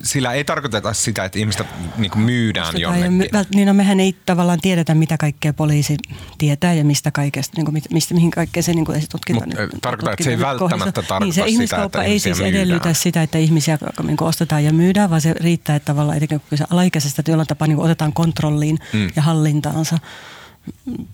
Sillä 0.03 0.33
ei 0.33 0.43
tarkoiteta 0.43 0.93
sitä, 0.93 1.25
että 1.25 1.39
ihmistä 1.39 1.65
niin 1.97 2.11
myydään 2.15 2.67
Ostetaan 2.67 2.99
jonnekin. 2.99 3.31
My, 3.33 3.45
niin 3.55 3.67
no, 3.67 3.73
mehän 3.73 3.99
ei 3.99 4.15
tavallaan 4.25 4.59
tiedetä, 4.61 4.95
mitä 4.95 5.17
kaikkea 5.17 5.53
poliisi 5.53 5.97
tietää 6.37 6.73
ja 6.73 6.85
mistä 6.85 7.11
kaikesta, 7.11 7.53
niin 7.57 7.65
kuin, 7.65 7.83
mistä, 7.91 8.13
mihin 8.13 8.31
kaikkeen 8.31 8.63
se 8.63 8.73
niin 8.73 8.95
esitutkinta 8.95 9.45
Mutta 9.45 9.77
tarkoittaa, 9.81 10.13
että 10.13 10.23
se 10.23 10.29
ei 10.29 10.39
välttämättä 10.39 11.01
tarkoita 11.01 11.25
niin, 11.45 11.57
se 11.57 11.63
sitä, 11.63 11.83
että 11.83 12.03
ei 12.03 12.19
siis 12.19 12.37
myydään. 12.37 12.55
edellytä 12.55 12.93
sitä, 12.93 13.21
että 13.21 13.37
ihmisiä 13.37 13.77
niin 14.03 14.23
ostetaan 14.23 14.63
ja 14.63 14.73
myydään, 14.73 15.09
vaan 15.09 15.21
se 15.21 15.33
riittää, 15.33 15.75
että 15.75 15.85
tavallaan 15.85 16.17
etenkin 16.17 16.41
kun 16.49 16.57
se 16.57 16.65
alaikäisestä 16.69 17.23
jollain 17.27 17.47
tapaa 17.47 17.67
niin 17.67 17.79
otetaan 17.79 18.13
kontrolliin 18.13 18.77
mm. 18.93 19.11
ja 19.15 19.21
hallintaansa 19.21 19.97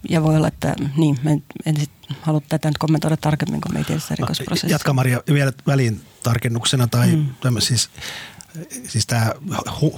ja 0.10 0.24
voi 0.24 0.36
olla, 0.36 0.47
että 0.47 0.76
niin, 0.97 1.20
en, 1.26 1.43
en 1.66 1.80
sit 1.80 1.91
halua 2.22 2.41
tätä 2.49 2.68
nyt 2.68 2.78
kommentoida 2.78 3.18
tarkemmin, 3.18 3.62
kun 3.62 3.74
me 3.74 3.80
ei 3.80 3.86
tiedä 3.86 4.01
sitä 4.01 4.16
rikosprosessia. 4.16 4.70
Jatka 4.70 4.93
Maria 4.93 5.22
vielä 5.34 5.54
väliin 5.68 6.01
tarkennuksena 6.24 6.88
tai 6.88 7.16
mm. 7.16 7.26
siis 7.60 7.89
siis 8.88 9.08
tämä 9.08 9.32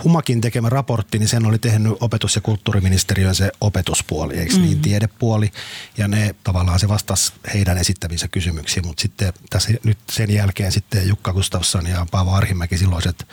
Humakin 0.03 0.41
tekemä 0.41 0.69
raportti, 0.69 1.19
niin 1.19 1.27
sen 1.27 1.45
oli 1.45 1.59
tehnyt 1.59 1.93
opetus- 1.99 2.35
ja 2.35 2.41
kulttuuriministeriön 2.41 3.35
se 3.35 3.51
opetuspuoli, 3.61 4.37
eikö 4.37 4.53
niin, 4.53 4.61
mm. 4.61 4.67
niin, 4.67 4.79
tiedepuoli. 4.79 5.51
Ja 5.97 6.07
ne 6.07 6.35
tavallaan 6.43 6.79
se 6.79 6.87
vastasi 6.87 7.33
heidän 7.53 7.77
esittäviinsä 7.77 8.27
kysymyksiin, 8.27 8.87
mutta 8.87 9.01
sitten 9.01 9.33
tässä 9.49 9.71
nyt 9.83 9.97
sen 10.11 10.31
jälkeen 10.31 10.71
sitten 10.71 11.07
Jukka 11.07 11.33
Gustafsson 11.33 11.87
ja 11.87 12.07
Paavo 12.11 12.31
Arhimäki 12.31 12.77
silloiset 12.77 13.27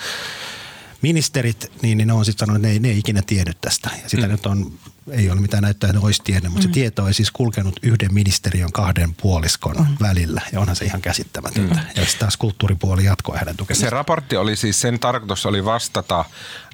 ministerit, 1.03 1.73
niin, 1.83 1.99
niin 1.99 2.09
ne 2.09 2.15
on 2.15 2.25
sitten 2.25 2.47
sanonut, 2.47 2.57
että 2.57 2.69
ne 2.69 2.73
ei, 2.73 2.79
ne 2.79 2.89
ei 2.89 2.99
ikinä 2.99 3.23
tiennyt 3.27 3.61
tästä. 3.61 3.91
Ja 4.03 4.09
sitä 4.09 4.27
mm. 4.27 4.33
nyt 4.33 4.47
on 4.47 4.73
ei 5.11 5.31
ole 5.31 5.41
mitään 5.41 5.63
näyttää, 5.63 5.89
että 5.89 5.99
ne 5.99 6.05
olisi 6.05 6.23
tiennyt, 6.25 6.53
mutta 6.53 6.69
mm. 6.69 6.73
se 6.73 6.75
tieto 6.75 7.07
ei 7.07 7.15
siis 7.15 7.31
kulkenut 7.31 7.81
yhden 7.83 8.15
ministeriön 8.15 8.73
kahden 8.73 9.15
puoliskon 9.15 9.77
mm. 9.77 9.87
välillä. 10.01 10.43
Ja 10.53 10.61
onhan 10.61 10.77
se 10.77 10.85
ihan 10.85 11.01
käsittämätöntä. 11.01 11.75
Mm. 11.75 11.81
Ja 11.97 12.03
sitten 12.03 12.19
taas 12.19 12.37
kulttuuripuoli 12.37 13.05
jatkoi 13.05 13.39
hänen 13.39 13.57
tukemistaan. 13.57 13.91
Se 13.91 13.97
raportti 13.97 14.37
oli 14.37 14.57
siis, 14.57 14.81
sen 14.81 14.99
tarkoitus 14.99 15.47
oli 15.47 15.65
vastata 15.65 16.25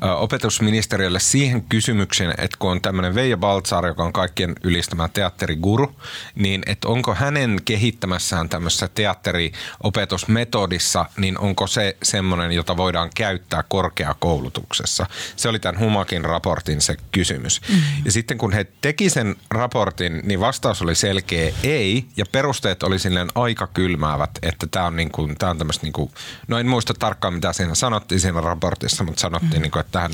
ö, 0.02 0.14
opetusministeriölle 0.14 1.20
siihen 1.20 1.62
kysymykseen, 1.62 2.30
että 2.30 2.56
kun 2.58 2.70
on 2.70 2.80
tämmöinen 2.80 3.14
Veija 3.14 3.36
Baltzar, 3.36 3.86
joka 3.86 4.04
on 4.04 4.12
kaikkien 4.12 4.54
ylistämä 4.64 5.08
teatteriguru, 5.08 5.96
niin 6.34 6.62
että 6.66 6.88
onko 6.88 7.14
hänen 7.14 7.60
kehittämässään 7.64 8.48
tämmöisessä 8.48 8.88
teatteriopetusmetodissa, 8.88 11.06
niin 11.16 11.38
onko 11.38 11.66
se 11.66 11.96
semmoinen, 12.02 12.52
jota 12.52 12.76
voidaan 12.76 13.10
käyttää 13.16 13.64
korkeakoulutuksessa. 13.68 15.06
Se 15.36 15.48
oli 15.48 15.58
tämän 15.58 15.80
Humakin 15.80 16.24
raportin 16.24 16.80
se 16.80 16.96
kysymys. 17.12 17.60
Mm. 17.68 17.78
Ja 18.04 18.12
sitten 18.18 18.38
kun 18.38 18.52
he 18.52 18.66
teki 18.80 19.10
sen 19.10 19.36
raportin, 19.50 20.20
niin 20.24 20.40
vastaus 20.40 20.82
oli 20.82 20.94
selkeä 20.94 21.52
ei, 21.62 22.04
ja 22.16 22.24
perusteet 22.32 22.82
oli 22.82 22.98
silleen 22.98 23.28
aika 23.34 23.66
kylmäävät, 23.66 24.30
että 24.42 24.66
tämä 24.66 24.86
on, 24.86 24.96
niin 24.96 25.10
kuin, 25.10 25.36
tää 25.38 25.50
on 25.50 25.58
tämmöistä, 25.58 25.86
niin 25.86 25.92
kuin, 25.92 26.10
no 26.48 26.58
en 26.58 26.68
muista 26.68 26.94
tarkkaan 26.94 27.34
mitä 27.34 27.52
siinä 27.52 27.74
sanottiin 27.74 28.20
siinä 28.20 28.40
raportissa, 28.40 29.04
mutta 29.04 29.20
sanottiin, 29.20 29.52
mm. 29.54 29.62
niin 29.62 29.70
kuin, 29.70 29.80
että 29.80 29.92
tähän 29.92 30.10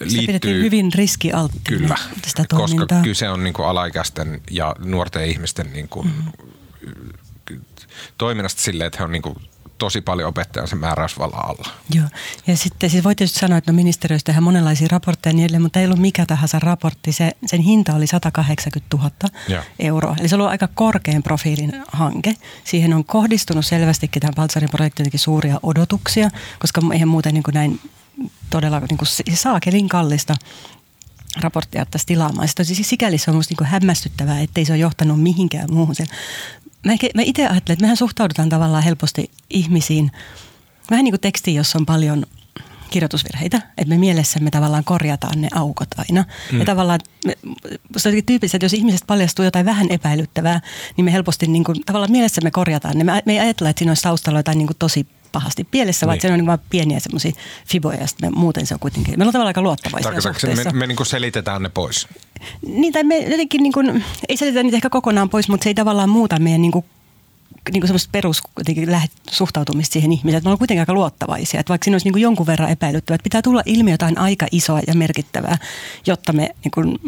liittyy... 0.00 0.62
hyvin 0.62 0.92
riskialttiina 0.92 1.78
Kyllä, 1.78 1.96
sitä 2.26 2.44
koska 2.54 2.86
kyse 3.02 3.28
on 3.28 3.44
niin 3.44 3.54
kuin 3.54 3.68
alaikäisten 3.68 4.40
ja 4.50 4.76
nuorten 4.78 5.24
ihmisten 5.24 5.72
niin 5.72 5.88
kuin, 5.88 6.06
mm. 6.06 7.60
toiminnasta 8.18 8.62
silleen, 8.62 8.86
että 8.86 8.98
he 8.98 9.04
on 9.04 9.12
niin 9.12 9.22
kuin 9.22 9.36
tosi 9.78 10.00
paljon 10.00 10.28
opettajan 10.28 10.68
sen 10.68 10.78
määräysvallan 10.78 11.44
alla. 11.44 11.68
Joo, 11.94 12.06
ja 12.46 12.56
sitten 12.56 12.90
siis 12.90 13.04
voi 13.04 13.14
tietysti 13.14 13.38
sanoa, 13.38 13.58
että 13.58 13.72
no 13.72 13.76
ministeriöistä 13.76 14.26
tehdään 14.26 14.42
monenlaisia 14.42 14.88
raportteja 14.90 15.32
niin 15.32 15.44
edelleen, 15.44 15.62
mutta 15.62 15.80
ei 15.80 15.86
ollut 15.86 15.98
mikä 15.98 16.26
tahansa 16.26 16.58
raportti. 16.58 17.12
Se, 17.12 17.32
sen 17.46 17.60
hinta 17.60 17.94
oli 17.94 18.06
180 18.06 18.96
000 18.96 19.10
ja. 19.48 19.64
euroa. 19.78 20.16
Eli 20.20 20.28
se 20.28 20.36
oli 20.36 20.46
aika 20.46 20.68
korkean 20.74 21.22
profiilin 21.22 21.82
hanke. 21.88 22.34
Siihen 22.64 22.94
on 22.94 23.04
kohdistunut 23.04 23.66
selvästikin 23.66 24.20
tähän 24.20 24.34
Baltsarin 24.34 24.70
projektiin 24.70 25.18
suuria 25.18 25.60
odotuksia, 25.62 26.30
koska 26.58 26.80
eihän 26.92 27.08
muuten 27.08 27.34
niin 27.34 27.42
kuin 27.42 27.54
näin 27.54 27.80
todella 28.50 28.80
niin 28.80 28.98
kuin 28.98 29.08
saakelin 29.34 29.88
kallista 29.88 30.34
raporttia 31.40 31.82
ottaisi 31.82 32.06
tilaamaan. 32.06 32.48
Sitten 32.48 32.66
siis 32.66 32.88
sikäli 32.88 33.18
se 33.18 33.30
on 33.30 33.34
minusta 33.34 33.54
niin 33.60 33.70
hämmästyttävää, 33.70 34.40
ettei 34.40 34.64
se 34.64 34.72
ole 34.72 34.78
johtanut 34.78 35.22
mihinkään 35.22 35.72
muuhun. 35.72 35.94
Sen 35.94 36.06
mä, 36.84 36.92
mä 37.14 37.22
itse 37.22 37.42
ajattelen, 37.42 37.74
että 37.74 37.82
mehän 37.82 37.96
suhtaudutaan 37.96 38.48
tavallaan 38.48 38.82
helposti 38.82 39.30
ihmisiin 39.50 40.10
vähän 40.90 41.04
niin 41.04 41.12
kuin 41.12 41.20
tekstiin, 41.20 41.56
jossa 41.56 41.78
on 41.78 41.86
paljon 41.86 42.26
kirjoitusvirheitä, 42.90 43.56
että 43.56 43.94
me 43.94 43.98
mielessämme 43.98 44.50
tavallaan 44.50 44.84
korjataan 44.84 45.40
ne 45.40 45.48
aukot 45.54 45.88
aina. 45.98 46.24
Mm. 46.52 46.58
Ja 46.58 46.64
tavallaan 46.64 47.00
me, 47.26 47.34
se 47.96 48.08
on 48.08 48.14
tyypillistä, 48.26 48.56
että 48.56 48.64
jos 48.64 48.72
ihmisestä 48.72 49.06
paljastuu 49.06 49.44
jotain 49.44 49.66
vähän 49.66 49.86
epäilyttävää, 49.90 50.60
niin 50.96 51.04
me 51.04 51.12
helposti 51.12 51.46
niin 51.46 51.64
kuin, 51.64 51.76
tavallaan 51.86 52.12
mielessämme 52.12 52.50
korjataan 52.50 52.98
ne. 52.98 53.04
Me, 53.04 53.22
me 53.26 53.32
ei 53.32 53.38
ajatella, 53.38 53.70
että 53.70 53.80
siinä 53.80 53.90
olisi 53.90 54.02
taustalla 54.02 54.38
jotain 54.38 54.58
niin 54.58 54.66
kuin 54.66 54.76
tosi 54.78 55.06
pahasti 55.34 55.64
pielessä, 55.64 56.06
niin. 56.06 56.08
vaan 56.08 56.20
se 56.20 56.32
on 56.32 56.38
niin 56.38 56.46
vain 56.46 56.58
pieniä 56.70 57.00
semmoisia 57.00 57.32
fiboja 57.66 57.98
ja 58.00 58.06
sitten 58.06 58.30
me, 58.30 58.38
muuten 58.38 58.66
se 58.66 58.74
on 58.74 58.80
kuitenkin, 58.80 59.18
meillä 59.18 59.28
on 59.28 59.32
tavallaan 59.32 59.50
aika 59.50 59.62
luottavaisia 59.62 60.20
suhteessa. 60.20 60.70
Me, 60.70 60.78
me 60.78 60.86
niin 60.86 60.96
kuin 60.96 61.06
selitetään 61.06 61.62
ne 61.62 61.68
pois? 61.68 62.08
Niin, 62.66 62.92
tai 62.92 63.04
me 63.04 63.18
jotenkin, 63.18 63.62
niin 63.62 63.72
kuin, 63.72 64.04
ei 64.28 64.36
selitetä 64.36 64.62
niitä 64.62 64.76
ehkä 64.76 64.90
kokonaan 64.90 65.30
pois, 65.30 65.48
mutta 65.48 65.64
se 65.64 65.70
ei 65.70 65.74
tavallaan 65.74 66.08
muuta 66.08 66.38
meidän 66.38 66.62
niin 66.62 66.72
kuin 66.72 66.84
niin 67.72 67.80
kuin 67.80 67.88
semmoista 67.88 68.08
perus 68.12 68.42
suhtautumista 69.30 69.92
siihen 69.92 70.12
ihmiseen, 70.12 70.38
että 70.38 70.46
me 70.46 70.48
ollaan 70.48 70.58
kuitenkin 70.58 70.80
aika 70.80 70.94
luottavaisia. 70.94 71.60
Että 71.60 71.70
vaikka 71.70 71.84
siinä 71.84 71.94
olisi 71.94 72.06
niin 72.06 72.12
kuin 72.12 72.22
jonkun 72.22 72.46
verran 72.46 72.70
epäilyttävää, 72.70 73.14
että 73.14 73.22
pitää 73.22 73.42
tulla 73.42 73.62
ilmi 73.66 73.90
jotain 73.90 74.18
aika 74.18 74.46
isoa 74.52 74.80
ja 74.86 74.94
merkittävää, 74.94 75.58
jotta 76.06 76.32
me 76.32 76.54
niin 76.64 76.72
kuin, 76.74 76.98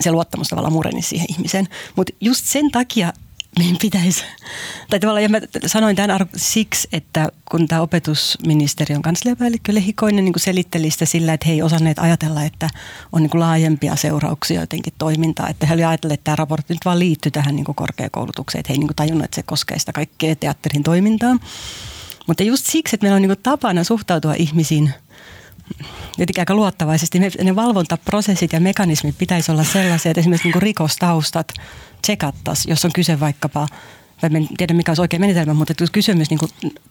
se 0.00 0.12
luottamus 0.12 0.48
tavallaan 0.48 0.72
murenisi 0.72 1.08
siihen 1.08 1.26
ihmiseen. 1.30 1.68
Mutta 1.96 2.12
just 2.20 2.44
sen 2.44 2.70
takia 2.70 3.12
meidän 3.58 3.76
pitäisi, 3.82 4.24
tai 4.90 5.00
tavallaan 5.00 5.22
ja 5.22 5.28
mä 5.28 5.40
sanoin 5.66 5.96
tämän 5.96 6.28
siksi, 6.36 6.88
että 6.92 7.28
kun 7.50 7.68
tämä 7.68 7.80
opetusministeriön 7.80 9.02
kansliapäällikkö 9.02 9.74
Lehikoinen 9.74 10.24
niin 10.24 10.34
selitteli 10.36 10.90
sitä 10.90 11.06
sillä, 11.06 11.32
että 11.32 11.46
he 11.46 11.52
ei 11.52 11.62
osanneet 11.62 11.98
ajatella, 11.98 12.42
että 12.42 12.70
on 13.12 13.22
niin 13.22 13.40
laajempia 13.40 13.96
seurauksia 13.96 14.60
jotenkin 14.60 14.92
toimintaa. 14.98 15.48
Että 15.48 15.66
he 15.66 15.74
olivat 15.74 15.88
ajatelleet, 15.88 16.20
että 16.20 16.24
tämä 16.24 16.36
raportti 16.36 16.74
nyt 16.74 16.84
vaan 16.84 16.98
liittyy 16.98 17.32
tähän 17.32 17.56
niin 17.56 17.64
korkeakoulutukseen, 17.64 18.60
että 18.60 18.72
he 18.72 18.74
ei 18.74 18.78
niin 18.78 18.96
tajunnut, 18.96 19.24
että 19.24 19.34
se 19.34 19.42
koskee 19.42 19.78
sitä 19.78 19.92
kaikkea 19.92 20.36
teatterin 20.36 20.82
toimintaa. 20.82 21.36
Mutta 22.26 22.42
just 22.42 22.66
siksi, 22.66 22.96
että 22.96 23.04
meillä 23.04 23.16
on 23.16 23.22
niin 23.22 23.42
tapana 23.42 23.84
suhtautua 23.84 24.34
ihmisiin 24.34 24.94
jotenkin 26.18 26.42
aika 26.42 26.54
luottavaisesti. 26.54 27.18
Ne 27.18 27.56
valvontaprosessit 27.56 28.52
ja 28.52 28.60
mekanismit 28.60 29.18
pitäisi 29.18 29.52
olla 29.52 29.64
sellaisia, 29.64 30.10
että 30.10 30.20
esimerkiksi 30.20 30.48
niin 30.48 30.62
rikostaustat– 30.62 31.52
tsekattaisiin, 32.02 32.70
jos 32.70 32.84
on 32.84 32.92
kyse 32.94 33.20
vaikkapa 33.20 33.68
tai 34.20 34.30
en 34.34 34.48
tiedä 34.56 34.74
mikä 34.74 34.90
olisi 34.90 35.02
oikein 35.02 35.20
menetelmä, 35.20 35.54
mutta 35.54 35.74
jos 35.80 35.90
kysymys 35.90 36.30
niin 36.30 36.40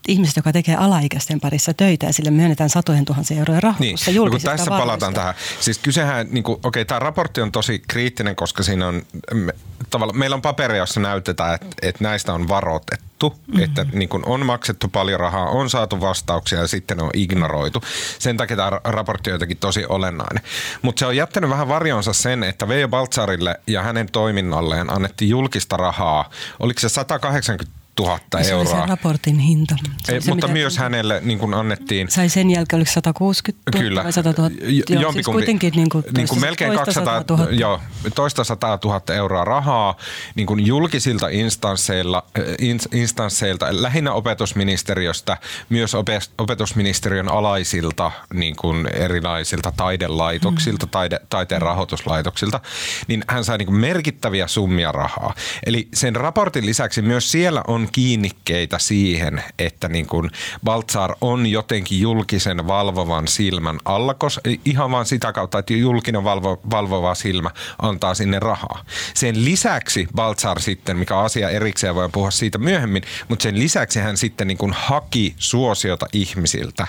ihmisestä, 0.08 0.40
joka 0.40 0.54
tekee 0.54 0.76
alaikäisten 0.76 1.40
parissa 1.40 1.74
töitä 1.74 2.06
ja 2.06 2.14
sille 2.14 2.32
myönnetään 2.32 2.70
satojen 2.70 3.06
tuhansien 3.06 3.40
eurojen 3.40 3.64
rahoitusta 3.64 4.12
niin. 4.12 4.32
no, 4.32 4.40
tässä 4.40 4.70
palataan 4.70 5.14
tähän. 5.14 5.34
Siis 5.60 5.78
kysehän, 5.78 6.28
niin 6.32 6.44
okei, 6.64 6.86
tämä 6.86 7.00
raportti 7.00 7.42
on 7.42 7.52
tosi 7.52 7.82
kriittinen, 7.88 8.36
koska 8.36 8.64
siinä 8.64 8.88
on, 8.88 9.02
me, 9.34 9.54
tavalla, 9.90 10.14
meillä 10.14 10.34
on 10.34 10.42
paperia, 10.42 10.78
jossa 10.78 11.00
näytetään, 11.00 11.56
että, 11.56 11.76
että 11.82 12.04
näistä 12.04 12.34
on 12.34 12.48
varoitettu 12.48 13.07
mm-hmm. 13.26 13.64
että 13.64 13.86
niin 13.94 14.10
kun 14.10 14.24
on 14.26 14.46
maksettu 14.46 14.88
paljon 14.88 15.20
rahaa, 15.20 15.50
on 15.50 15.70
saatu 15.70 16.02
vastauksia 16.02 16.60
ja 16.60 16.68
sitten 16.68 17.02
on 17.02 17.10
ignoroitu. 17.14 17.82
Sen 18.20 18.38
takia 18.38 18.58
tämä 18.58 18.72
raportti 18.84 19.30
on 19.30 19.36
jotenkin 19.36 19.58
tosi 19.58 19.86
olennainen. 19.90 20.44
Mutta 20.82 21.00
se 21.00 21.06
on 21.06 21.16
jättänyt 21.16 21.50
vähän 21.50 21.68
varjonsa 21.68 22.14
sen, 22.14 22.44
että 22.44 22.68
Veijo 22.68 22.88
Baltzarille 22.88 23.60
ja 23.68 23.84
hänen 23.84 24.12
toiminnalleen 24.12 24.94
annettiin 24.94 25.30
julkista 25.30 25.78
rahaa. 25.78 26.30
Oliko 26.60 26.80
se 26.80 26.90
180 26.90 27.77
000 28.00 28.20
se 28.42 28.52
euroa. 28.52 28.66
Se 28.66 28.78
oli 28.78 28.88
raportin 28.88 29.40
hinta. 29.40 29.76
Se 30.04 30.14
Ei, 30.14 30.22
se, 30.22 30.32
mutta 30.32 30.48
myös 30.48 30.78
hänelle 30.78 31.22
niin 31.24 31.40
kuin 31.40 31.54
annettiin. 31.54 32.12
Sai 32.12 32.30
sen 32.30 32.50
jälkeen, 32.50 32.78
oliko 32.78 32.92
160 32.92 33.72
000 33.72 33.84
Kyllä. 33.84 34.04
vai 34.04 34.14
100 34.14 34.34
000? 34.38 34.50
Joo, 34.50 34.70
Jompikumpi, 34.70 35.14
siis 35.14 35.26
kuitenkin 35.26 35.74
niin 35.76 35.90
kuin, 35.90 36.04
niin 36.18 36.28
kuin 36.28 36.42
melkein 36.42 36.74
200 36.74 37.24
000. 37.30 37.48
Joo, 37.52 37.82
toista 38.16 38.44
100 38.44 38.80
000 38.84 39.02
euroa 39.16 39.46
rahaa 39.46 39.96
niin 40.36 40.48
kuin 40.48 40.66
julkisilta 40.66 41.28
instansseilla, 41.28 42.24
äh, 42.40 42.44
instansseilta, 42.92 43.68
lähinnä 43.72 44.14
opetusministeriöstä, 44.14 45.38
myös 45.70 45.96
opetusministeriön 46.38 47.30
alaisilta 47.30 48.12
niin 48.34 48.56
kuin 48.56 48.88
erilaisilta 48.94 49.74
taidelaitoksilta, 49.78 50.86
mm. 50.86 50.90
taide, 50.90 51.20
taiteen 51.30 51.62
rahoituslaitoksilta, 51.62 52.60
niin 53.08 53.24
hän 53.28 53.46
sai 53.46 53.58
niin 53.58 53.66
kuin 53.66 53.80
merkittäviä 53.80 54.48
summia 54.48 54.92
rahaa. 54.92 55.34
Eli 55.66 55.88
sen 55.94 56.16
raportin 56.16 56.66
lisäksi 56.66 57.02
myös 57.02 57.32
siellä 57.32 57.62
on 57.68 57.87
kiinnikkeitä 57.92 58.80
siihen, 58.80 59.44
että 59.60 59.88
niin 59.88 60.08
kuin 60.08 60.32
Baltzar 60.64 61.16
on 61.22 61.48
jotenkin 61.48 62.02
julkisen 62.02 62.68
valvovan 62.68 63.28
silmän 63.28 63.80
alla, 63.86 64.14
koska 64.14 64.42
ihan 64.66 64.92
vaan 64.92 65.06
sitä 65.06 65.34
kautta, 65.34 65.60
että 65.60 65.74
julkinen 65.74 66.24
valvo, 66.24 66.60
valvova 66.70 67.16
silmä 67.16 67.50
antaa 67.82 68.14
sinne 68.14 68.40
rahaa. 68.40 68.84
Sen 69.14 69.46
lisäksi 69.46 70.08
Baltzar 70.16 70.60
sitten, 70.60 70.98
mikä 70.98 71.20
asia 71.20 71.50
erikseen, 71.50 71.96
voi 71.96 72.10
puhua 72.10 72.32
siitä 72.32 72.58
myöhemmin, 72.58 73.04
mutta 73.30 73.44
sen 73.44 73.60
lisäksi 73.60 74.00
hän 74.00 74.18
sitten 74.18 74.48
niin 74.48 74.58
kuin 74.58 74.74
haki 74.74 75.36
suosiota 75.38 76.06
ihmisiltä, 76.14 76.88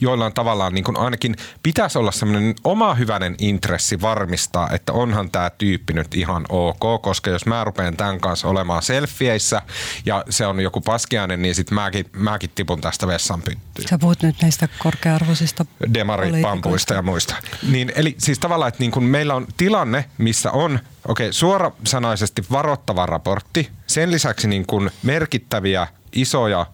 joilla 0.00 0.26
on 0.26 0.32
tavallaan 0.32 0.74
niin 0.74 0.84
kuin 0.84 0.96
ainakin 0.96 1.36
pitäisi 1.62 1.98
olla 1.98 2.12
semmoinen 2.12 2.54
oma 2.64 2.94
hyvänen 2.94 3.34
intressi 3.38 4.00
varmistaa, 4.00 4.70
että 4.72 4.92
onhan 4.92 5.30
tämä 5.30 5.50
tyyppi 5.50 5.92
nyt 5.92 6.14
ihan 6.14 6.46
ok, 6.48 7.02
koska 7.02 7.30
jos 7.30 7.46
mä 7.46 7.64
rupean 7.64 7.96
tämän 7.96 8.20
kanssa 8.20 8.48
olemaan 8.48 8.82
selfieissä 8.82 9.62
ja 10.06 10.24
se 10.30 10.46
on 10.46 10.60
joku 10.60 10.80
paskiainen, 10.80 11.42
niin 11.42 11.54
sitten 11.54 11.74
mäkin, 11.74 12.06
mäkin 12.16 12.50
tipun 12.54 12.80
tästä 12.80 13.06
vessan 13.06 13.42
pyttyyn. 13.42 13.88
Sä 13.88 13.98
puhut 13.98 14.22
nyt 14.22 14.36
näistä 14.42 14.68
korkea-arvoisista 14.78 15.66
Demaripampuista 15.94 16.94
ja 16.94 17.02
muista. 17.02 17.34
Niin, 17.70 17.92
eli 17.94 18.14
siis 18.18 18.38
tavallaan, 18.38 18.68
että 18.68 18.80
niin 18.80 18.90
kun 18.90 19.04
meillä 19.04 19.34
on 19.34 19.46
tilanne, 19.56 20.04
missä 20.18 20.50
on 20.50 20.80
okei, 21.08 21.26
okay, 21.26 21.32
suorasanaisesti 21.32 22.44
varoittava 22.50 23.06
raportti, 23.06 23.70
sen 23.86 24.10
lisäksi 24.10 24.48
niin 24.48 24.66
kun 24.66 24.90
merkittäviä 25.02 25.86
isoja, 26.12 26.66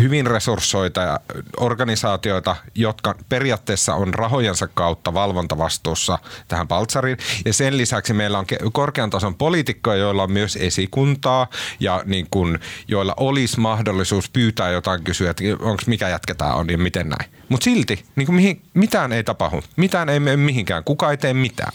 hyvin 0.00 0.26
resurssoita 0.26 1.20
organisaatioita, 1.56 2.56
jotka 2.74 3.14
periaatteessa 3.28 3.94
on 3.94 4.14
rahojensa 4.14 4.68
kautta 4.68 5.14
valvontavastuussa 5.14 6.18
tähän 6.48 6.68
Paltsariin. 6.68 7.18
Ja 7.44 7.52
sen 7.52 7.76
lisäksi 7.76 8.12
meillä 8.12 8.38
on 8.38 8.46
korkean 8.72 9.10
tason 9.10 9.34
poliitikkoja, 9.34 9.96
joilla 9.96 10.22
on 10.22 10.32
myös 10.32 10.56
esikuntaa 10.56 11.46
ja 11.80 12.02
niin 12.04 12.26
kun, 12.30 12.58
joilla 12.88 13.14
olisi 13.16 13.60
mahdollisuus 13.60 14.30
pyytää 14.30 14.70
jotain 14.70 15.04
kysyä, 15.04 15.30
että 15.30 15.44
onko 15.60 15.82
mikä 15.86 16.08
jätkä 16.08 16.34
tämä 16.34 16.54
on 16.54 16.70
ja 16.70 16.78
miten 16.78 17.08
näin. 17.08 17.32
Mutta 17.48 17.64
silti 17.64 18.04
niin 18.16 18.26
kuin 18.26 18.36
mihin, 18.36 18.62
mitään 18.74 19.12
ei 19.12 19.24
tapahdu. 19.24 19.62
Mitään 19.76 20.08
ei 20.08 20.20
mene 20.20 20.36
mihinkään. 20.36 20.84
Kuka 20.84 21.10
ei 21.10 21.16
tee 21.16 21.34
mitään. 21.34 21.72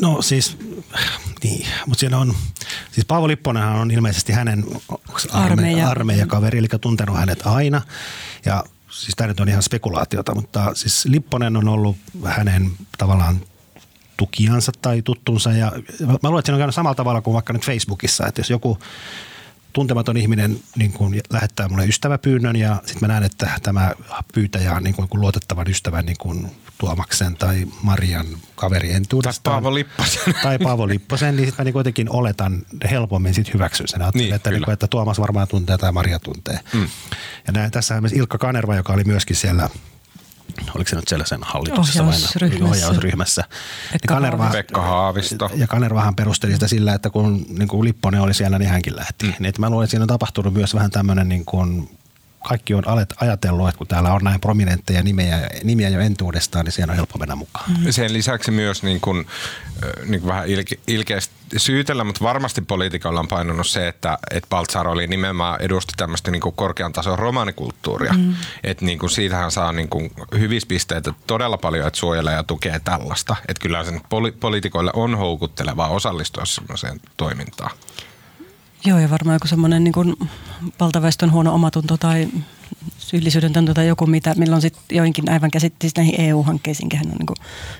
No 0.00 0.22
siis, 0.22 0.58
niin, 1.44 1.66
mutta 1.86 2.00
siellä 2.00 2.18
on, 2.18 2.34
siis 2.92 3.06
Paavo 3.06 3.28
Lipponenhan 3.28 3.76
on 3.76 3.90
ilmeisesti 3.90 4.32
hänen 4.32 4.64
armeija. 5.32 5.88
armeijakaveri, 5.88 6.58
eli 6.58 6.68
tuntenut 6.80 7.16
hänet 7.16 7.46
aina. 7.46 7.82
Ja 8.44 8.64
siis 8.90 9.14
tämä 9.16 9.28
nyt 9.28 9.40
on 9.40 9.48
ihan 9.48 9.62
spekulaatiota, 9.62 10.34
mutta 10.34 10.70
siis 10.74 11.04
Lipponen 11.04 11.56
on 11.56 11.68
ollut 11.68 11.96
hänen 12.24 12.72
tavallaan 12.98 13.40
tukiansa 14.16 14.72
tai 14.82 15.02
tuttunsa. 15.02 15.52
Ja 15.52 15.72
mä 16.00 16.18
luulen, 16.22 16.38
että 16.38 16.46
siinä 16.46 16.56
on 16.56 16.60
käynyt 16.60 16.74
samalla 16.74 16.94
tavalla 16.94 17.20
kuin 17.20 17.34
vaikka 17.34 17.52
nyt 17.52 17.66
Facebookissa, 17.66 18.26
että 18.26 18.40
jos 18.40 18.50
joku 18.50 18.78
tuntematon 19.72 20.16
ihminen 20.16 20.60
niin 20.76 20.92
kuin 20.92 21.20
lähettää 21.30 21.68
mulle 21.68 21.86
ystäväpyynnön 21.86 22.56
ja 22.56 22.76
sitten 22.76 22.98
mä 23.00 23.08
näen, 23.08 23.24
että 23.24 23.50
tämä 23.62 23.92
pyytäjä 24.34 24.74
on 24.74 24.82
niin 24.82 24.94
kuin 24.94 25.08
luotettavan 25.12 25.70
ystävän 25.70 26.06
niin 26.06 26.16
kuin 26.18 26.50
Tuomaksen 26.78 27.36
tai 27.36 27.66
Marian 27.82 28.26
kaveri 28.54 28.92
entuudestaan. 28.92 29.54
Tai 29.54 29.62
Paavo 29.62 29.74
Lipposen. 29.74 30.34
Tai 30.42 30.58
Paavo 30.58 30.88
Lipposen, 30.88 31.36
niin 31.36 31.46
sitten 31.46 31.62
mä 31.62 31.64
niin 31.64 31.72
kuitenkin 31.72 32.10
oletan 32.10 32.62
helpommin 32.90 33.34
sit 33.34 33.54
hyväksyä 33.54 33.86
sen. 33.86 34.00
Niin, 34.14 34.34
että, 34.34 34.50
niin, 34.50 34.70
että 34.70 34.86
Tuomas 34.86 35.20
varmaan 35.20 35.48
tuntee 35.48 35.78
tai 35.78 35.92
Maria 35.92 36.18
tuntee. 36.18 36.60
Mm. 36.72 36.88
Ja 37.46 37.52
näin, 37.52 37.70
tässä 37.70 37.94
on 37.94 38.02
myös 38.02 38.12
Ilkka 38.12 38.38
Kanerva, 38.38 38.76
joka 38.76 38.92
oli 38.92 39.04
myöskin 39.04 39.36
siellä 39.36 39.68
oliko 40.74 40.90
se 40.90 40.96
nyt 40.96 41.08
siellä 41.08 41.26
sen 41.26 41.40
hallituksessa 41.42 42.02
ohjausryhmässä. 42.02 42.64
vai 42.64 42.70
ohjausryhmässä. 42.70 43.44
Pekka, 43.92 44.14
Kanerva, 44.14 44.50
Pekka 44.52 44.82
Haavisto. 44.82 45.50
Ja 45.54 45.66
Kanervahan 45.66 46.16
perusteli 46.16 46.52
sitä 46.52 46.68
sillä, 46.68 46.94
että 46.94 47.10
kun 47.10 47.46
niin 47.48 47.68
kuin 47.68 47.84
Lipponen 47.84 48.20
oli 48.20 48.34
siellä, 48.34 48.58
niin 48.58 48.70
hänkin 48.70 48.96
lähti. 48.96 49.26
Mm. 49.26 49.32
Niin, 49.38 49.46
että 49.46 49.60
mä 49.60 49.70
luulen, 49.70 49.84
että 49.84 49.90
siinä 49.90 50.02
on 50.04 50.08
tapahtunut 50.08 50.54
myös 50.54 50.74
vähän 50.74 50.90
tämmöinen 50.90 51.28
niin 51.28 51.44
kuin 51.44 51.95
kaikki 52.48 52.74
on 52.74 52.84
ajatellut, 53.20 53.68
että 53.68 53.78
kun 53.78 53.86
täällä 53.86 54.12
on 54.12 54.24
näin 54.24 54.40
prominentteja 54.40 55.02
nimiä, 55.02 55.48
nimiä 55.64 55.88
jo 55.88 56.00
entuudestaan, 56.00 56.64
niin 56.64 56.72
siellä 56.72 56.90
on 56.90 56.96
helppo 56.96 57.18
mennä 57.18 57.36
mukaan. 57.36 57.70
Mm. 57.70 57.92
Sen 57.92 58.12
lisäksi 58.12 58.50
myös 58.50 58.82
niin 58.82 59.00
kuin, 59.00 59.26
niin 60.04 60.20
kuin 60.20 60.28
vähän 60.28 60.48
ilke, 60.48 60.78
ilkeästi 60.86 61.34
syytellä, 61.56 62.04
mutta 62.04 62.24
varmasti 62.24 62.62
poliitikolla 62.62 63.20
on 63.20 63.28
painunut 63.28 63.66
se, 63.66 63.88
että, 63.88 64.18
että 64.30 64.48
Baltzar 64.48 64.88
oli 64.88 65.06
nimenomaan 65.06 65.62
edusti 65.62 65.92
tämmöistä 65.96 66.30
niin 66.30 66.40
kuin 66.40 66.54
korkean 66.54 66.92
tason 66.92 67.18
romaanikulttuuria. 67.18 68.12
Mm. 68.12 68.34
Että 68.64 68.84
niin 68.84 68.98
kuin 68.98 69.10
siitähän 69.10 69.50
saa 69.50 69.72
niin 69.72 69.88
kuin 69.88 70.10
hyvissä 70.38 70.66
pisteitä 70.68 71.12
todella 71.26 71.56
paljon, 71.56 71.86
että 71.86 72.00
suojelee 72.00 72.34
ja 72.34 72.42
tukee 72.42 72.80
tällaista. 72.84 73.36
Että 73.48 73.62
kyllä 73.62 73.84
sen 73.84 74.00
poli- 74.00 74.36
poliitikoille 74.40 74.90
on 74.94 75.18
houkuttelevaa 75.18 75.88
osallistua 75.88 76.44
sellaiseen 76.44 77.00
toimintaan. 77.16 77.70
Joo, 78.86 78.98
ja 78.98 79.10
varmaan 79.10 79.34
joku 79.34 79.46
semmoinen 79.46 79.84
niin 79.84 80.16
valtaväestön 80.80 81.32
huono 81.32 81.54
omatunto 81.54 81.96
tai 81.96 82.28
syyllisyyden 82.98 83.52
tunto 83.52 83.74
tai 83.74 83.86
joku, 83.88 84.06
mitä, 84.06 84.34
milloin 84.34 84.62
sitten 84.62 84.96
joinkin 84.96 85.30
aivan 85.30 85.50
käsitti 85.50 85.76
siis 85.84 85.96
näihin 85.96 86.20
EU-hankkeisiin, 86.20 86.88
hän 86.96 87.06
on 87.06 87.12
niin 87.18 87.26
kuin 87.26 87.36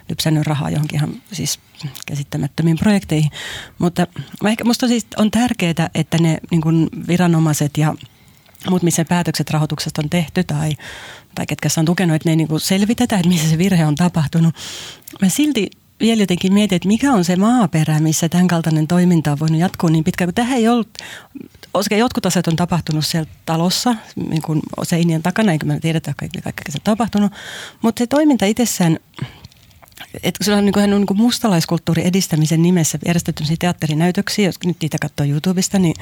lypsännyt 0.09 0.47
rahaa 0.47 0.71
johonkin 0.71 0.97
ihan 0.97 1.23
siis 1.33 1.61
käsittämättömiin 2.07 2.79
projekteihin. 2.79 3.31
Mutta 3.79 4.07
ehkä 4.47 4.65
musta 4.65 4.89
siis 4.89 5.07
on 5.17 5.31
tärkeää, 5.31 5.91
että 5.95 6.19
ne 6.21 6.39
niin 6.51 6.61
kuin 6.61 6.89
viranomaiset 7.09 7.79
ja 7.79 7.95
mutta 8.71 8.85
missä 8.85 9.05
päätökset 9.05 9.51
rahoituksesta 9.51 10.03
on 10.05 10.11
tehty 10.11 10.45
tai, 10.45 10.73
tai 11.35 11.47
ketkä 11.47 11.69
on 11.79 11.85
tukenut, 11.85 12.17
että 12.17 12.29
ne 12.29 12.33
ei 12.33 12.37
niin 12.37 12.61
selvitetä, 12.61 13.17
että 13.17 13.29
missä 13.29 13.49
se 13.49 13.59
virhe 13.59 13.87
on 13.87 13.95
tapahtunut. 13.95 14.55
Mä 15.23 15.29
silti 15.29 15.71
vielä 16.01 16.23
jotenkin 16.23 16.53
mietin, 16.53 16.77
että 16.77 16.89
mikä 16.89 17.13
on 17.13 17.25
se 17.25 17.37
maaperä, 17.37 18.01
missä 18.01 18.29
tämän 18.29 18.49
kaltainen 18.49 18.87
toiminta 18.87 19.33
on 19.33 19.39
voinut 19.39 19.61
jatkuu 19.61 19.91
niin 19.91 20.05
pitkään, 20.05 20.35
tähän 20.35 20.59
ei 20.59 20.69
ollut, 20.69 20.89
koska 21.73 21.97
jotkut 21.97 22.27
asiat 22.27 22.49
on 22.49 22.57
tapahtunut 22.57 23.07
siellä 23.07 23.31
talossa, 23.47 23.95
niin 24.29 24.43
kuin 24.43 24.61
seinien 24.83 25.23
takana, 25.23 25.53
eikä 25.53 25.67
me 25.67 25.81
tiedetä 25.81 26.15
kaikki, 26.17 26.41
kaikki 26.43 26.73
se 26.73 26.79
on 26.79 26.85
tapahtunut, 26.85 27.33
mutta 27.83 27.99
se 27.99 28.07
toiminta 28.07 28.47
itsessään, 28.47 28.99
että 30.23 30.45
se 30.45 30.55
on 30.55 30.65
niin 30.65 30.73
kuin, 30.73 30.91
niin 30.91 31.07
kuin 31.07 31.19
mustalaiskulttuurin 31.19 32.07
edistämisen 32.07 32.63
nimessä 32.63 32.99
järjestetty 33.07 33.45
teatterinäytöksiä, 33.59 34.47
jos 34.47 34.57
nyt 34.65 34.77
niitä 34.83 34.97
katsoo 35.01 35.27
YouTubesta, 35.27 35.79
niin 35.79 35.95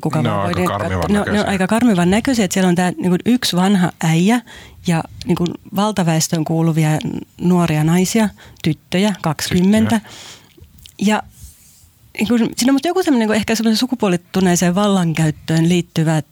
kuka 0.00 0.22
no, 0.22 0.36
voi 0.36 0.46
aika 0.46 0.66
karmivan 0.66 1.04
ne, 1.08 1.32
ne 1.32 1.40
on 1.40 1.48
aika 1.48 1.66
karmivan 1.66 2.10
näköisiä, 2.10 2.44
että 2.44 2.54
siellä 2.54 2.68
on 2.68 2.74
tämä 2.74 2.92
niin 2.96 3.18
yksi 3.26 3.56
vanha 3.56 3.92
äijä 4.04 4.40
ja 4.86 5.04
niin 5.26 5.36
kuin 5.36 5.48
valtaväestöön 5.76 6.44
kuuluvia 6.44 6.88
nuoria 7.40 7.84
naisia, 7.84 8.28
tyttöjä, 8.62 9.14
20. 9.22 9.78
Tyttöjä. 9.78 10.00
Ja 10.98 11.22
niin 12.18 12.28
kuin, 12.28 12.50
siinä 12.56 12.72
on 12.72 12.78
joku 12.84 13.02
semmoinen 13.02 13.28
niin 13.28 13.36
ehkä 13.36 13.54
semmoinen 13.54 13.76
sukupuolittuneeseen 13.76 14.74
vallankäyttöön 14.74 15.68
liittyvät 15.68 16.26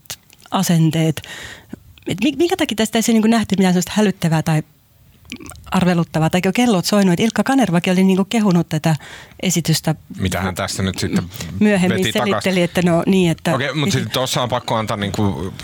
asenteet. 0.51 1.23
Et 2.07 2.19
minkä 2.37 2.57
takia 2.57 2.77
tästä 2.77 2.99
ei 2.99 3.03
se 3.03 3.13
niin 3.13 3.31
nähty 3.31 3.55
mitään 3.59 3.75
sellaista 3.75 3.93
hälyttävää 3.95 4.43
tai 4.43 4.63
arveluttavaa, 5.71 6.31
tai 6.31 6.41
kellot 6.55 6.85
soinut, 6.85 7.13
että 7.13 7.23
Ilkka 7.23 7.45
Kanervakin 7.45 7.93
oli 7.93 8.05
niinku 8.05 8.25
kehunut 8.25 8.69
tätä 8.69 8.97
esitystä. 9.43 9.95
Mitä 10.19 10.41
hän 10.41 10.55
tässä 10.55 10.83
nyt 10.83 10.99
sitten 10.99 11.25
Myöhemmin 11.61 11.99
veti 11.99 12.13
selitteli, 12.13 12.63
että 12.63 12.83
no 12.83 13.03
niin, 13.07 13.31
että... 13.31 13.55
Okei, 13.55 13.75
mutta 13.75 13.93
sitten 13.93 14.11
tuossa 14.11 14.43
on 14.43 14.49
pakko 14.49 14.77
antaa 14.77 14.97
niinku, 14.97 15.55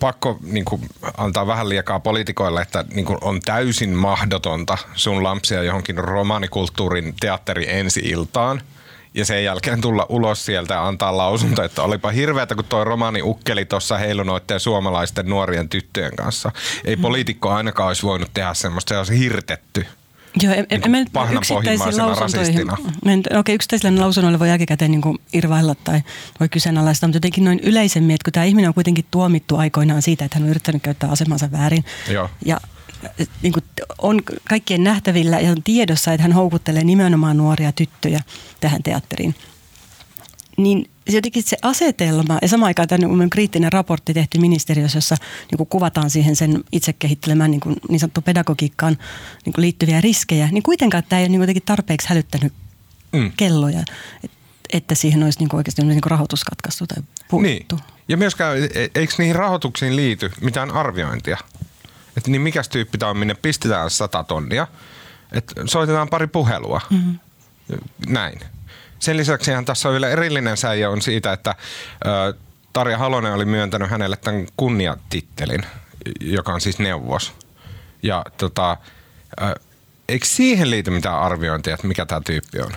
pakko 0.00 0.38
niinku 0.42 0.80
antaa 1.16 1.46
vähän 1.46 1.68
liekaa 1.68 2.00
poliitikoille, 2.00 2.62
että 2.62 2.84
niinku 2.94 3.18
on 3.20 3.40
täysin 3.40 3.90
mahdotonta 3.90 4.78
sun 4.94 5.22
lampsia 5.22 5.62
johonkin 5.62 5.98
romaanikulttuurin 5.98 7.14
teatteri 7.20 7.70
ensi-iltaan– 7.70 8.62
ja 9.14 9.24
sen 9.24 9.44
jälkeen 9.44 9.80
tulla 9.80 10.06
ulos 10.08 10.44
sieltä 10.44 10.74
ja 10.74 10.86
antaa 10.86 11.16
lausunto, 11.16 11.62
että 11.62 11.82
olipa 11.82 12.10
hirveätä, 12.10 12.54
kun 12.54 12.64
toi 12.64 12.84
romani 12.84 13.22
ukkeli 13.22 13.64
tuossa 13.64 13.98
heilunoitteen 13.98 14.60
suomalaisten 14.60 15.26
nuorien 15.26 15.68
tyttöjen 15.68 16.16
kanssa. 16.16 16.50
Ei 16.84 16.96
mm. 16.96 17.02
poliitikko 17.02 17.50
ainakaan 17.50 17.88
olisi 17.88 18.02
voinut 18.02 18.30
tehdä 18.34 18.54
semmoista, 18.54 18.94
se 18.94 18.98
olisi 18.98 19.18
hirtetty. 19.18 19.86
Joo, 20.42 20.54
en, 20.54 20.66
niin 20.70 20.94
en, 20.94 21.06
pahnan 21.12 21.42
rasistina. 22.20 22.72
Okei, 22.72 23.38
okay, 23.40 23.54
yksittäisille 23.54 24.00
lausunnoille 24.00 24.38
voi 24.38 24.48
jälkikäteen 24.48 24.90
niin 24.90 25.18
irvailla 25.32 25.74
tai 25.74 26.00
voi 26.40 26.48
kyseenalaistaa, 26.48 27.08
mutta 27.08 27.16
jotenkin 27.16 27.44
noin 27.44 27.60
yleisemmin, 27.62 28.14
että 28.14 28.24
kun 28.24 28.32
tämä 28.32 28.44
ihminen 28.44 28.68
on 28.68 28.74
kuitenkin 28.74 29.04
tuomittu 29.10 29.56
aikoinaan 29.56 30.02
siitä, 30.02 30.24
että 30.24 30.38
hän 30.38 30.44
on 30.44 30.50
yrittänyt 30.50 30.82
käyttää 30.82 31.10
asemansa 31.10 31.52
väärin. 31.52 31.84
Joo. 32.08 32.30
Ja 32.44 32.60
niin 33.42 33.52
kuin 33.52 33.64
on 33.98 34.20
kaikkien 34.48 34.84
nähtävillä 34.84 35.40
ja 35.40 35.50
on 35.50 35.62
tiedossa, 35.62 36.12
että 36.12 36.22
hän 36.22 36.32
houkuttelee 36.32 36.84
nimenomaan 36.84 37.36
nuoria 37.36 37.72
tyttöjä 37.72 38.20
tähän 38.60 38.82
teatteriin. 38.82 39.34
Niin 40.56 40.90
jotenkin 41.08 41.42
se 41.42 41.56
asetelma 41.62 42.38
ja 42.42 42.48
samaan 42.48 42.66
aikaan 42.66 42.88
tämä 42.88 43.06
kriittinen 43.30 43.72
raportti 43.72 44.14
tehty 44.14 44.38
ministeriössä, 44.38 44.96
jossa 44.96 45.16
niin 45.50 45.56
kuin 45.56 45.68
kuvataan 45.68 46.10
siihen 46.10 46.36
sen 46.36 46.64
itse 46.72 46.92
kehittelemään 46.92 47.50
niin, 47.50 47.60
kuin 47.60 47.76
niin 47.88 48.00
sanottu 48.00 48.22
pedagogiikkaan 48.22 48.98
niin 49.44 49.52
kuin 49.52 49.62
liittyviä 49.62 50.00
riskejä, 50.00 50.48
niin 50.52 50.62
kuitenkaan 50.62 51.04
tämä 51.08 51.20
ei 51.20 51.24
ole 51.24 51.28
niin 51.28 51.40
jotenkin 51.40 51.62
tarpeeksi 51.66 52.08
hälyttänyt 52.08 52.52
mm. 53.12 53.32
kelloja, 53.36 53.80
että, 54.24 54.36
että 54.72 54.94
siihen 54.94 55.22
olisi 55.22 55.38
niin 55.38 55.48
kuin 55.48 55.58
oikeasti 55.58 55.82
niin 55.82 56.00
kuin 56.00 56.10
rahoitus 56.10 56.44
katkaistu 56.44 56.86
tai 56.86 57.02
puhuttu. 57.28 57.76
Niin. 57.76 57.84
Ja 58.08 58.16
myöskään, 58.16 58.58
e- 58.58 58.90
eikö 58.94 59.14
niihin 59.18 59.34
rahoituksiin 59.34 59.96
liity 59.96 60.30
mitään 60.40 60.70
arviointia? 60.70 61.38
Että 62.16 62.30
niin 62.30 62.40
mikäs 62.40 62.68
tyyppi 62.68 62.98
tämä 62.98 63.10
on, 63.10 63.16
minne 63.16 63.34
pistetään 63.34 63.90
sata 63.90 64.24
tonnia. 64.24 64.66
Että 65.32 65.62
soitetaan 65.64 66.08
pari 66.08 66.26
puhelua. 66.26 66.80
Mm-hmm. 66.90 67.18
Näin. 68.06 68.40
Sen 68.98 69.16
lisäksi 69.16 69.50
tässä 69.64 69.88
on 69.88 69.92
vielä 69.92 70.08
erillinen 70.08 70.56
säijä 70.56 70.90
on 70.90 71.02
siitä, 71.02 71.32
että 71.32 71.54
ö, 72.06 72.34
Tarja 72.72 72.98
Halonen 72.98 73.32
oli 73.32 73.44
myöntänyt 73.44 73.90
hänelle 73.90 74.16
tämän 74.16 74.46
kunniatittelin, 74.56 75.66
joka 76.20 76.54
on 76.54 76.60
siis 76.60 76.78
neuvos. 76.78 77.32
Ja 78.02 78.24
tota, 78.36 78.76
ö, 79.42 79.60
eikö 80.08 80.26
siihen 80.26 80.70
liity 80.70 80.90
mitään 80.90 81.20
arviointia, 81.20 81.74
että 81.74 81.86
mikä 81.86 82.06
tämä 82.06 82.20
tyyppi 82.20 82.60
on? 82.60 82.72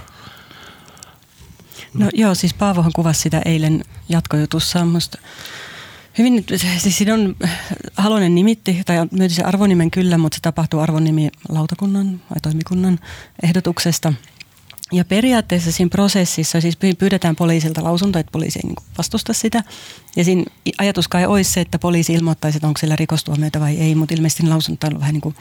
No 1.94 2.10
joo, 2.14 2.36
siis 2.36 2.54
Paavohan 2.54 2.92
kuvasi 2.96 3.20
sitä 3.20 3.42
eilen 3.46 3.84
jatkojutussa. 4.10 4.86
Musta 4.86 5.18
Hyvin, 6.18 6.46
siis 6.78 6.98
siinä 6.98 7.14
on 7.14 7.36
Halonen 7.98 8.36
nimitti, 8.36 8.82
tai 8.86 8.96
myöti 9.12 9.34
se 9.34 9.44
arvonimen 9.44 9.92
kyllä, 9.92 10.18
mutta 10.18 10.36
se 10.36 10.42
tapahtuu 10.42 10.80
arvonimi 10.80 11.30
lautakunnan 11.50 12.22
vai 12.30 12.38
toimikunnan 12.42 13.00
ehdotuksesta– 13.44 14.14
ja 14.92 15.06
periaatteessa 15.06 15.72
siinä 15.72 15.90
prosessissa 15.90 16.62
siis 16.62 16.78
pyydetään 16.98 17.36
poliisilta 17.36 17.84
lausunto, 17.84 18.20
että 18.20 18.32
poliisi 18.32 18.60
ei 18.60 18.64
niin 18.64 18.76
vastusta 18.98 19.34
sitä. 19.34 19.64
Ja 20.16 20.24
siinä 20.24 20.44
ajatus 20.78 21.08
kai 21.08 21.26
olisi 21.26 21.52
se, 21.52 21.62
että 21.62 21.80
poliisi 21.80 22.14
ilmoittaisi, 22.14 22.58
että 22.58 22.68
onko 22.68 22.78
siellä 22.78 22.96
rikostuomioita 22.96 23.60
vai 23.60 23.78
ei, 23.78 23.96
mutta 23.96 24.16
ilmeisesti 24.16 24.48
lausunto 24.48 24.88
on 24.88 25.00
vähän 25.00 25.14
niin 25.14 25.22
kuin 25.22 25.36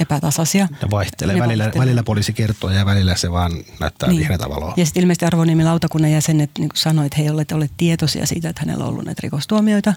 epätasaisia. 0.00 0.68
Ne 0.82 0.90
vaihtelee. 0.90 1.34
Ne 1.34 1.40
välillä, 1.40 1.64
vaihtelee. 1.64 1.86
välillä 1.86 2.02
poliisi 2.02 2.32
kertoo 2.32 2.70
ja 2.70 2.86
välillä 2.86 3.16
se 3.16 3.32
vaan 3.32 3.52
näyttää 3.80 4.08
niin. 4.08 4.20
vihreätä 4.20 4.48
valoa. 4.48 4.74
Ja 4.76 4.84
sitten 4.84 5.00
ilmeisesti 5.00 5.24
arvoniemi 5.24 5.64
lautakunnan 5.64 6.12
jäsenet 6.12 6.50
niin 6.58 6.70
sanoivat, 6.74 7.06
että 7.06 7.22
he 7.22 7.28
eivät 7.28 7.52
ole 7.52 7.70
tietoisia 7.76 8.26
siitä, 8.26 8.48
että 8.48 8.62
hänellä 8.66 8.84
on 8.84 8.90
ollut 8.90 9.04
näitä 9.04 9.20
rikostuomioita. 9.22 9.94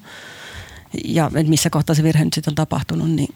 Ja 1.05 1.31
missä 1.47 1.69
kohtaa 1.69 1.95
se 1.95 2.03
virhe 2.03 2.25
nyt 2.25 2.33
sitten 2.33 2.51
on 2.51 2.55
tapahtunut, 2.55 3.11
niin 3.11 3.35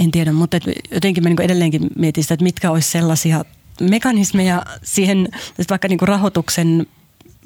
en 0.00 0.10
tiedä. 0.10 0.32
Mutta 0.32 0.56
jotenkin 0.90 1.22
mä 1.22 1.28
niin 1.28 1.40
edelleenkin 1.40 1.90
mietin 1.98 2.24
sitä, 2.24 2.34
että 2.34 2.44
mitkä 2.44 2.70
olisi 2.70 2.90
sellaisia 2.90 3.44
mekanismeja 3.80 4.62
siihen 4.82 5.28
vaikka 5.70 5.88
niin 5.88 5.98
kuin 5.98 6.08
rahoituksen 6.08 6.86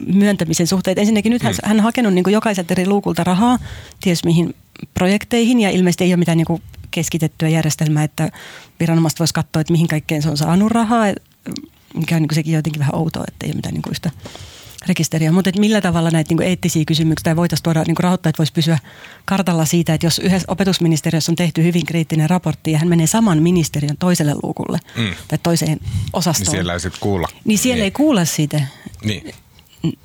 myöntämisen 0.07 0.67
suhteen. 0.67 0.99
Ensinnäkin 0.99 1.31
nyt 1.31 1.43
mm. 1.43 1.49
hän 1.65 1.77
on 1.77 1.83
hakenut 1.83 2.15
niin 2.15 2.25
kuin 2.25 2.35
jokaiselta 2.35 2.75
eri 2.75 2.87
luukulta 2.87 3.25
rahaa, 3.25 3.59
ties 4.01 4.25
mihin 4.25 4.55
projekteihin 4.95 5.61
ja 5.61 5.71
ilmeisesti 5.71 6.05
ei 6.05 6.11
ole 6.11 6.17
mitään 6.17 6.39
niin 6.39 6.47
kuin 6.47 6.63
keskitettyä 6.91 7.49
järjestelmää, 7.49 8.05
että 8.05 8.31
viranomaiset 8.81 9.19
voisi 9.19 9.35
katsoa, 9.35 9.61
että 9.61 9.73
mihin 9.73 9.89
kaikkeen 9.89 10.23
se 10.23 10.31
on 10.31 10.37
saanut 10.37 10.71
rahaa, 10.71 11.07
mikä 11.95 12.17
on 12.17 12.23
niin 12.23 12.29
kuin 12.29 12.35
sekin 12.35 12.55
jotenkin 12.55 12.81
vähän 12.81 12.95
outoa, 12.95 13.25
että 13.29 13.47
ei 13.47 13.51
ole 13.51 13.57
mitään 13.57 13.75
niin 13.75 13.83
kuin 13.83 13.91
yhtä 13.91 14.11
rekisteriä. 14.89 15.33
Mutta 15.33 15.51
millä 15.59 15.81
tavalla 15.81 16.11
näitä 16.11 16.35
niin 16.35 16.49
eettisiä 16.49 16.85
kysymyksiä 16.87 17.37
voitaisiin 17.37 17.65
tuoda 17.65 17.85
niin 17.87 17.97
rahoittajat 18.01 18.39
voisi 18.39 18.53
pysyä 18.53 18.79
kartalla 19.25 19.65
siitä, 19.65 19.95
että 19.95 20.07
jos 20.07 20.19
yhdessä 20.19 20.47
opetusministeriössä 20.49 21.33
on 21.33 21.37
tehty 21.37 21.63
hyvin 21.63 21.87
kriittinen 21.87 22.31
raportti 22.31 22.73
ja 22.73 22.79
hän 22.79 22.89
menee 22.89 23.07
saman 23.07 23.43
ministeriön 23.43 23.97
toiselle 23.99 24.35
luukulle 24.43 24.79
mm. 24.97 25.15
tai 25.29 25.39
toiseen 25.43 25.81
osastoon. 26.13 26.45
Niin 26.45 26.51
siellä 26.53 26.73
ei 26.73 26.81
sitten 26.81 27.01
kuulla. 27.01 27.29
Niin 27.45 27.59
siellä 27.59 27.77
niin. 27.77 27.85
ei 27.85 27.91
kuulla 27.91 28.25
siitä. 28.25 28.61
Niin. 29.05 29.35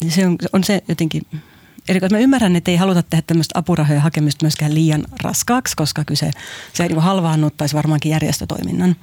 Se 0.10 0.28
on, 0.28 0.38
on 0.54 0.64
se 0.64 0.84
jotenkin 0.88 1.22
Eli 1.88 2.00
mä 2.12 2.20
ymmärrän, 2.20 2.56
että 2.56 2.72
ei 2.72 2.78
haluta 2.78 3.04
tehdä 3.04 3.24
tämmöistä 3.28 3.60
apurahojen 3.60 4.02
hakemista 4.02 4.46
myöskään 4.46 4.76
liian 4.76 5.04
raskaaksi, 5.24 5.76
koska 5.76 6.04
kyse 6.04 6.32
se 6.74 6.88
niin 6.88 7.00
halvaannuttaisi 7.00 7.76
varmaankin 7.76 8.10
järjestötoiminnan. 8.12 8.96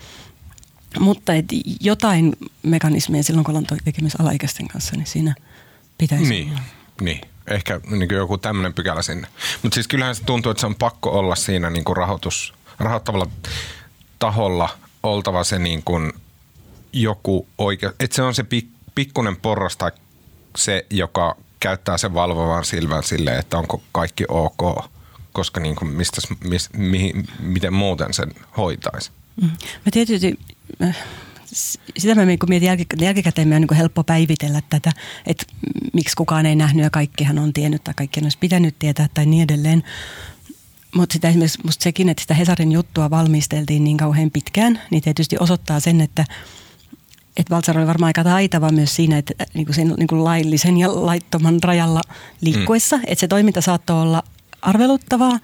Mutta 1.01 1.35
et 1.35 1.45
jotain 1.81 2.33
mekanismia 2.63 3.23
silloin, 3.23 3.45
kun 3.45 3.57
ollaan 3.57 3.81
tekemisissä 3.85 4.23
alaikäisten 4.23 4.69
kanssa, 4.69 4.97
niin 4.97 5.07
siinä– 5.07 5.35
pitäisi 6.01 6.29
niin, 6.29 6.49
olla. 6.49 6.61
Niin, 7.01 7.21
ehkä 7.47 7.81
niin 7.91 8.15
joku 8.15 8.39
tämmöinen 8.39 8.75
pykälä 8.75 9.03
sinne. 9.03 9.29
Mutta 9.63 9.75
siis 9.75 9.89
kyllähän 9.89 10.15
se 10.15 10.25
tuntuu, 10.25 10.51
että 10.51 10.61
se 10.61 10.67
on 10.67 10.75
pakko 10.75 11.11
olla 11.11 11.35
siinä 11.35 11.71
niin 11.71 11.85
kuin 11.85 11.97
rahoitus, 11.97 12.55
rahoittavalla 12.79 13.27
taholla 14.19 14.69
oltava 15.03 15.45
se 15.45 15.59
niin 15.59 15.83
kuin 15.83 16.13
joku 16.93 17.47
oikea, 17.59 17.93
että 18.01 18.17
se 18.17 18.23
on 18.23 18.35
se 18.35 18.45
pik, 18.45 18.69
pikkunen 18.95 19.37
porras 19.37 19.77
tai 19.77 19.93
se, 20.57 20.87
joka 20.91 21.37
käyttää 21.61 21.99
sen 21.99 22.15
valvovan 22.15 22.65
silmän 22.65 23.03
sille, 23.03 23.39
että 23.39 23.59
onko 23.59 23.83
kaikki 23.93 24.25
ok, 24.29 24.85
koska 25.33 25.61
niin 25.61 25.77
kuin 25.77 25.91
mistä, 25.91 26.21
mis, 26.45 26.73
mihin, 26.73 27.29
miten 27.39 27.73
muuten 27.73 28.15
sen 28.15 28.35
hoitaisi. 28.57 29.11
Mm. 29.43 29.49
Mä 29.49 29.91
tietysti 29.93 30.39
sitä 31.99 32.15
mä 32.15 32.27
mietin 32.49 32.87
jälkikäteen, 33.01 33.49
me 33.49 33.57
on 33.57 33.63
niin 33.63 33.77
helppo 33.77 34.05
päivitellä 34.05 34.61
tätä, 34.69 34.93
että 35.27 35.47
miksi 35.93 36.17
kukaan 36.17 36.47
ei 36.47 36.57
nähnyt 36.57 36.85
ja 36.85 36.91
kaikkihan 36.91 37.39
on 37.39 37.53
tiennyt 37.53 37.85
tai 37.85 37.95
kaikkien 37.97 38.25
olisi 38.25 38.39
pitänyt 38.39 38.79
tietää 38.79 39.09
tai 39.15 39.27
niin 39.27 39.43
edelleen. 39.43 39.83
Mutta 40.95 41.13
sitä 41.13 41.29
esimerkiksi 41.29 41.59
musta 41.65 41.83
sekin, 41.83 42.09
että 42.09 42.21
sitä 42.21 42.35
Hesarin 42.35 42.73
juttua 42.73 43.11
valmisteltiin 43.11 43.85
niin 43.85 43.97
kauhean 43.97 44.31
pitkään, 44.31 44.81
niin 44.91 45.03
tietysti 45.03 45.37
osoittaa 45.41 45.81
sen, 45.81 46.01
että 46.01 46.25
että 47.37 47.55
Valtsar 47.55 47.79
oli 47.79 47.87
varmaan 47.87 48.09
aika 48.09 48.25
taitava 48.25 48.73
myös 48.73 48.97
siinä, 48.97 49.19
että 49.19 49.35
niin 49.55 49.67
kuin 49.67 49.77
sen 49.77 49.95
niin 49.99 50.07
kuin 50.07 50.25
laillisen 50.25 50.77
ja 50.77 51.07
laittoman 51.07 51.59
rajalla 51.63 52.01
liikkuessa, 52.41 52.97
mm. 52.97 53.03
että 53.07 53.21
se 53.21 53.29
toiminta 53.29 53.61
saattoi 53.61 54.03
olla 54.03 54.23
arveluttavaa, 54.63 55.39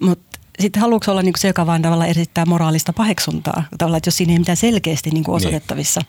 mutta 0.00 0.35
sitten 0.60 0.82
haluatko 0.82 1.10
olla 1.10 1.22
niin 1.22 1.34
se, 1.38 1.48
joka 1.48 1.66
vaan 1.66 1.82
tavallaan 1.82 2.10
esittää 2.10 2.46
moraalista 2.46 2.92
paheksuntaa? 2.92 3.64
Tavallaan, 3.78 3.98
että 3.98 4.08
jos 4.08 4.16
siinä 4.16 4.32
ei 4.32 4.38
mitään 4.38 4.56
selkeästi 4.56 5.10
niin 5.10 5.24
kuin 5.24 5.32
niin. 5.32 5.46
osoitettavissa 5.46 6.00
niin. 6.00 6.08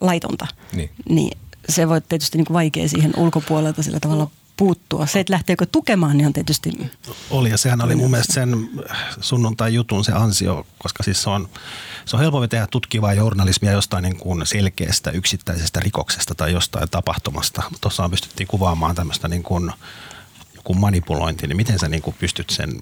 laitonta, 0.00 0.46
niin. 0.72 0.90
niin 1.08 1.38
se 1.68 1.88
voi 1.88 2.00
tietysti 2.00 2.38
niin 2.38 2.46
kuin 2.46 2.54
vaikea 2.54 2.88
siihen 2.88 3.12
ulkopuolelta 3.16 3.82
sillä 3.82 4.00
tavalla 4.00 4.30
puuttua. 4.58 5.06
Se, 5.06 5.20
että 5.20 5.32
lähteekö 5.32 5.66
tukemaan, 5.66 6.16
niin 6.16 6.26
on 6.26 6.32
tietysti... 6.32 6.90
Oli 7.30 7.50
ja 7.50 7.58
sehän 7.58 7.82
oli 7.82 7.94
mun 7.94 8.10
mielestä 8.10 8.32
sen 8.32 8.70
sunnuntai-jutun 9.20 10.04
se 10.04 10.12
ansio, 10.12 10.66
koska 10.78 11.02
siis 11.02 11.22
se 11.22 11.30
on, 11.30 11.48
se 12.04 12.16
on 12.16 12.22
helpompi 12.22 12.48
tehdä 12.48 12.66
tutkivaa 12.70 13.14
journalismia 13.14 13.72
jostain 13.72 14.02
niin 14.02 14.16
kuin 14.16 14.46
selkeästä 14.46 15.10
yksittäisestä 15.10 15.80
rikoksesta 15.80 16.34
tai 16.34 16.52
jostain 16.52 16.90
tapahtumasta. 16.90 17.62
Tuossa 17.80 18.08
pystyttiin 18.08 18.46
kuvaamaan 18.46 18.94
tämmöistä 18.94 19.28
niin 19.28 19.42
kuin, 19.42 19.72
kuin 20.64 20.78
manipulointi, 20.78 21.46
niin 21.46 21.56
miten 21.56 21.78
sä 21.78 21.88
niin 21.88 22.02
kuin 22.02 22.16
pystyt 22.18 22.50
sen 22.50 22.80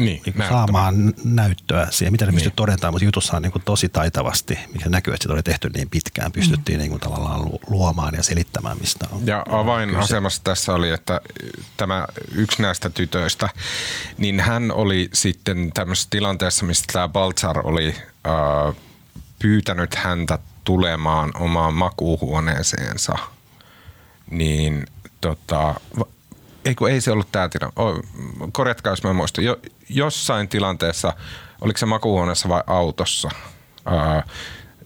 niin, 0.00 0.22
niin 0.24 0.48
saamaan 0.48 1.14
näyttöä 1.24 1.86
siihen, 1.90 2.12
mitä 2.12 2.24
ne 2.24 2.30
niin. 2.30 2.36
pystyt 2.36 2.56
todentamaan, 2.56 2.94
mutta 2.94 3.04
jutussa 3.04 3.36
on 3.36 3.42
niin 3.42 3.52
kuin 3.52 3.62
tosi 3.64 3.88
taitavasti, 3.88 4.58
mikä 4.72 4.88
näkyy, 4.88 5.14
että 5.14 5.28
se 5.28 5.32
oli 5.32 5.42
tehty 5.42 5.70
niin 5.74 5.90
pitkään, 5.90 6.32
pystyttiin 6.32 6.78
mm. 6.78 6.80
niin 6.80 6.90
kuin 6.90 7.00
tavallaan 7.00 7.40
luomaan 7.68 8.14
ja 8.14 8.22
selittämään, 8.22 8.76
mistä 8.80 9.06
on. 9.12 9.26
Ja 9.26 9.44
avainasemassa 9.50 10.44
tässä 10.44 10.74
oli, 10.74 10.90
että 10.90 11.20
tämä 11.76 12.06
yksi 12.34 12.62
näistä 12.62 12.90
tytöistä, 12.90 13.48
niin 14.18 14.40
hän 14.40 14.72
oli 14.72 15.08
sitten 15.12 15.70
tämmöisessä 15.74 16.08
tilanteessa, 16.10 16.66
mistä 16.66 16.92
tämä 16.92 17.08
Baltzar 17.08 17.66
oli 17.66 17.94
äh, 18.26 18.74
pyytänyt 19.38 19.94
häntä 19.94 20.38
tulemaan 20.64 21.30
omaan 21.34 21.74
makuuhuoneeseensa, 21.74 23.18
niin 24.30 24.86
tota, 25.20 25.74
ei 26.66 26.74
kun 26.74 26.90
ei 26.90 27.00
se 27.00 27.10
ollut 27.10 27.32
tämä 27.32 27.48
tilanne. 27.48 27.72
Oh, 27.76 28.00
korjatkaa, 28.52 28.92
jos 28.92 29.02
mä 29.02 29.12
muistan. 29.12 29.44
Jo, 29.44 29.56
jossain 29.88 30.48
tilanteessa, 30.48 31.12
oliko 31.60 31.78
se 31.78 31.86
makuuhuoneessa 31.86 32.48
vai 32.48 32.62
autossa, 32.66 33.30
ää, 33.86 34.22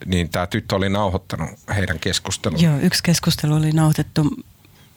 niin 0.07 0.29
tämä 0.29 0.47
tyttö 0.47 0.77
oli 0.77 0.89
nauhoittanut 0.89 1.51
heidän 1.75 1.99
keskustelun. 1.99 2.63
Joo, 2.63 2.79
yksi 2.83 3.03
keskustelu 3.03 3.55
oli 3.55 3.73
nauhoitettu. 3.73 4.25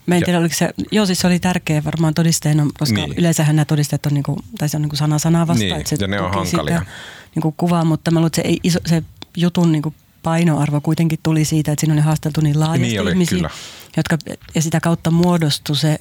Mä 0.05 0.15
en 0.15 0.21
ja. 0.21 0.25
tiedä, 0.25 0.39
oliko 0.39 0.55
se, 0.55 0.69
joo 0.91 1.05
siis 1.05 1.19
se 1.19 1.27
oli 1.27 1.39
tärkeä 1.39 1.83
varmaan 1.83 2.13
todisteena, 2.13 2.65
koska 2.79 2.95
niin. 2.95 3.13
yleensähän 3.17 3.55
nämä 3.55 3.65
todisteet 3.65 4.05
on, 4.05 4.13
niinku, 4.13 4.39
tai 4.57 4.69
se 4.69 4.77
on 4.77 4.81
niinku 4.81 4.95
sana 4.95 5.19
sanaa 5.19 5.47
vastaan. 5.47 5.69
Niin, 5.69 5.77
että 5.77 5.89
se 5.89 5.97
ja 5.99 6.07
ne 6.07 6.21
on 6.21 6.33
hankalia. 6.33 6.79
Sitä, 6.79 6.91
niinku 7.35 7.53
kuvaa, 7.57 7.85
mutta 7.85 8.11
mä 8.11 8.19
luulen, 8.19 8.27
että 8.27 8.41
se, 8.41 8.47
ei 8.47 8.59
iso, 8.63 8.79
se 8.85 9.03
jutun 9.37 9.71
niinku 9.71 9.93
painoarvo 10.23 10.81
kuitenkin 10.81 11.19
tuli 11.23 11.45
siitä, 11.45 11.71
että 11.71 11.79
siinä 11.79 11.93
oli 11.93 12.01
haasteltu 12.01 12.41
niin 12.41 12.59
laajasti 12.59 12.87
niin 12.87 13.01
oli, 13.01 13.11
ihmisiä, 13.11 13.37
kyllä. 13.37 13.49
jotka, 13.97 14.17
ja 14.55 14.61
sitä 14.61 14.79
kautta 14.79 15.11
muodostui 15.11 15.75
se 15.75 15.99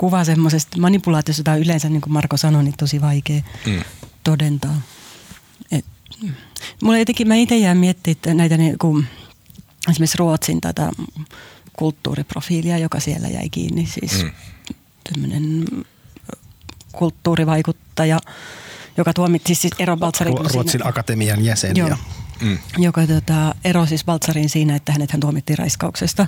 kuva 0.00 0.24
semmoisesta 0.24 0.80
manipulaatiosta, 0.80 1.40
jota 1.40 1.56
yleensä, 1.56 1.88
niin 1.88 2.00
kuin 2.00 2.12
Marko 2.12 2.36
sanoi, 2.36 2.64
niin 2.64 2.74
tosi 2.78 3.00
vaikea 3.00 3.40
mm. 3.66 3.80
todentaa. 4.24 4.80
Et, 5.72 5.84
mulla 6.82 6.98
jotenkin, 6.98 7.28
mä 7.28 7.34
itse 7.34 7.56
jään 7.56 7.76
miettimään 7.76 8.36
näitä 8.36 8.56
niin 8.56 8.78
kuin, 8.78 9.06
esimerkiksi 9.90 10.18
Ruotsin 10.18 10.60
tätä 10.60 10.90
kulttuuriprofiilia, 11.72 12.78
joka 12.78 13.00
siellä 13.00 13.28
jäi 13.28 13.48
kiinni. 13.50 13.86
Siis 13.86 14.22
mm. 14.22 14.30
tämmöinen 15.12 15.64
kulttuurivaikuttaja, 16.92 18.20
joka 18.96 19.12
tuomitsi 19.12 19.54
siis 19.54 19.74
Ero 19.78 19.96
Baltsarin. 19.96 20.38
Ruotsin 20.38 20.68
siinä, 20.68 20.88
akatemian 20.88 21.44
jäsen. 21.44 21.76
Joo, 21.76 21.96
mm. 22.40 22.58
joka 22.78 23.06
tota, 23.06 23.54
erosi 23.64 23.88
siis 23.88 24.04
Baltsarin 24.04 24.48
siinä, 24.48 24.76
että 24.76 24.92
hänet 24.92 25.10
hän 25.10 25.20
tuomittiin 25.20 25.58
raiskauksesta 25.58 26.26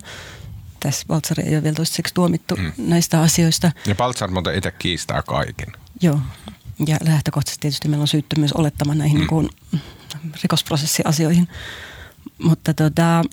tässä 0.82 1.04
Baltzari 1.08 1.42
ei 1.42 1.54
ole 1.54 1.62
vielä 1.62 1.74
toistaiseksi 1.74 2.14
tuomittu 2.14 2.56
mm. 2.56 2.72
näistä 2.78 3.20
asioista. 3.20 3.72
Ja 3.86 3.94
Baltzar 3.94 4.30
muuten 4.30 4.54
itse 4.54 4.70
kiistää 4.70 5.22
kaiken. 5.22 5.72
Joo. 6.02 6.20
Ja 6.86 6.96
lähtökohtaisesti 7.04 7.60
tietysti 7.60 7.88
meillä 7.88 8.02
on 8.02 8.08
syyttömyys 8.08 8.52
olettama 8.52 8.94
näihin 8.94 9.16
mm. 9.16 9.20
niin 9.20 9.28
kuin 9.28 9.50
rikosprosessiasioihin. 10.42 11.48
Mutta, 12.38 12.74
tota, 12.74 13.24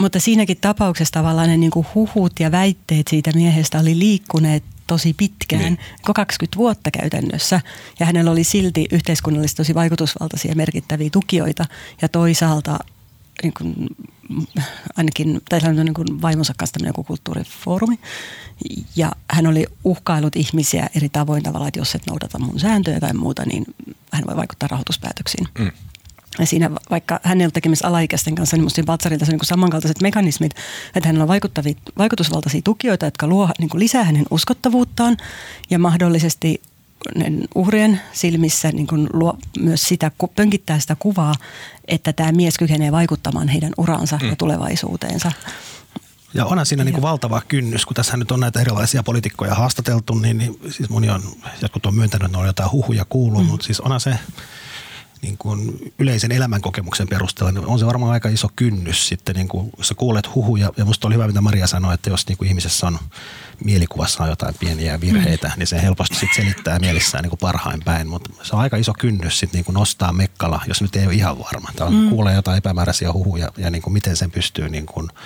mutta 0.00 0.20
siinäkin 0.20 0.56
tapauksessa 0.60 1.12
tavallaan 1.12 1.48
ne 1.48 1.56
niin 1.56 1.70
kuin 1.70 1.86
huhut 1.94 2.32
ja 2.40 2.52
väitteet 2.52 3.08
siitä 3.08 3.30
miehestä 3.34 3.78
oli 3.78 3.98
liikkuneet 3.98 4.64
tosi 4.86 5.14
pitkään, 5.14 5.62
niin. 5.62 5.78
20 6.14 6.56
vuotta 6.56 6.90
käytännössä. 6.90 7.60
Ja 8.00 8.06
hänellä 8.06 8.30
oli 8.30 8.44
silti 8.44 8.86
yhteiskunnallisesti 8.92 9.56
tosi 9.56 9.74
vaikutusvaltaisia 9.74 10.54
merkittäviä 10.54 11.10
tukijoita. 11.10 11.64
Ja 12.02 12.08
toisaalta 12.08 12.78
niin 13.42 13.54
kuin, 13.58 13.74
ainakin, 14.96 15.40
tai 15.48 15.60
on 15.68 15.76
niin 15.76 15.94
kuin 15.94 16.22
vaimonsa 16.22 16.54
kanssa 16.56 16.72
tämmöinen 16.72 16.88
joku 16.88 17.04
kulttuurifoorumi. 17.04 17.98
Ja 18.96 19.12
hän 19.30 19.46
oli 19.46 19.66
uhkailut 19.84 20.36
ihmisiä 20.36 20.88
eri 20.96 21.08
tavoin 21.08 21.42
tavalla, 21.42 21.68
että 21.68 21.80
jos 21.80 21.94
et 21.94 22.06
noudata 22.06 22.38
mun 22.38 22.60
sääntöjä 22.60 23.00
tai 23.00 23.12
muuta, 23.12 23.42
niin 23.46 23.64
hän 24.12 24.24
voi 24.26 24.36
vaikuttaa 24.36 24.68
rahoituspäätöksiin. 24.68 25.48
Mm. 25.58 25.70
Ja 26.38 26.46
siinä 26.46 26.70
vaikka 26.90 27.20
hän 27.22 27.40
ei 27.40 27.44
ole 27.44 27.50
tekemisissä 27.50 27.88
alaikäisten 27.88 28.34
kanssa, 28.34 28.56
niin 28.56 28.62
minusta 28.62 28.82
Batsarilta 28.82 29.24
se 29.24 29.32
niin 29.32 29.40
samankaltaiset 29.42 30.00
mekanismit, 30.00 30.54
että 30.94 31.08
hänellä 31.08 31.22
on 31.22 31.28
vaikuttavia, 31.28 31.74
vaikutusvaltaisia 31.98 32.62
tukijoita, 32.64 33.04
jotka 33.04 33.26
luo 33.26 33.48
niin 33.58 33.68
kuin 33.68 33.80
lisää 33.80 34.04
hänen 34.04 34.26
uskottavuuttaan 34.30 35.16
ja 35.70 35.78
mahdollisesti 35.78 36.62
uhrien 37.54 38.00
silmissä 38.12 38.72
niin 38.72 38.86
kuin 38.86 39.08
luo 39.12 39.38
myös 39.58 39.88
sitä, 39.88 40.10
pönkittää 40.36 40.80
sitä 40.80 40.96
kuvaa, 40.98 41.34
että 41.88 42.12
tämä 42.12 42.32
mies 42.32 42.58
kykenee 42.58 42.92
vaikuttamaan 42.92 43.48
heidän 43.48 43.72
uransa 43.78 44.18
mm. 44.22 44.28
ja 44.28 44.36
tulevaisuuteensa. 44.36 45.32
Ja 46.34 46.44
onhan 46.44 46.66
siinä 46.66 46.84
niin 46.84 46.92
kuin 46.92 47.02
valtava 47.02 47.42
kynnys, 47.48 47.86
kun 47.86 47.94
tässä 47.94 48.16
nyt 48.16 48.30
on 48.30 48.40
näitä 48.40 48.60
erilaisia 48.60 49.02
poliitikkoja 49.02 49.54
haastateltu, 49.54 50.14
niin, 50.14 50.38
niin 50.38 50.60
siis 50.70 50.90
moni 50.90 51.10
on, 51.10 51.22
jotkut 51.62 51.86
on 51.86 51.94
myöntänyt, 51.94 52.26
että 52.26 52.38
on 52.38 52.46
jotain 52.46 52.72
huhuja 52.72 53.04
kuullut, 53.08 53.42
mm. 53.42 53.48
mutta 53.48 53.66
siis 53.66 53.80
onhan 53.80 54.00
se 54.00 54.18
niin 55.24 55.38
kuin 55.38 55.92
yleisen 55.98 56.32
elämänkokemuksen 56.32 57.08
perusteella, 57.08 57.52
niin 57.52 57.66
on 57.66 57.78
se 57.78 57.86
varmaan 57.86 58.12
aika 58.12 58.28
iso 58.28 58.48
kynnys 58.56 59.08
sitten, 59.08 59.34
niin 59.34 59.48
kuin, 59.48 59.70
jos 59.78 59.88
sä 59.88 59.94
kuulet 59.94 60.34
huhuja, 60.34 60.72
ja 60.76 60.84
musta 60.84 61.06
oli 61.06 61.14
hyvä, 61.14 61.26
mitä 61.26 61.40
Maria 61.40 61.66
sanoi, 61.66 61.94
että 61.94 62.10
jos 62.10 62.28
niin 62.28 62.38
kuin 62.38 62.48
ihmisessä 62.48 62.86
on 62.86 62.98
mielikuvassa 63.64 64.22
on 64.22 64.28
jotain 64.28 64.54
pieniä 64.60 65.00
virheitä, 65.00 65.48
mm. 65.48 65.58
niin 65.58 65.66
se 65.66 65.82
helposti 65.82 66.14
sitten 66.14 66.44
selittää 66.44 66.78
mielessään 66.78 67.22
niin 67.22 67.30
kuin 67.30 67.40
parhain 67.40 67.82
päin, 67.84 68.08
mutta 68.08 68.30
se 68.42 68.56
on 68.56 68.62
aika 68.62 68.76
iso 68.76 68.92
kynnys 68.98 69.38
sitten 69.38 69.58
niin 69.58 69.64
kuin 69.64 69.74
nostaa 69.74 70.12
mekkala, 70.12 70.60
jos 70.66 70.82
nyt 70.82 70.96
ei 70.96 71.06
ole 71.06 71.14
ihan 71.14 71.38
varma. 71.38 71.68
Tämä 71.76 71.90
mm. 71.90 72.08
kuulee 72.08 72.34
jotain 72.34 72.58
epämääräisiä 72.58 73.12
huhuja 73.12 73.50
ja 73.56 73.70
niin 73.70 73.82
kuin 73.82 73.92
miten 73.92 74.16
sen 74.16 74.30
pystyy 74.30 74.68
niin 74.68 74.86
kuin– 74.86 75.08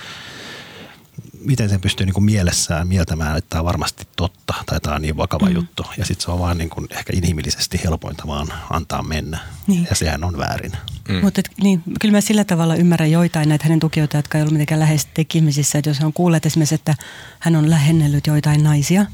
miten 1.45 1.69
sen 1.69 1.81
pystyy 1.81 2.05
niin 2.05 2.13
kuin 2.13 2.23
mielessään 2.23 2.87
mieltämään, 2.87 3.37
että 3.37 3.49
tämä 3.49 3.59
on 3.59 3.65
varmasti 3.65 4.07
totta 4.15 4.53
tai 4.65 4.79
tämä 4.79 4.95
on 4.95 5.01
niin 5.01 5.17
vakava 5.17 5.45
mm. 5.45 5.55
juttu. 5.55 5.85
Ja 5.97 6.05
sitten 6.05 6.25
se 6.25 6.31
on 6.31 6.39
vaan 6.39 6.57
niin 6.57 6.69
kuin 6.69 6.87
ehkä 6.91 7.13
inhimillisesti 7.15 7.81
helpointa 7.83 8.23
vaan 8.27 8.53
antaa 8.69 9.03
mennä. 9.03 9.39
Niin. 9.67 9.87
Ja 9.89 9.95
sehän 9.95 10.23
on 10.23 10.37
väärin. 10.37 10.71
Mm. 11.09 11.15
Mutta 11.21 11.41
niin, 11.63 11.83
kyllä 12.01 12.11
mä 12.11 12.21
sillä 12.21 12.43
tavalla 12.43 12.75
ymmärrän 12.75 13.11
joitain 13.11 13.49
näitä 13.49 13.65
hänen 13.65 13.79
tukijoita, 13.79 14.17
jotka 14.17 14.37
ei 14.37 14.41
ollut 14.41 14.53
mitenkään 14.53 14.79
läheisesti 14.79 15.11
tekemisissä. 15.13 15.77
Että 15.77 15.89
jos 15.89 16.01
on 16.01 16.13
kuullut 16.13 16.45
esimerkiksi, 16.45 16.75
että 16.75 16.95
hän 17.39 17.55
on 17.55 17.69
lähennellyt 17.69 18.27
joitain 18.27 18.63
naisia. 18.63 19.05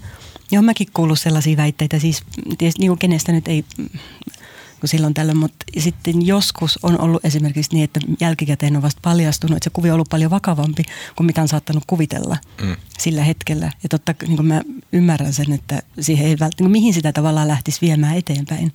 Ja 0.52 0.60
on 0.60 0.66
mäkin 0.66 0.88
kuullut 0.94 1.20
sellaisia 1.20 1.58
väitteitä, 1.58 2.00
siis 2.00 2.24
niin 2.60 2.88
kuin 2.88 3.00
kenestä 3.00 3.32
nyt 3.32 3.48
ei 3.48 3.66
kuin 4.86 4.90
silloin 4.90 5.14
tällöin, 5.14 5.38
mutta 5.38 5.66
sitten 5.78 6.26
joskus 6.28 6.80
on 6.84 7.02
ollut 7.02 7.26
esimerkiksi 7.26 7.74
niin, 7.74 7.84
että 7.84 8.00
jälkikäteen 8.20 8.76
on 8.76 8.82
vasta 8.82 9.00
paljastunut, 9.04 9.58
että 9.58 9.64
se 9.64 9.74
kuvio 9.74 9.92
on 9.92 9.96
ollut 9.96 10.10
paljon 10.10 10.32
vakavampi 10.32 10.84
kuin 11.16 11.28
mitä 11.28 11.42
on 11.42 11.48
saattanut 11.48 11.84
kuvitella 11.88 12.38
mm. 12.62 12.76
sillä 13.00 13.24
hetkellä. 13.24 13.72
Ja 13.84 13.90
totta, 13.90 14.16
niin 14.28 14.38
kuin 14.38 14.48
mä 14.48 14.62
ymmärrän 14.92 15.34
sen, 15.34 15.52
että 15.52 15.82
siihen 16.00 16.28
ei 16.28 16.36
vält- 16.36 16.62
niin 16.62 16.72
mihin 16.72 16.94
sitä 16.94 17.14
tavallaan 17.14 17.48
lähtisi 17.48 17.82
viemään 17.82 18.18
eteenpäin. 18.18 18.74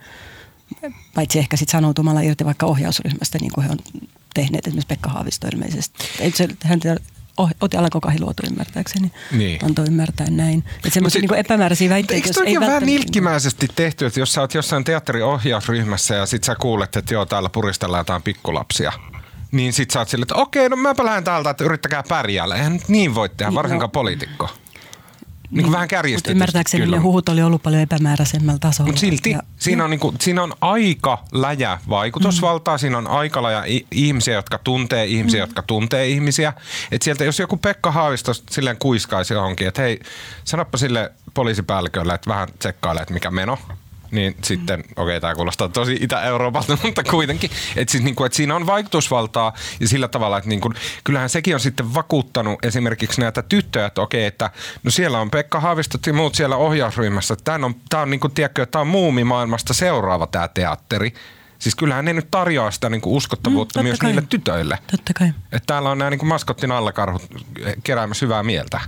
Paitsi 1.14 1.38
ehkä 1.38 1.56
sitten 1.56 1.72
sanoutumalla 1.72 2.20
irti 2.20 2.44
vaikka 2.44 2.66
ohjausryhmästä, 2.66 3.38
niin 3.38 3.52
kuin 3.52 3.64
he 3.64 3.70
on 3.70 3.78
tehneet 4.34 4.66
esimerkiksi 4.66 4.88
Pekka 4.88 5.08
Haavisto 5.08 5.48
ilmeisesti. 5.52 6.04
Ei 6.20 6.30
se, 6.30 6.48
hän 6.64 6.80
oh, 7.36 7.50
Oti 7.60 7.76
Alanko 7.76 8.00
luotu 8.20 8.42
ymmärtääkseni. 8.46 9.12
Niin. 9.32 9.64
Antoi 9.64 9.84
ymmärtää 9.86 10.30
näin. 10.30 10.64
Että 10.76 10.90
semmoisia 10.90 11.20
niin 11.20 11.34
epämääräisiä 11.34 11.90
väitteitä, 11.90 12.28
jos 12.28 12.38
ei 12.38 12.60
vähän 12.60 12.84
milkkimäisesti 12.84 13.68
tehty, 13.74 14.06
että 14.06 14.20
jos 14.20 14.32
sä 14.32 14.40
oot 14.40 14.54
jossain 14.54 14.84
teatteriohjausryhmässä 14.84 16.14
ja 16.14 16.26
sit 16.26 16.44
sä 16.44 16.54
kuulet, 16.54 16.96
että 16.96 17.14
joo, 17.14 17.26
täällä 17.26 17.48
puristellaan 17.48 18.00
jotain 18.00 18.22
pikkulapsia, 18.22 18.92
niin 19.52 19.72
sit 19.72 19.90
sä 19.90 19.98
oot 19.98 20.08
silleen, 20.08 20.24
että 20.24 20.34
okei, 20.34 20.68
no 20.68 20.76
mäpä 20.76 21.04
lähden 21.04 21.24
täältä, 21.24 21.50
että 21.50 21.64
yrittäkää 21.64 22.02
pärjäällä. 22.08 22.56
Eihän 22.56 22.72
nyt 22.72 22.88
niin 22.88 23.14
voi 23.14 23.28
tehdä, 23.28 23.54
varsinkaan 23.54 23.88
no. 23.88 23.92
poliitikko. 23.92 24.48
Niin 25.50 25.64
kuin 25.64 25.72
vähän 25.72 25.88
kärjistetysti. 25.88 26.32
Ymmärtääkseni 26.32 26.84
kyllä. 26.84 26.96
ne 26.96 27.02
huhut 27.02 27.28
oli 27.28 27.42
ollut 27.42 27.62
paljon 27.62 27.82
epämääräisemmällä 27.82 28.58
tasolla. 28.58 28.88
Mutta 28.88 29.00
silti 29.00 29.30
ja, 29.30 29.42
siinä, 29.56 29.84
on, 29.84 29.90
niin 29.90 30.00
kuin, 30.00 30.16
siinä 30.20 30.42
on 30.42 30.54
aika 30.60 31.24
läjä 31.32 31.78
vaikutusvaltaa, 31.88 32.76
mm. 32.76 32.78
siinä 32.78 32.98
on 32.98 33.06
aika 33.06 33.42
läjä 33.42 33.64
ihmisiä, 33.90 34.34
jotka 34.34 34.58
tuntee 34.58 35.06
ihmisiä, 35.06 35.40
mm. 35.40 35.48
jotka 35.48 35.62
tuntee 35.62 36.08
ihmisiä. 36.08 36.52
Et 36.92 37.02
sieltä 37.02 37.24
jos 37.24 37.38
joku 37.38 37.56
Pekka 37.56 37.90
Haavisto 37.90 38.34
silleen 38.34 38.76
kuiskaisi 38.78 39.34
johonkin, 39.34 39.68
että 39.68 39.82
hei, 39.82 40.00
sanoppa 40.44 40.78
sille 40.78 41.12
poliisipäällikölle, 41.34 42.14
että 42.14 42.30
vähän 42.30 42.48
tsekkaile, 42.58 43.00
että 43.00 43.14
mikä 43.14 43.30
meno 43.30 43.58
niin 44.10 44.36
sitten, 44.44 44.80
okei 44.80 44.92
okay, 44.96 45.20
tämä 45.20 45.34
kuulostaa 45.34 45.68
tosi 45.68 45.98
Itä-Euroopalta, 46.00 46.78
mutta 46.82 47.04
kuitenkin, 47.04 47.50
että 47.76 47.92
siis, 47.92 48.04
niin 48.04 48.26
et 48.26 48.32
siinä 48.32 48.56
on 48.56 48.66
vaikutusvaltaa 48.66 49.52
ja 49.80 49.88
sillä 49.88 50.08
tavalla, 50.08 50.38
että 50.38 50.50
niin 50.50 50.60
kuin, 50.60 50.74
kyllähän 51.04 51.28
sekin 51.28 51.54
on 51.54 51.60
sitten 51.60 51.94
vakuuttanut 51.94 52.64
esimerkiksi 52.64 53.20
näitä 53.20 53.42
tyttöjä, 53.42 53.86
että 53.86 54.02
okei, 54.02 54.20
okay, 54.20 54.26
että 54.26 54.50
no 54.82 54.90
siellä 54.90 55.20
on 55.20 55.30
Pekka 55.30 55.60
Haavistot 55.60 56.06
ja 56.06 56.12
muut 56.12 56.34
siellä 56.34 56.56
ohjausryhmässä, 56.56 57.34
että 57.34 57.44
tämä 57.44 57.66
on, 57.66 57.74
tämä 57.88 58.02
on 58.02 58.10
niin 58.10 58.20
kuin, 58.20 58.34
tiedätkö, 58.34 58.66
tämä 58.66 58.80
on 58.80 58.86
muumimaailmasta 58.86 59.74
seuraava 59.74 60.26
tämä 60.26 60.48
teatteri, 60.48 61.12
Siis 61.60 61.74
kyllähän 61.74 62.04
ne 62.04 62.12
nyt 62.12 62.30
tarjoaa 62.30 62.70
sitä 62.70 62.90
niin 62.90 63.00
kuin 63.00 63.16
uskottavuutta 63.16 63.82
mm, 63.82 63.86
myös 63.86 63.98
kai. 63.98 64.10
niille 64.10 64.26
tytöille. 64.28 64.78
Totta 64.90 65.12
kai. 65.14 65.28
Että 65.28 65.66
täällä 65.66 65.90
on 65.90 65.98
nämä 65.98 66.10
niin 66.10 66.18
kuin 66.18 66.28
maskottin 66.28 66.72
allakarhut 66.72 67.22
keräämässä 67.82 68.26
hyvää 68.26 68.42
mieltä. 68.42 68.80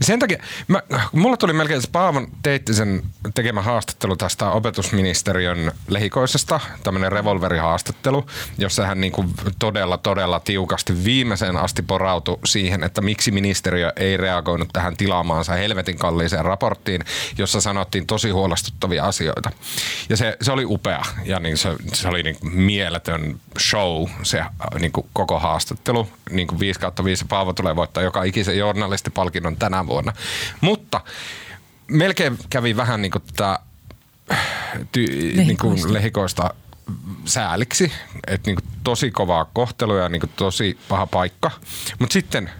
Ja 0.00 0.06
sen 0.06 0.18
takia, 0.18 0.42
mä, 0.68 0.82
mulla 1.12 1.36
tuli 1.36 1.52
melkein 1.52 1.82
se 1.82 1.88
Paavon 1.92 2.28
Teittisen 2.42 3.02
tekemä 3.34 3.62
haastattelu 3.62 4.16
tästä 4.16 4.50
opetusministeriön 4.50 5.72
lehikoisesta, 5.88 6.60
tämmöinen 6.82 7.12
revolverihaastattelu, 7.12 8.26
jossa 8.58 8.86
hän 8.86 9.00
niin 9.00 9.12
kuin 9.12 9.34
todella, 9.58 9.98
todella 9.98 10.40
tiukasti 10.40 11.04
viimeiseen 11.04 11.56
asti 11.56 11.82
porautui 11.82 12.38
siihen, 12.44 12.84
että 12.84 13.00
miksi 13.00 13.30
ministeriö 13.30 13.92
ei 13.96 14.16
reagoinut 14.16 14.68
tähän 14.72 14.96
tilaamaansa 14.96 15.52
helvetin 15.52 15.98
kalliiseen 15.98 16.44
raporttiin, 16.44 17.04
jossa 17.38 17.60
sanottiin 17.60 18.06
tosi 18.06 18.30
huolestuttavia 18.30 19.04
asioita. 19.04 19.50
Ja 20.08 20.16
se, 20.16 20.36
se 20.40 20.52
oli 20.52 20.64
upea 20.64 21.02
ja 21.24 21.40
niin 21.40 21.56
se, 21.56 21.76
se 21.92 22.08
oli 22.08 22.22
niin 22.22 22.36
mieletön 22.42 23.40
show, 23.58 24.08
se 24.22 24.44
niin 24.80 24.92
kuin 24.92 25.06
koko 25.12 25.38
haastattelu. 25.38 26.08
Niin 26.30 26.48
kuin 26.48 26.60
5 26.60 26.80
kautta 26.80 27.04
5 27.04 27.24
Paavo 27.28 27.52
tulee 27.52 27.76
voittaa 27.76 28.02
joka 28.02 28.22
ikisen 28.22 28.58
journalistipalkinnon 28.58 29.56
tänä 29.56 29.85
vuonna. 29.86 30.12
Mutta 30.60 31.00
melkein 31.88 32.38
kävi 32.50 32.76
vähän 32.76 33.02
niin 33.02 33.12
kuin 33.12 33.22
tätä 33.22 33.58
ty, 34.92 35.06
niin 35.36 35.56
kuin 35.56 35.92
lehikoista 35.92 36.54
sääliksi, 37.24 37.92
että 38.26 38.50
niin 38.50 38.58
tosi 38.84 39.10
kovaa 39.10 39.44
kohtelua 39.44 39.98
ja 39.98 40.08
niin 40.08 40.22
tosi 40.36 40.78
paha 40.88 41.06
paikka. 41.06 41.50
Mutta 41.98 42.12
sitten 42.12 42.50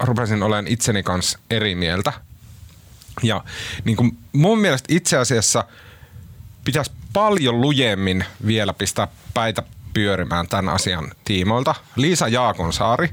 rupesin 0.00 0.42
olemaan 0.42 0.66
itseni 0.66 1.02
kanssa 1.02 1.38
eri 1.50 1.74
mieltä. 1.74 2.12
Ja 3.22 3.44
niin 3.84 3.96
kuin 3.96 4.18
mun 4.32 4.58
mielestä 4.58 4.94
itse 4.94 5.16
asiassa 5.16 5.64
pitäisi 6.64 6.92
paljon 7.12 7.60
lujemmin 7.60 8.24
vielä 8.46 8.72
pistää 8.72 9.08
päitä 9.34 9.62
pyörimään 9.94 10.48
tämän 10.48 10.74
asian 10.74 11.10
tiimoilta. 11.24 11.74
Liisa 11.96 12.28
Jaakonsaari 12.28 13.10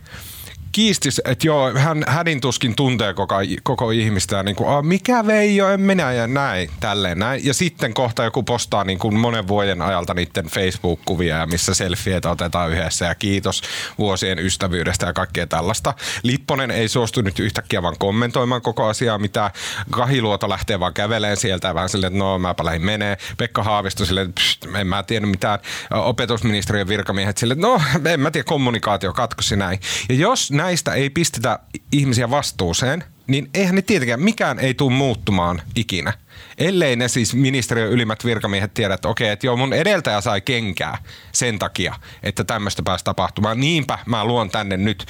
kiisti, 0.76 1.10
että 1.26 1.48
joo, 1.48 1.74
hän 1.74 2.04
hädin 2.08 2.42
tuskin 2.42 2.76
tuntee 2.76 3.14
koko, 3.14 3.36
koko 3.64 3.92
ihmistä 3.92 4.44
niin 4.44 4.56
kuin, 4.56 4.86
mikä 4.86 5.28
Veijo, 5.28 5.70
en 5.70 5.82
minä 5.82 6.12
ja 6.12 6.28
näin, 6.28 6.70
tälleen 6.80 7.20
näin. 7.20 7.46
Ja 7.46 7.54
sitten 7.54 7.94
kohta 7.94 8.24
joku 8.24 8.44
postaa 8.44 8.84
niin 8.84 9.00
kuin 9.00 9.16
monen 9.16 9.48
vuoden 9.48 9.82
ajalta 9.82 10.14
niiden 10.14 10.46
Facebook-kuvia 10.46 11.38
ja 11.38 11.46
missä 11.46 11.74
selfieitä 11.74 12.30
otetaan 12.30 12.72
yhdessä 12.72 13.06
ja 13.06 13.16
kiitos 13.16 13.62
vuosien 13.98 14.40
ystävyydestä 14.40 15.06
ja 15.06 15.14
kaikkea 15.14 15.48
tällaista. 15.48 15.94
Lipponen 16.24 16.72
ei 16.72 16.88
suostu 16.88 17.22
nyt 17.22 17.40
yhtäkkiä 17.40 17.82
vaan 17.82 17.96
kommentoimaan 18.00 18.62
koko 18.62 18.86
asiaa, 18.86 19.18
mitä 19.18 19.52
Kahiluoto 19.92 20.50
lähtee 20.50 20.80
vaan 20.80 20.94
käveleen 20.94 21.38
sieltä 21.38 21.68
ja 21.68 21.76
vähän 21.76 21.90
silleen, 21.90 22.14
että 22.14 22.20
no 22.20 22.40
mäpä 22.40 22.66
lähdin 22.66 22.86
menee. 22.86 23.18
Pekka 23.38 23.64
Haavisto 23.64 24.06
silleen, 24.06 24.30
että 24.30 24.80
en 24.80 24.88
mä 24.88 25.04
tiedä 25.04 25.26
mitään. 25.26 25.60
Opetusministeriön 25.92 26.88
virkamiehet 26.88 27.38
silleen, 27.38 27.58
että 27.58 27.68
no 27.68 27.82
en 28.14 28.20
mä 28.20 28.32
tiedä 28.32 28.46
kommunikaatio 28.46 29.14
katkosi 29.14 29.56
näin. 29.56 29.80
Ja 30.10 30.16
jos 30.16 30.52
näin 30.52 30.65
näistä 30.66 30.94
ei 30.94 31.10
pistetä 31.10 31.60
ihmisiä 31.92 32.30
vastuuseen, 32.30 33.04
niin 33.28 33.50
eihän 33.54 33.76
ne 33.76 33.82
tietenkään, 33.82 34.22
mikään 34.22 34.60
ei 34.60 34.74
tule 34.74 34.94
muuttumaan 34.94 35.62
ikinä. 35.76 36.14
Ellei 36.58 36.96
ne 36.96 37.08
siis 37.08 37.36
ministeriön 37.36 37.92
ylimmät 37.92 38.26
virkamiehet 38.26 38.74
tiedä, 38.74 38.94
että 38.94 39.08
okei, 39.08 39.30
että 39.30 39.48
joo 39.48 39.58
mun 39.58 39.74
edeltäjä 39.74 40.22
sai 40.22 40.42
kenkää 40.42 40.98
sen 41.32 41.60
takia, 41.60 41.96
että 42.24 42.44
tämmöistä 42.44 42.84
pääsi 42.84 43.06
tapahtumaan. 43.06 43.60
Niinpä 43.60 44.00
mä 44.06 44.26
luon 44.26 44.50
tänne 44.50 44.78
nyt 44.78 45.06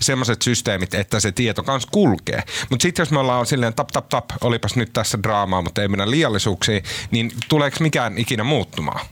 semmoiset 0.00 0.42
systeemit, 0.42 0.94
että 0.94 1.20
se 1.20 1.32
tieto 1.32 1.62
kanssa 1.62 1.88
kulkee. 1.92 2.42
Mutta 2.70 2.82
sitten 2.82 3.02
jos 3.02 3.10
me 3.10 3.18
ollaan 3.18 3.46
silleen 3.46 3.74
tap 3.74 3.88
tap 3.88 4.08
tap, 4.08 4.24
olipas 4.40 4.76
nyt 4.76 4.92
tässä 4.92 5.18
draamaa, 5.22 5.62
mutta 5.62 5.82
ei 5.82 5.88
mennä 5.88 6.10
liiallisuuksiin, 6.10 6.82
niin 7.10 7.32
tuleeko 7.48 7.76
mikään 7.80 8.18
ikinä 8.18 8.44
muuttumaan? 8.44 9.06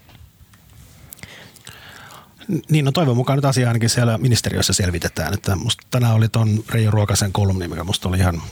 Niin, 2.68 2.84
no 2.84 2.92
toivon 2.92 3.16
mukaan 3.16 3.36
nyt 3.36 3.45
asia 3.45 3.68
ainakin 3.68 3.90
siellä 3.90 4.18
ministeriössä 4.18 4.72
selvitetään. 4.72 5.34
Että 5.34 5.57
musta 5.57 5.86
tänään 5.90 6.14
oli 6.14 6.28
ton 6.28 6.64
Reijo 6.68 6.90
Ruokasen 6.90 7.32
kolumni, 7.32 7.68
mikä 7.68 7.84
musta 7.84 8.09
oli 8.09 8.18
ihan, 8.18 8.42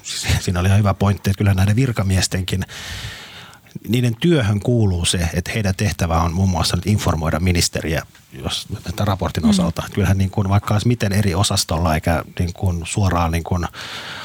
siinä 0.41 0.61
oli 0.61 0.69
ihan 0.69 0.79
hyvä 0.79 0.95
pointti, 0.95 1.31
että 1.31 1.39
kyllä 1.39 1.55
näiden 1.55 1.77
virkamiestenkin 1.77 2.65
niiden 3.89 4.17
työhön 4.21 4.61
kuuluu 4.61 5.05
se, 5.05 5.29
että 5.35 5.51
heidän 5.55 5.75
tehtävä 5.77 6.21
on 6.21 6.33
muun 6.33 6.51
muassa 6.51 6.77
nyt 6.77 6.87
informoida 6.87 7.41
ministeriä 7.41 8.03
jos, 8.33 8.67
tämän 8.83 9.07
raportin 9.07 9.43
mm. 9.43 9.51
osalta. 9.51 9.83
Kyllähän 9.93 10.19
niin 10.19 10.31
kuin, 10.31 10.49
vaikka 10.49 10.75
olisi 10.75 10.89
miten 10.89 11.13
eri 11.13 11.35
osastolla 11.35 11.95
eikä 11.95 12.25
niin 12.39 12.53
kuin 12.53 12.83
suoraan 12.85 13.33
niin 13.33 13.45
kuin 13.45 13.67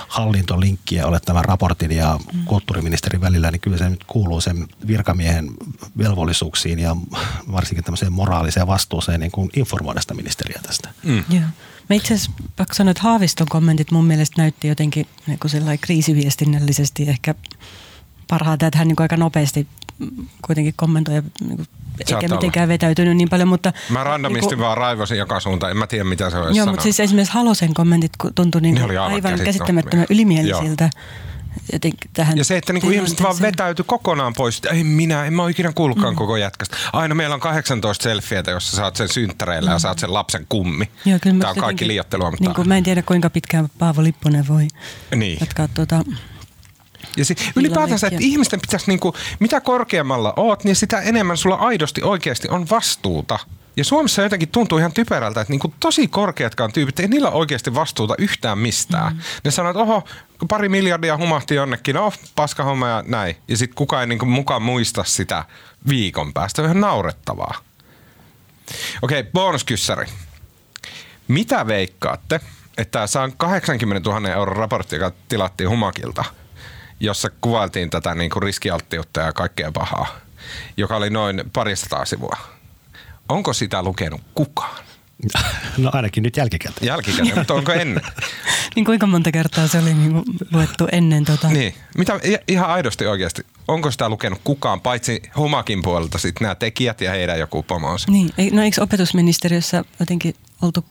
hallintolinkkiä 0.08 1.08
ole 1.08 1.20
tämän 1.20 1.46
raportin 1.46 1.92
ja 1.92 2.20
mm. 2.34 2.46
kulttuuriministerin 2.46 3.22
välillä, 3.22 3.52
niin 3.52 3.62
kyllä 3.62 3.78
se 3.78 3.90
nyt 3.90 4.04
kuuluu 4.04 4.42
sen 4.42 4.68
virkamiehen 4.88 5.50
velvollisuuksiin 5.98 6.80
ja 6.80 6.96
varsinkin 7.52 7.84
tämmöiseen 7.84 8.14
moraaliseen 8.14 8.68
vastuuseen 8.68 9.20
niin 9.20 9.32
kuin 9.32 9.50
informoida 9.56 10.02
sitä 10.02 10.14
ministeriä 10.14 10.60
tästä. 10.64 10.90
Mm. 11.04 11.24
Joo. 11.30 11.44
Mä 11.90 11.96
itse 11.96 12.14
asiassa 12.14 12.32
vaikka 12.58 12.74
sanoin, 12.74 12.92
että 12.92 13.04
Haaviston 13.04 13.48
kommentit 13.50 13.92
mun 13.92 14.06
mielestä 14.06 14.42
näytti 14.42 14.68
jotenkin 14.68 15.08
niin 15.28 15.40
kuin 15.40 15.80
kriisiviestinnällisesti 15.82 17.10
ehkä 17.10 17.36
parhaata, 18.28 18.68
että 18.68 18.78
hän 18.78 18.88
niin 18.88 18.96
kuin 18.96 19.04
aika 19.04 19.18
nopeasti 19.18 19.68
kuitenkin 20.42 20.74
kommentoi 20.78 21.16
ja 21.16 21.22
niin 21.42 21.56
kuin 21.56 21.68
eikä 22.00 22.36
mitenkään 22.36 22.70
vetäytynyt 22.70 23.18
niin 23.18 23.30
paljon, 23.30 23.48
mutta... 23.48 23.74
Mä 23.90 24.04
randomisti 24.04 24.50
niin 24.50 24.60
vaan 24.60 24.78
raivosin 24.78 25.18
joka 25.18 25.40
suuntaan, 25.40 25.72
en 25.72 25.78
mä 25.78 25.88
tiedä 25.88 26.04
mitä 26.04 26.30
se 26.30 26.38
on 26.38 26.56
Joo, 26.56 26.66
mutta 26.66 26.84
siis 26.84 27.00
esimerkiksi 27.00 27.34
Halosen 27.34 27.74
kommentit 27.74 28.12
tuntui 28.36 28.62
niin 28.62 28.82
aivan, 28.82 29.14
aivan 29.14 29.40
käsittämättömän 29.40 30.06
ylimielisiltä. 30.10 30.90
Tähän 32.14 32.38
ja 32.38 32.44
se, 32.44 32.58
että 32.58 32.74
niinku 32.74 32.90
ihmiset 32.90 33.24
vaan 33.24 33.36
vetäytyi 33.42 33.86
kokonaan 33.88 34.34
pois. 34.34 34.62
Ei 34.72 34.84
minä, 34.84 35.26
en 35.26 35.34
mä 35.34 35.44
ole 35.44 35.52
ikinä 35.52 35.72
kuullutkaan 35.76 36.14
mm. 36.14 36.18
koko 36.18 36.38
jätkästä. 36.38 36.78
Aina 36.94 37.16
meillä 37.16 37.34
on 37.34 37.40
18 37.40 38.04
selfietä, 38.04 38.52
jossa 38.52 38.78
saat 38.78 38.96
sen 38.96 39.10
synttäreillä 39.10 39.70
mm. 39.70 39.74
ja 39.74 39.80
saat 39.80 40.00
sen 40.00 40.14
lapsen 40.14 40.46
kummi. 40.50 40.90
Joo, 41.06 41.20
kyllä 41.22 41.40
Tämä 41.40 41.50
on 41.50 41.58
kaikki 41.58 41.88
liiottelua. 41.88 42.32
Mutta... 42.32 42.44
Niin 42.44 42.56
kuin, 42.56 42.68
mä 42.68 42.78
en 42.78 42.84
tiedä 42.84 43.02
kuinka 43.02 43.30
pitkään 43.30 43.70
Paavo 43.80 44.04
Lipponen 44.04 44.48
voi 44.48 44.68
niin. 45.16 45.38
jatkaa 45.40 45.68
tuota 45.68 46.04
ja 47.18 47.26
si- 47.26 47.36
ylipäätänsä, 47.56 48.08
että 48.08 48.20
ihmisten 48.22 48.62
pitäisi, 48.62 48.88
niinku, 48.88 49.16
mitä 49.40 49.62
korkeammalla 49.62 50.34
oot, 50.38 50.64
niin 50.64 50.76
sitä 50.76 51.02
enemmän 51.02 51.38
sulla 51.38 51.56
aidosti 51.56 52.04
oikeasti 52.04 52.48
on 52.50 52.70
vastuuta. 52.70 53.40
Ja 53.78 53.84
Suomessa 53.84 54.22
jotenkin 54.22 54.50
tuntuu 54.50 54.78
ihan 54.78 54.94
typerältä, 54.94 55.42
että 55.42 55.54
niinku 55.54 55.74
tosi 55.80 56.08
korkeatkaan 56.08 56.72
tyypit, 56.72 57.00
ei 57.00 57.08
niillä 57.08 57.30
oikeasti 57.30 57.76
vastuuta 57.76 58.16
yhtään 58.18 58.58
mistään. 58.58 59.14
Mm. 59.14 59.20
Ne 59.44 59.52
sanoo, 59.52 59.70
että 59.70 59.82
oho, 59.82 60.04
pari 60.50 60.70
miljardia 60.70 61.18
humahti 61.18 61.56
jonnekin, 61.56 61.96
no 61.96 62.14
paska 62.36 62.64
homma 62.64 62.88
ja 62.88 63.04
näin. 63.08 63.38
Ja 63.48 63.58
sitten 63.58 63.76
kukaan 63.76 64.02
ei 64.02 64.08
niinku 64.08 64.26
mukaan 64.26 64.62
muista 64.62 65.04
sitä 65.04 65.46
viikon 65.90 66.34
päästä. 66.34 66.64
Ihan 66.64 66.82
naurettavaa. 66.82 67.56
Okei, 69.02 69.20
okay, 69.20 69.32
bonuskyssäri. 69.34 70.06
Mitä 71.28 71.68
veikkaatte, 71.68 72.40
että 72.78 73.08
tämä 73.14 73.30
80 73.38 74.10
000 74.10 74.30
euron 74.30 74.56
raportti, 74.56 74.96
joka 74.96 75.12
tilattiin 75.30 75.70
Humakilta– 75.70 76.26
jossa 77.00 77.30
kuvailtiin 77.42 77.90
tätä 77.90 78.16
niin 78.16 78.30
kuin 78.30 78.44
riskialttiutta 78.44 79.22
ja 79.22 79.34
kaikkea 79.34 79.72
pahaa, 79.72 80.08
joka 80.78 80.96
oli 80.96 81.10
noin 81.10 81.44
parisataa 81.54 82.06
sivua. 82.06 82.38
Onko 83.30 83.54
sitä 83.54 83.84
lukenut 83.84 84.22
kukaan? 84.36 84.88
No 85.78 85.90
ainakin 85.94 86.24
nyt 86.24 86.38
jälkikäteen. 86.38 86.88
Jälkikäteen, 86.88 87.38
mutta 87.38 87.54
onko 87.54 87.72
ennen? 87.72 88.04
niin 88.76 88.86
kuinka 88.86 89.08
monta 89.08 89.32
kertaa 89.32 89.68
se 89.68 89.80
oli 89.80 89.94
niin 89.94 90.12
kuin 90.12 90.24
luettu 90.54 90.88
ennen 90.92 91.26
tota? 91.26 91.48
Niin, 91.48 91.74
mitä 91.98 92.20
ihan 92.48 92.70
aidosti 92.70 93.06
oikeasti, 93.06 93.46
onko 93.68 93.92
sitä 93.92 94.10
lukenut 94.10 94.42
kukaan, 94.44 94.82
paitsi 94.82 95.22
Humakin 95.36 95.82
puolelta 95.82 96.18
sitten 96.18 96.46
nämä 96.46 96.56
tekijät 96.56 97.02
ja 97.02 97.12
heidän 97.12 97.40
joku 97.40 97.64
pomonsa? 97.64 98.12
Niin, 98.12 98.32
no 98.52 98.62
eikö 98.62 98.84
opetusministeriössä 98.84 99.84
jotenkin 100.00 100.36
oltu 100.62 100.86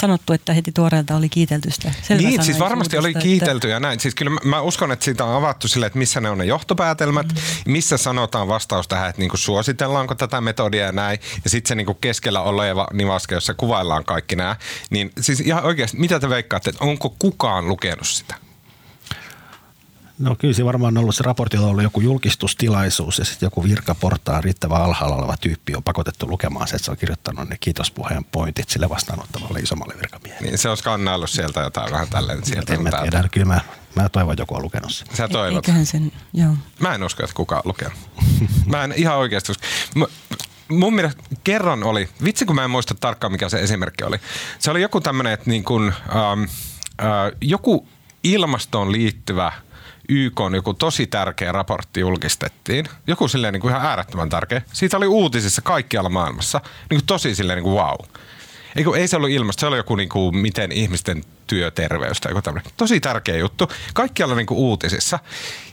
sanottu, 0.00 0.32
että 0.32 0.52
heti 0.52 0.72
tuoreelta 0.72 1.16
oli 1.16 1.28
kiitelty 1.28 1.70
sitä. 1.70 1.92
Selvä 2.02 2.22
niin, 2.22 2.42
siis 2.42 2.58
varmasti 2.58 2.98
oli 2.98 3.14
kiitelty 3.14 3.68
ja 3.68 3.80
näin. 3.80 4.00
Siis 4.00 4.14
kyllä 4.14 4.30
mä, 4.30 4.40
mä 4.44 4.60
uskon, 4.60 4.92
että 4.92 5.04
siitä 5.04 5.24
on 5.24 5.34
avattu 5.34 5.68
sille, 5.68 5.86
että 5.86 5.98
missä 5.98 6.20
ne 6.20 6.30
on 6.30 6.38
ne 6.38 6.44
johtopäätelmät, 6.44 7.26
mm. 7.26 7.72
missä 7.72 7.96
sanotaan 7.96 8.48
vastaus 8.48 8.88
tähän, 8.88 9.10
että 9.10 9.22
niinku 9.22 9.36
suositellaanko 9.36 10.14
tätä 10.14 10.40
metodia 10.40 10.86
ja 10.86 10.92
näin. 10.92 11.18
Ja 11.44 11.50
sitten 11.50 11.68
se 11.68 11.74
niinku 11.74 11.94
keskellä 11.94 12.40
oleva 12.40 12.86
nivaske, 12.92 13.34
jossa 13.34 13.54
kuvaillaan 13.54 14.04
kaikki 14.04 14.36
nämä. 14.36 14.56
Niin 14.90 15.12
siis 15.20 15.40
ihan 15.40 15.64
oikeasti, 15.64 15.96
mitä 15.96 16.20
te 16.20 16.28
veikkaatte, 16.28 16.70
että 16.70 16.84
onko 16.84 17.14
kukaan 17.18 17.68
lukenut 17.68 18.06
sitä? 18.06 18.51
No 20.22 20.36
kyllä 20.38 20.54
se 20.54 20.64
varmaan 20.64 20.98
on 20.98 21.02
ollut 21.02 21.14
se 21.14 21.22
raportilla 21.22 21.66
ollut 21.66 21.82
joku 21.82 22.00
julkistustilaisuus 22.00 23.18
ja 23.18 23.24
sitten 23.24 23.46
joku 23.46 23.64
virkaportaan 23.64 24.44
riittävän 24.44 24.82
alhaalla 24.82 25.16
oleva 25.16 25.36
tyyppi 25.36 25.74
on 25.74 25.82
pakotettu 25.82 26.28
lukemaan 26.28 26.68
se, 26.68 26.76
että 26.76 26.84
se 26.84 26.90
on 26.90 26.96
kirjoittanut 26.96 27.48
ne 27.48 27.56
kiitospuheen 27.60 28.24
pointit 28.24 28.68
sille 28.68 28.88
vastaanottavalle 28.88 29.60
isommalle 29.60 29.94
virkamiehelle. 30.00 30.48
Niin 30.48 30.58
se 30.58 30.68
on 30.68 30.76
skannaillut 30.76 31.30
sieltä 31.30 31.60
jotain 31.60 31.92
vähän 31.92 32.08
tälleen 32.08 32.44
sieltä. 32.44 32.74
En 32.74 32.82
mä 32.82 32.90
tiedä, 32.90 33.28
kyllä 33.28 33.46
mä, 33.46 33.60
mä 33.94 34.08
toivon, 34.08 34.32
että 34.32 34.42
joku 34.42 34.56
on 34.56 34.62
lukenut 34.62 34.92
sen. 34.92 35.06
Sä 35.16 35.28
toivot. 35.28 35.56
Eiköhän 35.56 35.86
sen, 35.86 36.12
joo. 36.32 36.54
Mä 36.78 36.94
en 36.94 37.02
usko, 37.02 37.22
että 37.22 37.36
kukaan 37.36 37.62
on 37.64 37.68
lukenut. 37.68 37.98
mä 38.66 38.84
en 38.84 38.92
ihan 38.96 39.16
oikeasti 39.16 39.52
usko. 39.52 39.66
mun 40.68 40.94
mielestä 40.94 41.22
kerran 41.44 41.82
oli, 41.82 42.08
vitsi 42.24 42.44
kun 42.44 42.56
mä 42.56 42.64
en 42.64 42.70
muista 42.70 42.94
tarkkaan 42.94 43.32
mikä 43.32 43.48
se 43.48 43.60
esimerkki 43.60 44.04
oli. 44.04 44.16
Se 44.58 44.70
oli 44.70 44.82
joku 44.82 45.00
tämmöinen, 45.00 45.32
että 45.32 45.50
niin 45.50 45.64
kuin, 45.64 45.92
ähm, 46.08 46.42
äh, 47.00 47.32
joku 47.40 47.88
ilmastoon 48.24 48.92
liittyvä– 48.92 49.52
YK 50.08 50.40
on 50.40 50.54
joku 50.54 50.74
tosi 50.74 51.06
tärkeä 51.06 51.52
raportti 51.52 52.00
julkistettiin. 52.00 52.86
Joku 53.06 53.28
silleen 53.28 53.52
niin 53.52 53.60
kuin 53.60 53.74
ihan 53.74 53.86
äärettömän 53.86 54.28
tärkeä. 54.28 54.62
Siitä 54.72 54.96
oli 54.96 55.06
uutisissa 55.06 55.62
kaikkialla 55.62 56.10
maailmassa. 56.10 56.60
Niin 56.90 57.00
kuin 57.00 57.06
tosi 57.06 57.34
silleen 57.34 57.56
niin 57.56 57.64
kuin 57.64 57.76
wow. 57.76 57.98
Ei, 58.76 58.84
ei 58.96 59.08
se 59.08 59.16
ollut 59.16 59.30
ilmasto, 59.30 59.60
se 59.60 59.66
oli 59.66 59.76
joku 59.76 59.96
niinku, 59.96 60.32
miten 60.32 60.72
ihmisten 60.72 61.24
työterveys 61.46 62.20
tai 62.20 62.30
joku 62.30 62.42
tämmöinen. 62.42 62.72
Tosi 62.76 63.00
tärkeä 63.00 63.36
juttu. 63.36 63.68
Kaikkialla 63.94 64.34
niinku 64.34 64.54
uutisissa. 64.54 65.18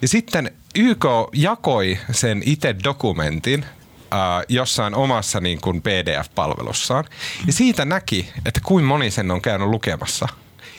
Ja 0.02 0.08
sitten 0.08 0.52
YK 0.76 1.06
jakoi 1.34 2.00
sen 2.12 2.42
itse 2.46 2.76
dokumentin 2.84 3.66
äh, 4.14 4.20
jossain 4.50 4.96
omassa 4.96 5.40
niin 5.40 5.62
kuin 5.62 5.82
PDF-palvelussaan. 5.82 7.06
Ja 7.48 7.54
siitä 7.54 7.86
näki, 7.86 8.30
että 8.46 8.60
kuin 8.64 8.86
moni 8.86 9.12
sen 9.12 9.32
on 9.32 9.42
käynyt 9.42 9.68
lukemassa. 9.68 10.28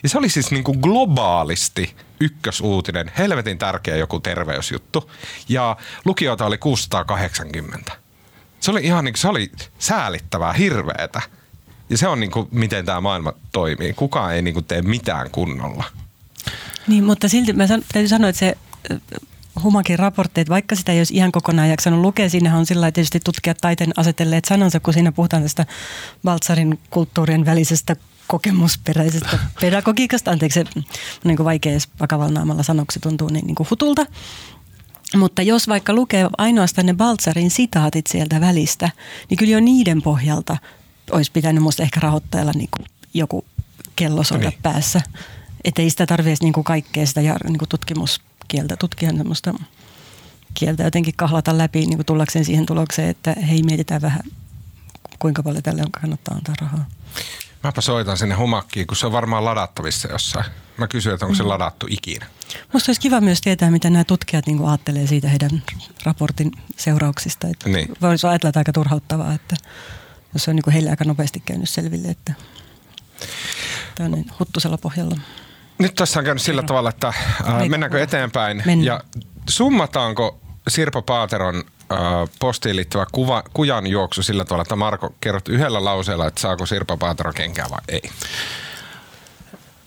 Ja 0.02 0.08
se 0.08 0.18
oli 0.18 0.28
siis 0.28 0.50
niin 0.50 0.64
kuin 0.64 0.78
globaalisti 0.80 1.96
ykkösuutinen, 2.20 3.12
helvetin 3.18 3.58
tärkeä 3.58 3.96
joku 3.96 4.20
terveysjuttu. 4.20 5.10
Ja 5.48 5.76
lukijoita 6.04 6.46
oli 6.46 6.58
680. 6.58 7.92
Se 8.60 8.70
oli 8.70 8.84
ihan 8.84 9.04
niin 9.04 9.12
kuin, 9.12 9.20
se 9.20 9.28
oli 9.28 9.52
säälittävää, 9.78 10.52
hirveetä. 10.52 11.22
Ja 11.90 11.98
se 11.98 12.08
on 12.08 12.20
niin 12.20 12.30
kuin, 12.30 12.48
miten 12.50 12.86
tämä 12.86 13.00
maailma 13.00 13.32
toimii. 13.52 13.92
Kukaan 13.92 14.34
ei 14.34 14.42
niin 14.42 14.54
kuin, 14.54 14.64
tee 14.64 14.82
mitään 14.82 15.30
kunnolla. 15.30 15.84
Niin, 16.86 17.04
mutta 17.04 17.28
silti 17.28 17.52
mä 17.52 17.66
san, 17.66 17.82
täytyy 17.92 18.08
sanoa, 18.08 18.30
että 18.30 18.40
se 18.40 18.56
Humakin 19.62 19.98
raportteet, 19.98 20.48
vaikka 20.48 20.74
sitä 20.74 20.92
ei 20.92 21.00
olisi 21.00 21.14
ihan 21.14 21.32
kokonaan 21.32 21.68
jaksanut 21.68 22.00
lukea, 22.00 22.30
siinä 22.30 22.56
on 22.56 22.66
sillä 22.66 22.92
tietysti 22.92 23.20
tutkijat 23.24 23.58
taiteen 23.60 23.92
asetelleet 23.96 24.44
sanansa, 24.44 24.80
kun 24.80 24.94
siinä 24.94 25.12
puhutaan 25.12 25.42
tästä 25.42 25.66
Baltsarin 26.24 26.78
kulttuurien 26.90 27.46
välisestä 27.46 27.96
kokemusperäisestä 28.30 29.38
pedagogiikasta. 29.60 30.30
Anteeksi, 30.30 30.64
se 30.74 30.82
niin 31.24 31.36
kuin 31.36 31.44
vaikea 31.44 31.78
vakavalla 32.00 32.32
naamalla 32.32 32.62
sanoksi 32.62 33.00
tuntuu 33.00 33.28
niin, 33.28 33.46
niin 33.46 33.54
kuin 33.54 33.66
hutulta. 33.70 34.06
Mutta 35.16 35.42
jos 35.42 35.68
vaikka 35.68 35.92
lukee 35.92 36.28
ainoastaan 36.38 36.86
ne 36.86 36.94
Baltsarin 36.94 37.50
sitaatit 37.50 38.06
sieltä 38.06 38.40
välistä, 38.40 38.90
niin 39.30 39.38
kyllä 39.38 39.52
jo 39.52 39.60
niiden 39.60 40.02
pohjalta 40.02 40.56
olisi 41.10 41.32
pitänyt 41.32 41.62
musta 41.62 41.82
ehkä 41.82 42.00
rahoittajalla 42.00 42.52
niin 42.54 42.68
kuin 42.76 42.86
joku 43.14 43.44
kello 43.96 44.24
soida 44.24 44.50
niin. 44.50 44.62
päässä. 44.62 45.00
Että 45.64 45.82
ei 45.82 45.90
sitä 45.90 46.06
tarvitse 46.06 46.44
niin 46.44 46.52
kuin 46.52 46.64
kaikkea 46.64 47.06
sitä 47.06 47.20
niin 47.20 47.58
kuin 47.58 47.68
tutkimuskieltä, 47.68 48.76
tutkijan 48.76 49.16
semmoista 49.16 49.54
kieltä 50.54 50.82
jotenkin 50.82 51.14
kahlata 51.16 51.58
läpi 51.58 51.78
niin 51.78 51.96
kuin 51.96 52.06
tullakseen 52.06 52.44
siihen 52.44 52.66
tulokseen, 52.66 53.08
että 53.08 53.36
hei 53.48 53.62
mietitään 53.62 54.02
vähän 54.02 54.20
kuinka 55.18 55.42
paljon 55.42 55.62
tälle 55.62 55.82
on 55.82 55.92
kannattaa 56.00 56.34
antaa 56.34 56.54
rahaa. 56.60 56.84
Mäpä 57.62 57.80
soitan 57.80 58.16
sinne 58.16 58.34
humakkiin, 58.34 58.86
kun 58.86 58.96
se 58.96 59.06
on 59.06 59.12
varmaan 59.12 59.44
ladattavissa 59.44 60.08
jossain. 60.08 60.44
Mä 60.76 60.88
kysyn, 60.88 61.14
että 61.14 61.26
onko 61.26 61.34
se 61.34 61.42
mm. 61.42 61.48
ladattu 61.48 61.86
ikinä. 61.90 62.26
Musta 62.72 62.90
olisi 62.90 63.00
kiva 63.00 63.20
myös 63.20 63.40
tietää, 63.40 63.70
mitä 63.70 63.90
nämä 63.90 64.04
tutkijat 64.04 64.46
niin 64.46 64.64
ajattelee 64.64 65.06
siitä 65.06 65.28
heidän 65.28 65.62
raportin 66.04 66.52
seurauksista. 66.76 67.48
Että 67.48 67.68
niin. 67.68 67.88
Voisi 68.00 68.26
ajatella, 68.26 68.48
että 68.48 68.60
aika 68.60 68.72
turhauttavaa, 68.72 69.34
että 69.34 69.56
jos 70.34 70.44
se 70.44 70.50
on 70.50 70.56
niin 70.56 70.72
heille 70.72 70.90
aika 70.90 71.04
nopeasti 71.04 71.40
käynyt 71.40 71.68
selville, 71.68 72.08
että 72.08 72.32
tämä 73.94 74.04
on 74.04 74.12
niin 74.12 74.30
huttusella 74.38 74.78
pohjalla. 74.78 75.16
Nyt 75.78 75.94
tässä 75.94 76.20
on 76.20 76.24
käynyt 76.24 76.42
sillä 76.42 76.62
tavalla, 76.62 76.88
että 76.88 77.08
äh, 77.08 77.68
mennäänkö 77.68 78.02
eteenpäin 78.02 78.56
Mennään. 78.56 78.84
ja 78.84 79.00
summataanko 79.48 80.40
Sirpa 80.68 81.02
Paateron 81.02 81.64
postiin 82.38 82.76
liittyvä 82.76 83.06
kuva, 83.12 83.42
kujan 83.54 83.86
juoksu 83.86 84.22
sillä 84.22 84.44
tavalla, 84.44 84.62
että 84.62 84.76
Marko, 84.76 85.14
kerrot 85.20 85.48
yhdellä 85.48 85.84
lauseella, 85.84 86.26
että 86.26 86.40
saako 86.40 86.66
Sirpa 86.66 86.96
Paatero 86.96 87.32
kenkää 87.32 87.66
vai 87.70 87.80
ei? 87.88 88.10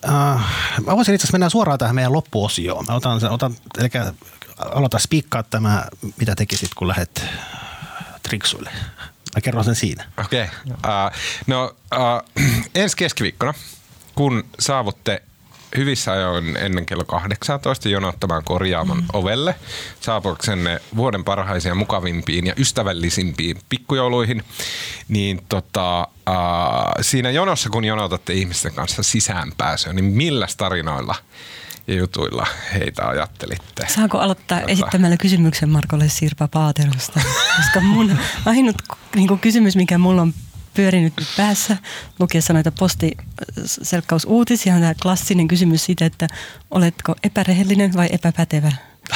Uh, 0.04 0.40
mä 0.86 0.96
voisin 0.96 1.14
itse 1.14 1.24
asiassa 1.24 1.34
mennä 1.34 1.48
suoraan 1.48 1.78
tähän 1.78 1.94
meidän 1.94 2.12
loppuosioon. 2.12 2.84
Mä 2.88 2.94
otan, 2.94 3.20
otan 3.30 3.56
eli 3.78 3.88
aloita 4.58 4.98
spiikkaa 4.98 5.42
tämä, 5.42 5.86
mitä 6.16 6.34
tekisit, 6.34 6.74
kun 6.74 6.88
lähdet 6.88 7.24
triksuille. 8.22 8.70
Mä 9.34 9.40
kerron 9.42 9.64
sen 9.64 9.74
siinä. 9.74 10.04
Okei. 10.24 10.44
Okay. 10.44 10.74
Uh, 10.74 11.16
no 11.46 11.76
uh, 11.94 12.44
ensi 12.74 12.96
keskiviikkona, 12.96 13.54
kun 14.14 14.44
saavutte 14.58 15.22
hyvissä 15.76 16.12
ajoin 16.12 16.56
ennen 16.56 16.86
kello 16.86 17.04
18 17.04 17.88
jonottamaan 17.88 18.44
korjaamon 18.44 18.96
mm. 18.96 19.06
ovelle 19.12 19.54
saapuaksenne 20.00 20.80
vuoden 20.96 21.24
parhaisiin 21.24 21.76
mukavimpiin 21.76 22.46
ja 22.46 22.54
ystävällisimpiin 22.58 23.56
pikkujouluihin, 23.68 24.42
niin 25.08 25.44
tota, 25.48 26.00
äh, 26.00 26.36
siinä 27.00 27.30
jonossa, 27.30 27.70
kun 27.70 27.84
jonotatte 27.84 28.32
ihmisten 28.32 28.74
kanssa 28.74 29.02
sisäänpääsyä, 29.02 29.92
niin 29.92 30.04
millä 30.04 30.46
tarinoilla 30.56 31.14
ja 31.86 31.94
jutuilla 31.94 32.46
heitä 32.74 33.08
ajattelitte? 33.08 33.86
Saanko 33.88 34.18
aloittaa 34.18 34.60
tota... 34.60 34.72
esittämällä 34.72 35.16
kysymyksen 35.16 35.68
Markolle 35.68 36.08
Sirpa 36.08 36.48
Paaterosta? 36.48 37.20
Koska 37.56 37.80
mun 37.80 38.18
ainut 38.46 38.76
niin 39.14 39.38
kysymys, 39.38 39.76
mikä 39.76 39.98
mulla 39.98 40.22
on 40.22 40.34
pyörinyt 40.74 41.14
päässä 41.36 41.76
lukiessa 42.18 42.52
noita 42.52 42.72
postiselkkausuutisia. 42.72 44.74
On 44.74 44.80
tämä 44.80 44.94
klassinen 45.02 45.48
kysymys 45.48 45.84
siitä, 45.84 46.06
että 46.06 46.28
oletko 46.70 47.14
epärehellinen 47.22 47.94
vai 47.94 48.08
epäpätevä? 48.12 48.72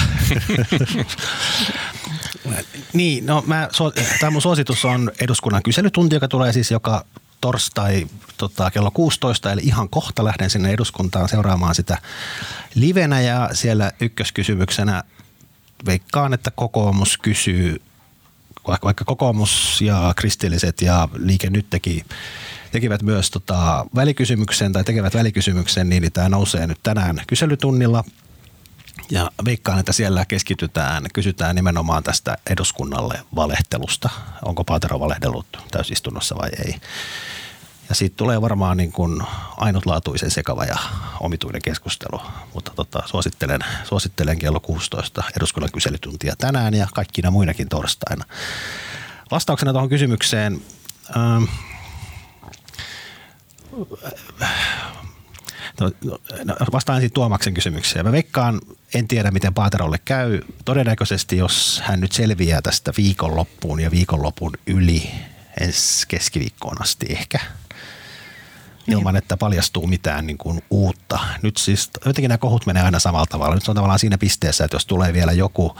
niin, 2.93 3.27
no 3.27 3.45
mä, 3.47 3.69
tämä 4.21 4.31
mun 4.31 4.43
suositus 4.43 4.85
on 4.85 5.13
eduskunnan 5.21 5.63
kyselytunti, 5.63 6.17
joka 6.17 6.29
tulee 6.29 6.53
siis 6.53 6.71
joka 6.71 7.05
torstai 7.41 8.07
tota, 8.37 8.71
kello 8.71 8.91
16, 8.91 9.53
eli 9.53 9.61
ihan 9.65 9.89
kohta 9.89 10.25
lähden 10.25 10.51
sinne 10.51 10.71
eduskuntaan 10.71 11.29
seuraamaan 11.29 11.75
sitä 11.75 11.99
livenä 12.75 13.21
ja 13.21 13.51
siellä 13.53 13.93
ykköskysymyksenä 14.01 15.03
veikkaan, 15.87 16.35
että 16.35 16.51
kokoomus 16.51 17.19
kysyy 17.19 17.83
vaikka 18.69 19.05
kokoomus 19.05 19.81
ja 19.81 20.13
kristilliset 20.17 20.83
ja 20.83 21.09
liike 21.15 21.51
nyt 21.51 21.71
teki, 21.71 22.05
tekivät 22.73 23.03
myös 23.03 23.31
tota 23.31 23.87
välikysymyksen 23.95 24.73
tai 24.73 24.85
tekevät 24.85 25.15
välikysymyksen, 25.15 25.89
niin 25.89 26.13
tämä 26.13 26.29
nousee 26.29 26.67
nyt 26.67 26.79
tänään 26.83 27.23
kyselytunnilla. 27.27 28.05
Ja 29.11 29.31
veikkaan, 29.45 29.79
että 29.79 29.93
siellä 29.93 30.25
keskitytään, 30.25 31.07
kysytään 31.15 31.57
nimenomaan 31.57 32.03
tästä 32.03 32.39
eduskunnalle 32.51 33.21
valehtelusta. 33.37 34.09
Onko 34.45 34.65
Paatero 34.65 35.01
valehdellut 35.01 35.47
täysistunnossa 35.71 36.37
vai 36.37 36.51
ei. 36.67 36.75
Ja 37.89 37.95
siitä 37.95 38.17
tulee 38.17 38.41
varmaan 38.41 38.77
niin 38.77 38.93
kuin 38.93 39.23
ainutlaatuisen 39.57 40.31
sekava 40.31 40.65
ja 40.65 40.77
omituinen 41.21 41.63
keskustelu. 41.63 42.21
Mutta 42.55 42.73
tota, 42.77 43.03
suosittelen, 43.07 43.61
suosittelen 43.85 44.39
kello 44.39 44.61
16 44.61 45.25
eduskunnan 45.37 45.73
kyselytuntia 45.73 46.35
tänään 46.39 46.75
ja 46.75 46.89
kaikkina 46.95 47.31
muinakin 47.31 47.69
torstaina. 47.69 48.25
Vastauksena 49.31 49.73
tuohon 49.73 49.89
kysymykseen. 49.89 50.63
Ähm, 51.17 51.45
No, 55.81 55.91
no, 56.45 56.57
vastaan 56.73 56.97
ensin 56.97 57.13
Tuomaksen 57.13 57.55
kysymykseen. 57.55 58.07
Mä 58.07 58.13
veikkaan, 58.13 58.61
en 58.95 59.09
tiedä 59.09 59.31
miten 59.31 59.55
Paaterolle 59.55 59.99
käy. 60.05 60.41
Todennäköisesti, 60.65 61.37
jos 61.37 61.83
hän 61.85 62.01
nyt 62.01 62.13
selviää 62.13 62.63
tästä 62.63 62.93
viikonloppuun 62.97 63.81
ja 63.81 63.91
viikonlopun 63.91 64.53
yli 64.67 65.11
ensi 65.61 66.09
keskiviikkoon 66.09 66.83
asti 66.83 67.07
ehkä– 67.11 67.39
ilman, 68.89 69.17
että 69.17 69.37
paljastuu 69.37 69.87
mitään 69.87 70.27
niin 70.27 70.39
kuin 70.39 70.63
uutta. 70.71 71.19
Nyt 71.43 71.57
siis 71.57 71.91
jotenkin 72.07 72.29
nämä 72.29 72.39
kohut 72.39 72.67
menee 72.67 72.83
aina 72.83 72.99
samalla 72.99 73.27
tavalla. 73.27 73.55
Nyt 73.55 73.65
se 73.65 73.71
on 73.71 73.75
tavallaan 73.75 73.99
siinä 73.99 74.19
pisteessä, 74.19 74.65
että 74.65 74.75
jos 74.75 74.87
tulee 74.87 75.13
vielä 75.13 75.33
joku 75.33 75.77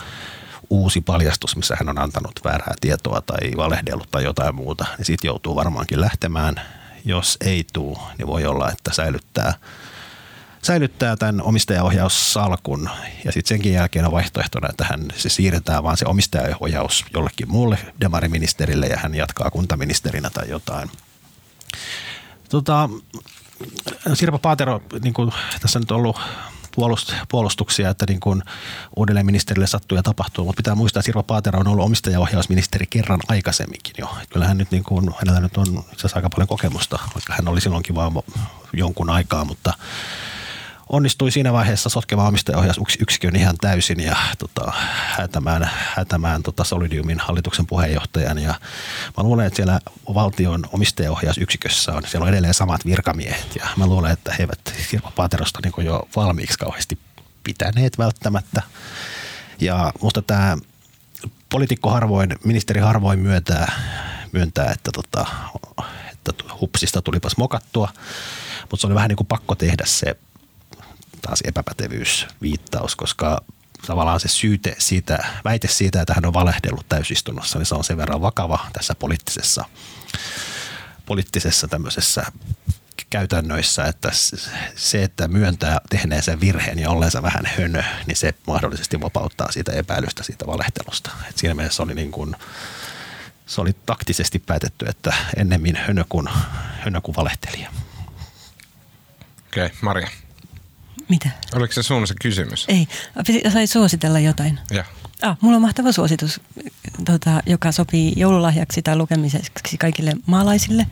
uusi 0.71 1.01
paljastus, 1.01 1.57
missä 1.57 1.77
hän 1.79 1.89
on 1.89 1.99
antanut 1.99 2.41
väärää 2.45 2.75
tietoa 2.81 3.21
tai 3.21 3.39
valehdellut 3.57 4.11
tai 4.11 4.25
jotain 4.25 4.55
muuta, 4.55 4.87
niin 4.99 5.07
siitä 5.07 5.27
joutuu 5.27 5.57
varmaankin 5.57 6.01
lähtemään. 6.01 6.61
Jos 7.05 7.37
ei 7.41 7.65
tule, 7.73 7.99
niin 8.19 8.27
voi 8.27 8.47
olla, 8.47 8.71
että 8.73 8.93
säilyttää, 8.93 9.55
säilyttää 10.63 11.17
tämän 11.17 11.43
omistajaohjaussalkun 11.43 12.91
ja 13.25 13.33
sitten 13.33 13.49
senkin 13.49 13.73
jälkeen 13.73 14.07
on 14.07 14.13
vaihtoehtona, 14.13 14.69
että 14.69 14.85
hän 14.85 15.09
se 15.17 15.29
siirretään 15.29 15.83
vaan 15.83 15.97
se 15.97 16.05
omistajaohjaus 16.09 17.05
jollekin 17.15 17.51
muulle 17.51 17.79
demariministerille 18.01 18.87
ja 18.87 18.97
hän 18.97 19.15
jatkaa 19.15 19.51
kuntaministerinä 19.51 20.31
tai 20.31 20.49
jotain. 20.49 20.91
Tota, 22.49 22.89
Sirpa 24.15 24.39
Paatero, 24.39 24.83
niin 25.03 25.15
kuin 25.15 25.33
tässä 25.61 25.79
on 25.79 25.83
nyt 25.83 25.91
ollut 25.91 26.17
puolust, 26.75 27.13
puolustuksia, 27.29 27.91
että 27.91 28.05
niin 28.09 28.21
kuin 28.21 28.43
uudelleen 28.97 29.27
ministerille 29.27 29.67
sattuu 29.67 29.97
ja 29.97 30.03
tapahtuu, 30.03 30.45
mutta 30.45 30.57
pitää 30.57 30.75
muistaa, 30.75 31.01
että 31.01 31.05
Sirpa 31.07 31.23
Paatero 31.23 31.61
on 31.61 31.69
ollut 31.69 31.85
omistajaohjausministeri 31.85 32.87
kerran 32.91 33.21
aikaisemminkin 33.29 33.95
jo. 33.99 34.17
Kyllähän 34.31 34.59
nyt 34.59 34.71
niin 34.71 34.85
kuin, 34.85 35.11
hänellä 35.19 35.41
nyt 35.41 35.57
on 35.57 35.85
aika 36.15 36.31
paljon 36.31 36.49
kokemusta, 36.49 36.99
vaikka 37.15 37.35
hän 37.35 37.49
oli 37.49 37.61
silloinkin 37.61 37.95
vain 37.95 38.13
jonkun 38.73 39.11
aikaa, 39.11 39.45
mutta 39.45 39.73
onnistui 40.89 41.31
siinä 41.31 41.53
vaiheessa 41.53 41.89
sotkemaan 41.89 42.29
omistajaohjausyksikön 42.29 43.37
ihan 43.37 43.57
täysin 43.61 44.01
ja 44.01 44.17
tota, 44.39 44.73
hätämään, 45.17 45.71
hätämään 45.95 46.43
tota 46.43 46.65
Solidiumin 46.65 47.21
hallituksen 47.21 47.67
puheenjohtajan. 47.67 48.39
Ja 48.39 48.55
mä 49.17 49.23
luulen, 49.25 49.47
että 49.47 49.57
siellä 49.57 49.81
valtion 50.15 50.65
omistajaohjausyksikössä 50.73 51.93
on, 51.93 52.03
siellä 52.07 52.25
on 52.25 52.31
edelleen 52.31 52.55
samat 52.55 52.87
virkamiehet 52.87 53.57
ja 53.57 53.69
mä 53.77 53.87
luulen, 53.87 54.13
että 54.13 54.33
he 54.33 54.43
eivät 54.43 54.75
Sirpa 54.91 55.13
Paaterosta 55.17 55.61
niin 55.63 55.87
jo 55.87 56.09
valmiiksi 56.17 56.59
kauheasti 56.59 56.99
pitäneet 57.45 57.99
välttämättä. 57.99 58.63
Ja 59.61 59.93
musta 60.01 60.23
tämä 60.23 60.57
poliitikko 61.51 61.91
harvoin, 61.91 62.37
ministeri 62.45 62.81
harvoin 62.81 63.19
myöntää, 63.19 63.73
myöntää 64.33 64.73
että, 64.73 64.91
tota, 64.93 65.27
että 66.13 66.33
hupsista 66.61 67.03
tulipas 67.03 67.37
mokattua. 67.37 67.89
Mutta 68.61 68.77
se 68.81 68.87
oli 68.87 68.95
vähän 68.95 69.09
niin 69.09 69.17
kuin 69.17 69.27
pakko 69.27 69.55
tehdä 69.55 69.85
se 69.87 70.17
taas 71.23 71.41
epäpätevyysviittaus, 71.45 72.97
koska 72.97 73.41
tavallaan 73.87 74.21
se 74.21 74.29
syyte 74.29 74.77
siitä, 74.79 75.19
väite 75.45 75.69
siitä, 75.69 76.01
että 76.01 76.15
hän 76.15 76.27
on 76.27 76.33
valehdellut 76.33 76.89
täysistunnossa, 76.89 77.59
niin 77.59 77.67
se 77.67 77.75
on 77.75 77.85
sen 77.85 77.97
verran 77.97 78.21
vakava 78.21 78.67
tässä 78.73 78.95
poliittisessa, 78.95 79.65
poliittisessa 81.07 81.69
tämmöisessä 81.69 82.23
käytännöissä, 83.11 83.85
että 83.85 84.11
se, 84.77 85.03
että 85.03 85.29
myöntää 85.29 85.81
tehneensä 85.91 86.41
virheen 86.41 86.79
ja 86.79 86.91
olleensa 86.91 87.23
vähän 87.23 87.47
hönö, 87.59 87.83
niin 88.07 88.17
se 88.17 88.35
mahdollisesti 88.47 89.01
vapauttaa 89.01 89.53
siitä 89.53 89.73
epäilystä 89.73 90.23
siitä 90.23 90.47
valehtelusta. 90.47 91.11
Et 91.29 91.39
siinä 91.39 91.55
mielessä 91.55 91.83
oli 91.83 91.95
niin 91.95 92.11
kuin, 92.11 92.37
se 93.47 93.61
oli 93.61 93.77
taktisesti 93.87 94.39
päätetty, 94.39 94.87
että 94.89 95.15
ennemmin 95.37 95.77
hönö 95.77 96.05
kuin, 96.09 96.29
hönö 96.85 97.01
kuin 97.01 97.17
valehtelija. 97.17 97.71
Okei, 99.47 99.67
okay, 99.67 99.79
Maria. 99.81 100.09
Mitä? 101.09 101.31
Oliko 101.55 101.73
se 101.73 101.83
sun 101.83 102.07
se 102.07 102.15
kysymys? 102.23 102.67
Ei. 102.69 102.89
Sai 103.53 103.67
suositella 103.67 104.21
jotain. 104.21 104.59
Ja. 104.71 104.85
Ah, 105.23 105.37
mulla 105.41 105.57
on 105.57 105.63
mahtava 105.63 105.93
suositus, 105.93 106.41
tota, 107.05 107.43
joka 107.47 107.73
sopii 107.73 108.13
joululahjaksi 108.17 108.83
tai 108.83 108.97
lukemiseksi 108.97 109.79
kaikille 109.79 110.13
maalaisille 110.27 110.87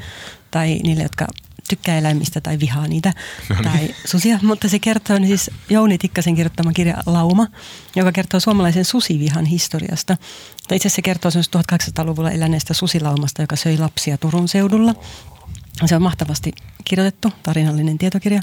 tai 0.51 0.81
niille, 0.83 1.03
jotka 1.03 1.27
tykkää 1.69 1.99
eläimistä 1.99 2.41
tai 2.41 2.59
vihaa 2.59 2.89
niitä 2.89 3.13
no 3.49 3.55
niin. 3.55 3.65
tai 3.65 3.95
susia, 4.05 4.39
mutta 4.43 4.69
se 4.69 4.79
kertoo 4.79 5.19
niin 5.19 5.29
siis 5.29 5.51
Jouni 5.71 5.99
Tikkasen 5.99 6.35
kirjoittama 6.35 6.73
kirja 6.73 7.03
Lauma, 7.07 7.47
joka 7.97 8.13
kertoo 8.13 8.41
suomalaisen 8.41 8.85
susivihan 8.85 9.45
historiasta. 9.45 10.17
Tai 10.69 10.77
itse 10.77 10.89
asiassa 10.89 10.97
se 10.97 11.03
kertoo 11.03 11.31
1800-luvulla 11.31 12.31
eläneestä 12.31 12.75
susilaumasta, 12.75 13.43
joka 13.43 13.57
söi 13.57 13.79
lapsia 13.79 14.19
Turun 14.19 14.49
seudulla. 14.49 14.95
Se 15.87 15.97
on 15.97 16.03
mahtavasti 16.03 16.53
kirjoitettu, 16.85 17.33
tarinallinen 17.43 17.99
tietokirja. 17.99 18.41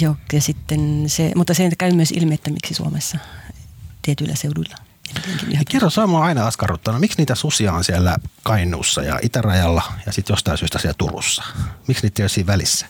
Jo, 0.00 0.16
ja 0.32 0.40
sitten 0.40 1.04
se, 1.06 1.32
mutta 1.36 1.54
se 1.54 1.70
käy 1.78 1.92
myös 1.92 2.12
ilmi, 2.12 2.34
että 2.34 2.50
miksi 2.50 2.74
Suomessa 2.74 3.18
tietyillä 4.02 4.34
seuduilla 4.34 4.76
Kerro, 5.70 5.90
se 5.90 6.00
on 6.00 6.22
aina 6.22 6.46
askarruttanut. 6.46 7.00
Miksi 7.00 7.18
niitä 7.18 7.34
susia 7.34 7.72
on 7.72 7.84
siellä 7.84 8.16
Kainuussa 8.42 9.02
ja 9.02 9.18
Itärajalla 9.22 9.82
ja 10.06 10.12
sitten 10.12 10.34
jostain 10.34 10.58
syystä 10.58 10.78
siellä 10.78 10.94
Turussa? 10.98 11.42
Miksi 11.88 12.02
niitä 12.02 12.22
ei 12.22 12.24
ole 12.24 12.28
siinä 12.28 12.46
välissä? 12.46 12.86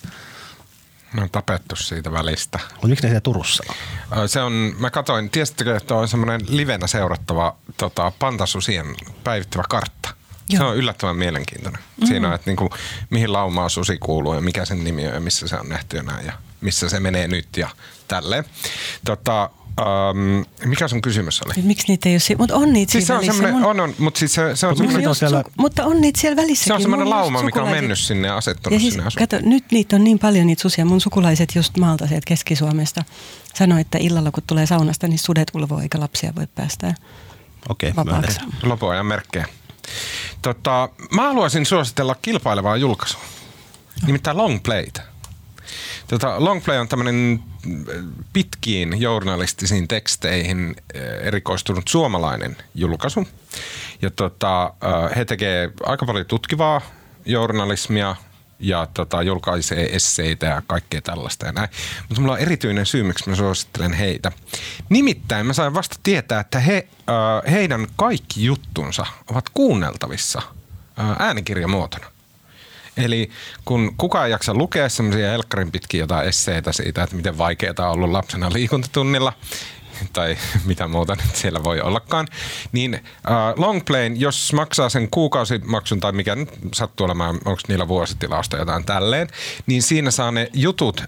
Ne 1.15 1.23
on 1.23 1.31
tapettu 1.31 1.77
siitä 1.77 2.13
välistä. 2.13 2.59
Mutta 2.73 2.89
miksi 2.89 3.03
ne 3.03 3.09
siellä 3.09 3.21
Turussa 3.21 3.65
on? 4.11 4.29
Se 4.29 4.41
on, 4.41 4.53
mä 4.79 4.91
katsoin, 4.91 5.31
tiesittekö, 5.31 5.77
että 5.77 5.95
on 5.95 6.09
semmoinen 6.09 6.41
livenä 6.49 6.87
seurattava 6.87 7.57
tota, 7.77 8.13
pantasusien 8.19 8.87
päivittävä 9.25 9.65
kartta. 9.69 10.15
Joo. 10.49 10.59
Se 10.59 10.65
on 10.65 10.77
yllättävän 10.77 11.17
mielenkiintoinen. 11.17 11.81
Mm-hmm. 11.81 12.07
Siinä 12.07 12.29
on, 12.29 12.35
että 12.35 12.51
niinku, 12.51 12.71
mihin 13.11 13.33
laumaa 13.33 13.69
susi 13.69 13.99
kuuluu 13.99 14.35
ja 14.35 14.41
mikä 14.41 14.65
sen 14.65 14.85
nimi 14.85 15.07
on 15.07 15.15
ja 15.15 15.21
missä 15.21 15.49
se 15.49 15.57
on 15.57 15.69
nähty 15.69 15.97
ja 15.97 16.03
näin 16.03 16.27
ja 16.27 16.33
missä 16.65 16.89
se 16.89 17.01
menee 17.01 17.29
nyt 17.29 17.57
ja 17.57 17.69
tälleen. 18.09 18.45
Tota, 19.05 19.51
Um, 19.81 20.45
mikä 20.65 20.89
sun 20.89 21.03
kysymys 21.03 21.43
oli? 21.43 21.63
Miksi 21.63 21.87
niitä 21.89 22.09
ei 22.09 22.15
ole 22.15 22.37
Mutta 22.39 22.57
on 22.57 22.73
niitä 22.73 22.93
siis 22.93 23.07
siellä 23.07 23.25
se 23.25 23.31
on 23.31 23.39
välissä. 23.39 23.59
Mun... 23.59 23.65
On, 23.65 23.81
on, 23.81 23.95
mutta 23.99 24.19
siis 24.19 24.35
se, 24.35 24.57
se 24.57 24.67
on 24.67 24.77
semmoinen... 24.77 25.09
On 25.09 25.15
siellä... 25.15 25.45
Mutta 25.59 25.85
on 25.85 26.01
niitä 26.01 26.21
siellä 26.21 26.43
välissä. 26.43 26.65
Se 26.65 26.75
on 26.75 26.81
semmoinen 26.81 27.11
lauma, 27.11 27.43
mikä 27.43 27.63
on 27.63 27.71
mennyt 27.71 27.99
sinne 27.99 28.29
ja 28.29 28.37
asettunut 28.37 28.73
ja 28.73 28.81
siis, 28.81 28.95
sinne 28.95 29.07
asuun. 29.07 29.29
Kato, 29.29 29.49
nyt 29.49 29.65
niitä 29.73 29.97
on 29.97 30.05
niin 30.05 30.19
paljon 30.19 30.47
niitä 30.47 30.63
susia. 30.63 30.85
Mun 30.85 31.01
sukulaiset 31.01 31.55
just 31.55 31.77
maalta 31.77 32.07
sieltä 32.07 32.25
Keski-Suomesta 32.27 33.05
sanoi, 33.55 33.81
että 33.81 33.99
illalla 33.99 34.31
kun 34.31 34.43
tulee 34.47 34.67
saunasta, 34.67 35.09
niin 35.09 35.19
sudet 35.19 35.51
ulvoo 35.55 35.81
eikä 35.81 36.01
lapsia 36.01 36.33
voi 36.37 36.47
päästää 36.55 36.95
Okei, 37.69 37.93
okay, 37.97 38.23
Lopuajan 38.63 39.07
merkkejä. 39.07 39.47
Tota, 40.43 40.89
mä 41.11 41.23
haluaisin 41.23 41.67
suositella 41.67 42.15
kilpailevaa 42.23 42.77
julkaisua. 42.77 43.21
Nimittäin 44.07 44.37
Long 44.37 44.63
Playt. 44.63 45.14
Tota, 46.09 46.45
Longplay 46.45 46.79
on 46.79 46.89
tämmöinen 46.89 47.43
pitkiin 48.33 49.01
journalistisiin 49.01 49.89
teksteihin 49.89 50.77
eh, 50.95 51.03
erikoistunut 51.27 51.89
suomalainen 51.89 52.57
julkaisu. 52.75 53.29
Ja 54.03 54.11
tota, 54.11 54.75
eh, 54.83 55.17
he 55.17 55.25
tekee 55.25 55.71
aika 55.83 56.07
paljon 56.07 56.27
tutkivaa 56.27 56.81
journalismia 57.27 58.17
ja 58.59 58.87
tota, 58.95 59.23
julkaisee 59.23 59.97
esseitä 59.97 60.47
ja 60.47 60.63
kaikkea 60.67 61.03
tällaista 61.03 61.47
ja 61.47 61.53
näin. 61.53 61.69
Mutta 62.09 62.21
mulla 62.21 62.33
on 62.33 62.41
erityinen 62.41 62.87
syy, 62.87 63.03
miksi 63.03 63.31
mä 63.31 63.37
suosittelen 63.37 63.93
heitä. 63.93 64.33
Nimittäin 64.89 65.47
mä 65.47 65.53
sain 65.53 65.75
vasta 65.75 65.97
tietää, 66.03 66.41
että 66.41 66.61
he, 66.61 66.89
äh, 67.09 67.53
heidän 67.53 67.87
kaikki 67.97 68.45
juttunsa 68.45 69.07
ovat 69.31 69.49
kuunneltavissa 69.49 70.43
äh, 70.99 71.17
äänikirjamuotona. 71.19 72.14
Eli 72.97 73.31
kun 73.65 73.95
kukaan 73.97 74.25
ei 74.27 74.31
jaksa 74.31 74.55
lukea 74.55 74.89
semmoisia 74.89 75.33
elkkarin 75.33 75.73
pitkiä 75.73 76.03
jotain 76.03 76.29
esseitä 76.29 76.73
siitä, 76.73 77.03
että 77.03 77.17
miten 77.17 77.39
vaikeaa 77.39 77.75
on 77.79 77.91
ollut 77.91 78.11
lapsena 78.11 78.53
liikuntatunnilla, 78.53 79.33
tai 80.13 80.37
mitä 80.67 80.89
muuta 80.89 81.15
nyt 81.15 81.37
siellä 81.37 81.65
voi 81.65 81.81
ollakaan, 81.81 82.29
niin 82.73 82.95
uh, 82.95 83.63
Longplayn, 83.63 84.21
jos 84.21 84.53
maksaa 84.53 84.89
sen 84.89 85.11
kuukausimaksun 85.11 86.01
tai 86.01 86.13
mikä 86.13 86.35
nyt 86.35 86.51
sattuu 86.75 87.05
olemaan, 87.05 87.35
onko 87.45 87.61
niillä 87.69 87.89
vuositilausta 87.89 88.57
jotain 88.57 88.85
tälleen, 88.85 89.29
niin 89.67 89.83
siinä 89.83 90.11
saa 90.11 90.31
ne 90.31 90.51
jutut 90.53 91.01
uh, 91.01 91.07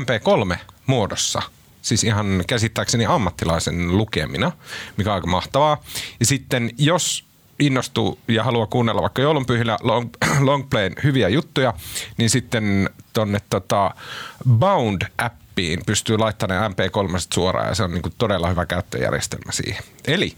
MP3-muodossa– 0.00 1.42
siis 1.86 2.04
ihan 2.04 2.44
käsittääkseni 2.46 3.06
ammattilaisen 3.06 3.96
lukemina, 3.96 4.52
mikä 4.96 5.10
on 5.10 5.14
aika 5.14 5.26
mahtavaa. 5.26 5.82
Ja 6.20 6.26
sitten 6.26 6.70
jos 6.78 7.25
innostuu 7.58 8.18
ja 8.28 8.44
haluaa 8.44 8.66
kuunnella 8.66 9.02
vaikka 9.02 9.22
joulunpyhillä 9.22 9.78
long, 9.82 10.08
Longplayn 10.40 10.94
hyviä 11.04 11.28
juttuja, 11.28 11.74
niin 12.16 12.30
sitten 12.30 12.90
tonne 13.12 13.38
tota 13.50 13.94
Bound-appiin 14.48 15.82
pystyy 15.86 16.18
laittamaan 16.18 16.72
MP3 16.72 17.18
suoraan 17.34 17.68
ja 17.68 17.74
se 17.74 17.82
on 17.82 17.90
niinku 17.90 18.10
todella 18.18 18.48
hyvä 18.48 18.66
käyttöjärjestelmä 18.66 19.52
siihen. 19.52 19.82
Eli 20.06 20.36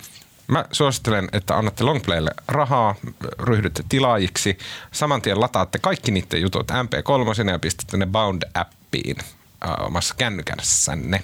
Mä 0.48 0.64
suosittelen, 0.72 1.28
että 1.32 1.56
annatte 1.56 1.84
Longplaylle 1.84 2.30
rahaa, 2.48 2.94
ryhdytte 3.38 3.84
tilaajiksi. 3.88 4.58
Saman 4.92 5.22
tien 5.22 5.40
lataatte 5.40 5.78
kaikki 5.78 6.10
niiden 6.10 6.40
jutut 6.40 6.70
MP3 6.70 7.50
ja 7.50 7.58
pistätte 7.58 7.96
ne 7.96 8.06
Bound-appiin 8.06 9.18
äh, 9.20 9.86
omassa 9.86 10.14
kännykässänne. 10.18 11.22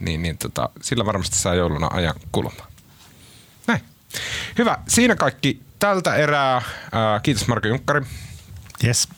Niin, 0.00 0.22
niin 0.22 0.38
tota, 0.38 0.68
sillä 0.82 1.06
varmasti 1.06 1.38
saa 1.38 1.54
jouluna 1.54 1.88
ajan 1.92 2.14
kulmaa. 2.32 2.66
Hyvä. 4.58 4.78
Siinä 4.88 5.16
kaikki 5.16 5.60
tältä 5.78 6.14
erää. 6.14 6.62
Kiitos 7.22 7.48
Marko 7.48 7.68
Junkkari. 7.68 8.00
Yes. 8.84 9.08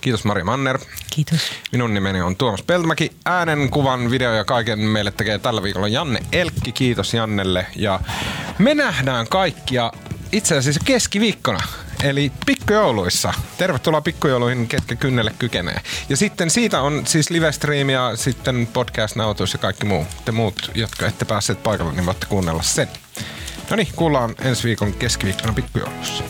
Kiitos 0.00 0.24
Mari 0.24 0.44
Manner. 0.44 0.78
Kiitos. 1.10 1.40
Minun 1.72 1.94
nimeni 1.94 2.20
on 2.20 2.36
Tuomas 2.36 2.62
Peltomäki. 2.62 3.10
Äänen, 3.24 3.70
kuvan, 3.70 4.10
video 4.10 4.32
ja 4.32 4.44
kaiken 4.44 4.78
meille 4.78 5.10
tekee 5.10 5.38
tällä 5.38 5.62
viikolla 5.62 5.88
Janne 5.88 6.20
Elkki. 6.32 6.72
Kiitos 6.72 7.14
Jannelle. 7.14 7.66
Ja 7.76 8.00
me 8.58 8.74
nähdään 8.74 9.28
kaikkia 9.28 9.92
itse 10.32 10.56
asiassa 10.56 10.80
keskiviikkona. 10.84 11.60
Eli 12.02 12.32
pikkujouluissa. 12.46 13.34
Tervetuloa 13.58 14.00
pikkujouluihin, 14.00 14.68
ketkä 14.68 14.96
kynnelle 14.96 15.32
kykenee. 15.38 15.80
Ja 16.08 16.16
sitten 16.16 16.50
siitä 16.50 16.80
on 16.80 17.06
siis 17.06 17.30
live 17.30 17.50
ja 17.92 18.16
sitten 18.16 18.68
podcast-nautus 18.72 19.52
ja 19.52 19.58
kaikki 19.58 19.86
muu. 19.86 20.06
Te 20.24 20.32
muut, 20.32 20.70
jotka 20.74 21.06
ette 21.06 21.24
päässeet 21.24 21.62
paikalle, 21.62 21.92
niin 21.92 22.06
voitte 22.06 22.26
kuunnella 22.26 22.62
sen. 22.62 22.88
No 23.70 23.76
niin, 23.76 23.88
kuullaan 23.96 24.34
ensi 24.44 24.64
viikon 24.64 24.92
keskiviikkona 24.92 25.52
pikkujoulussa. 25.52 26.24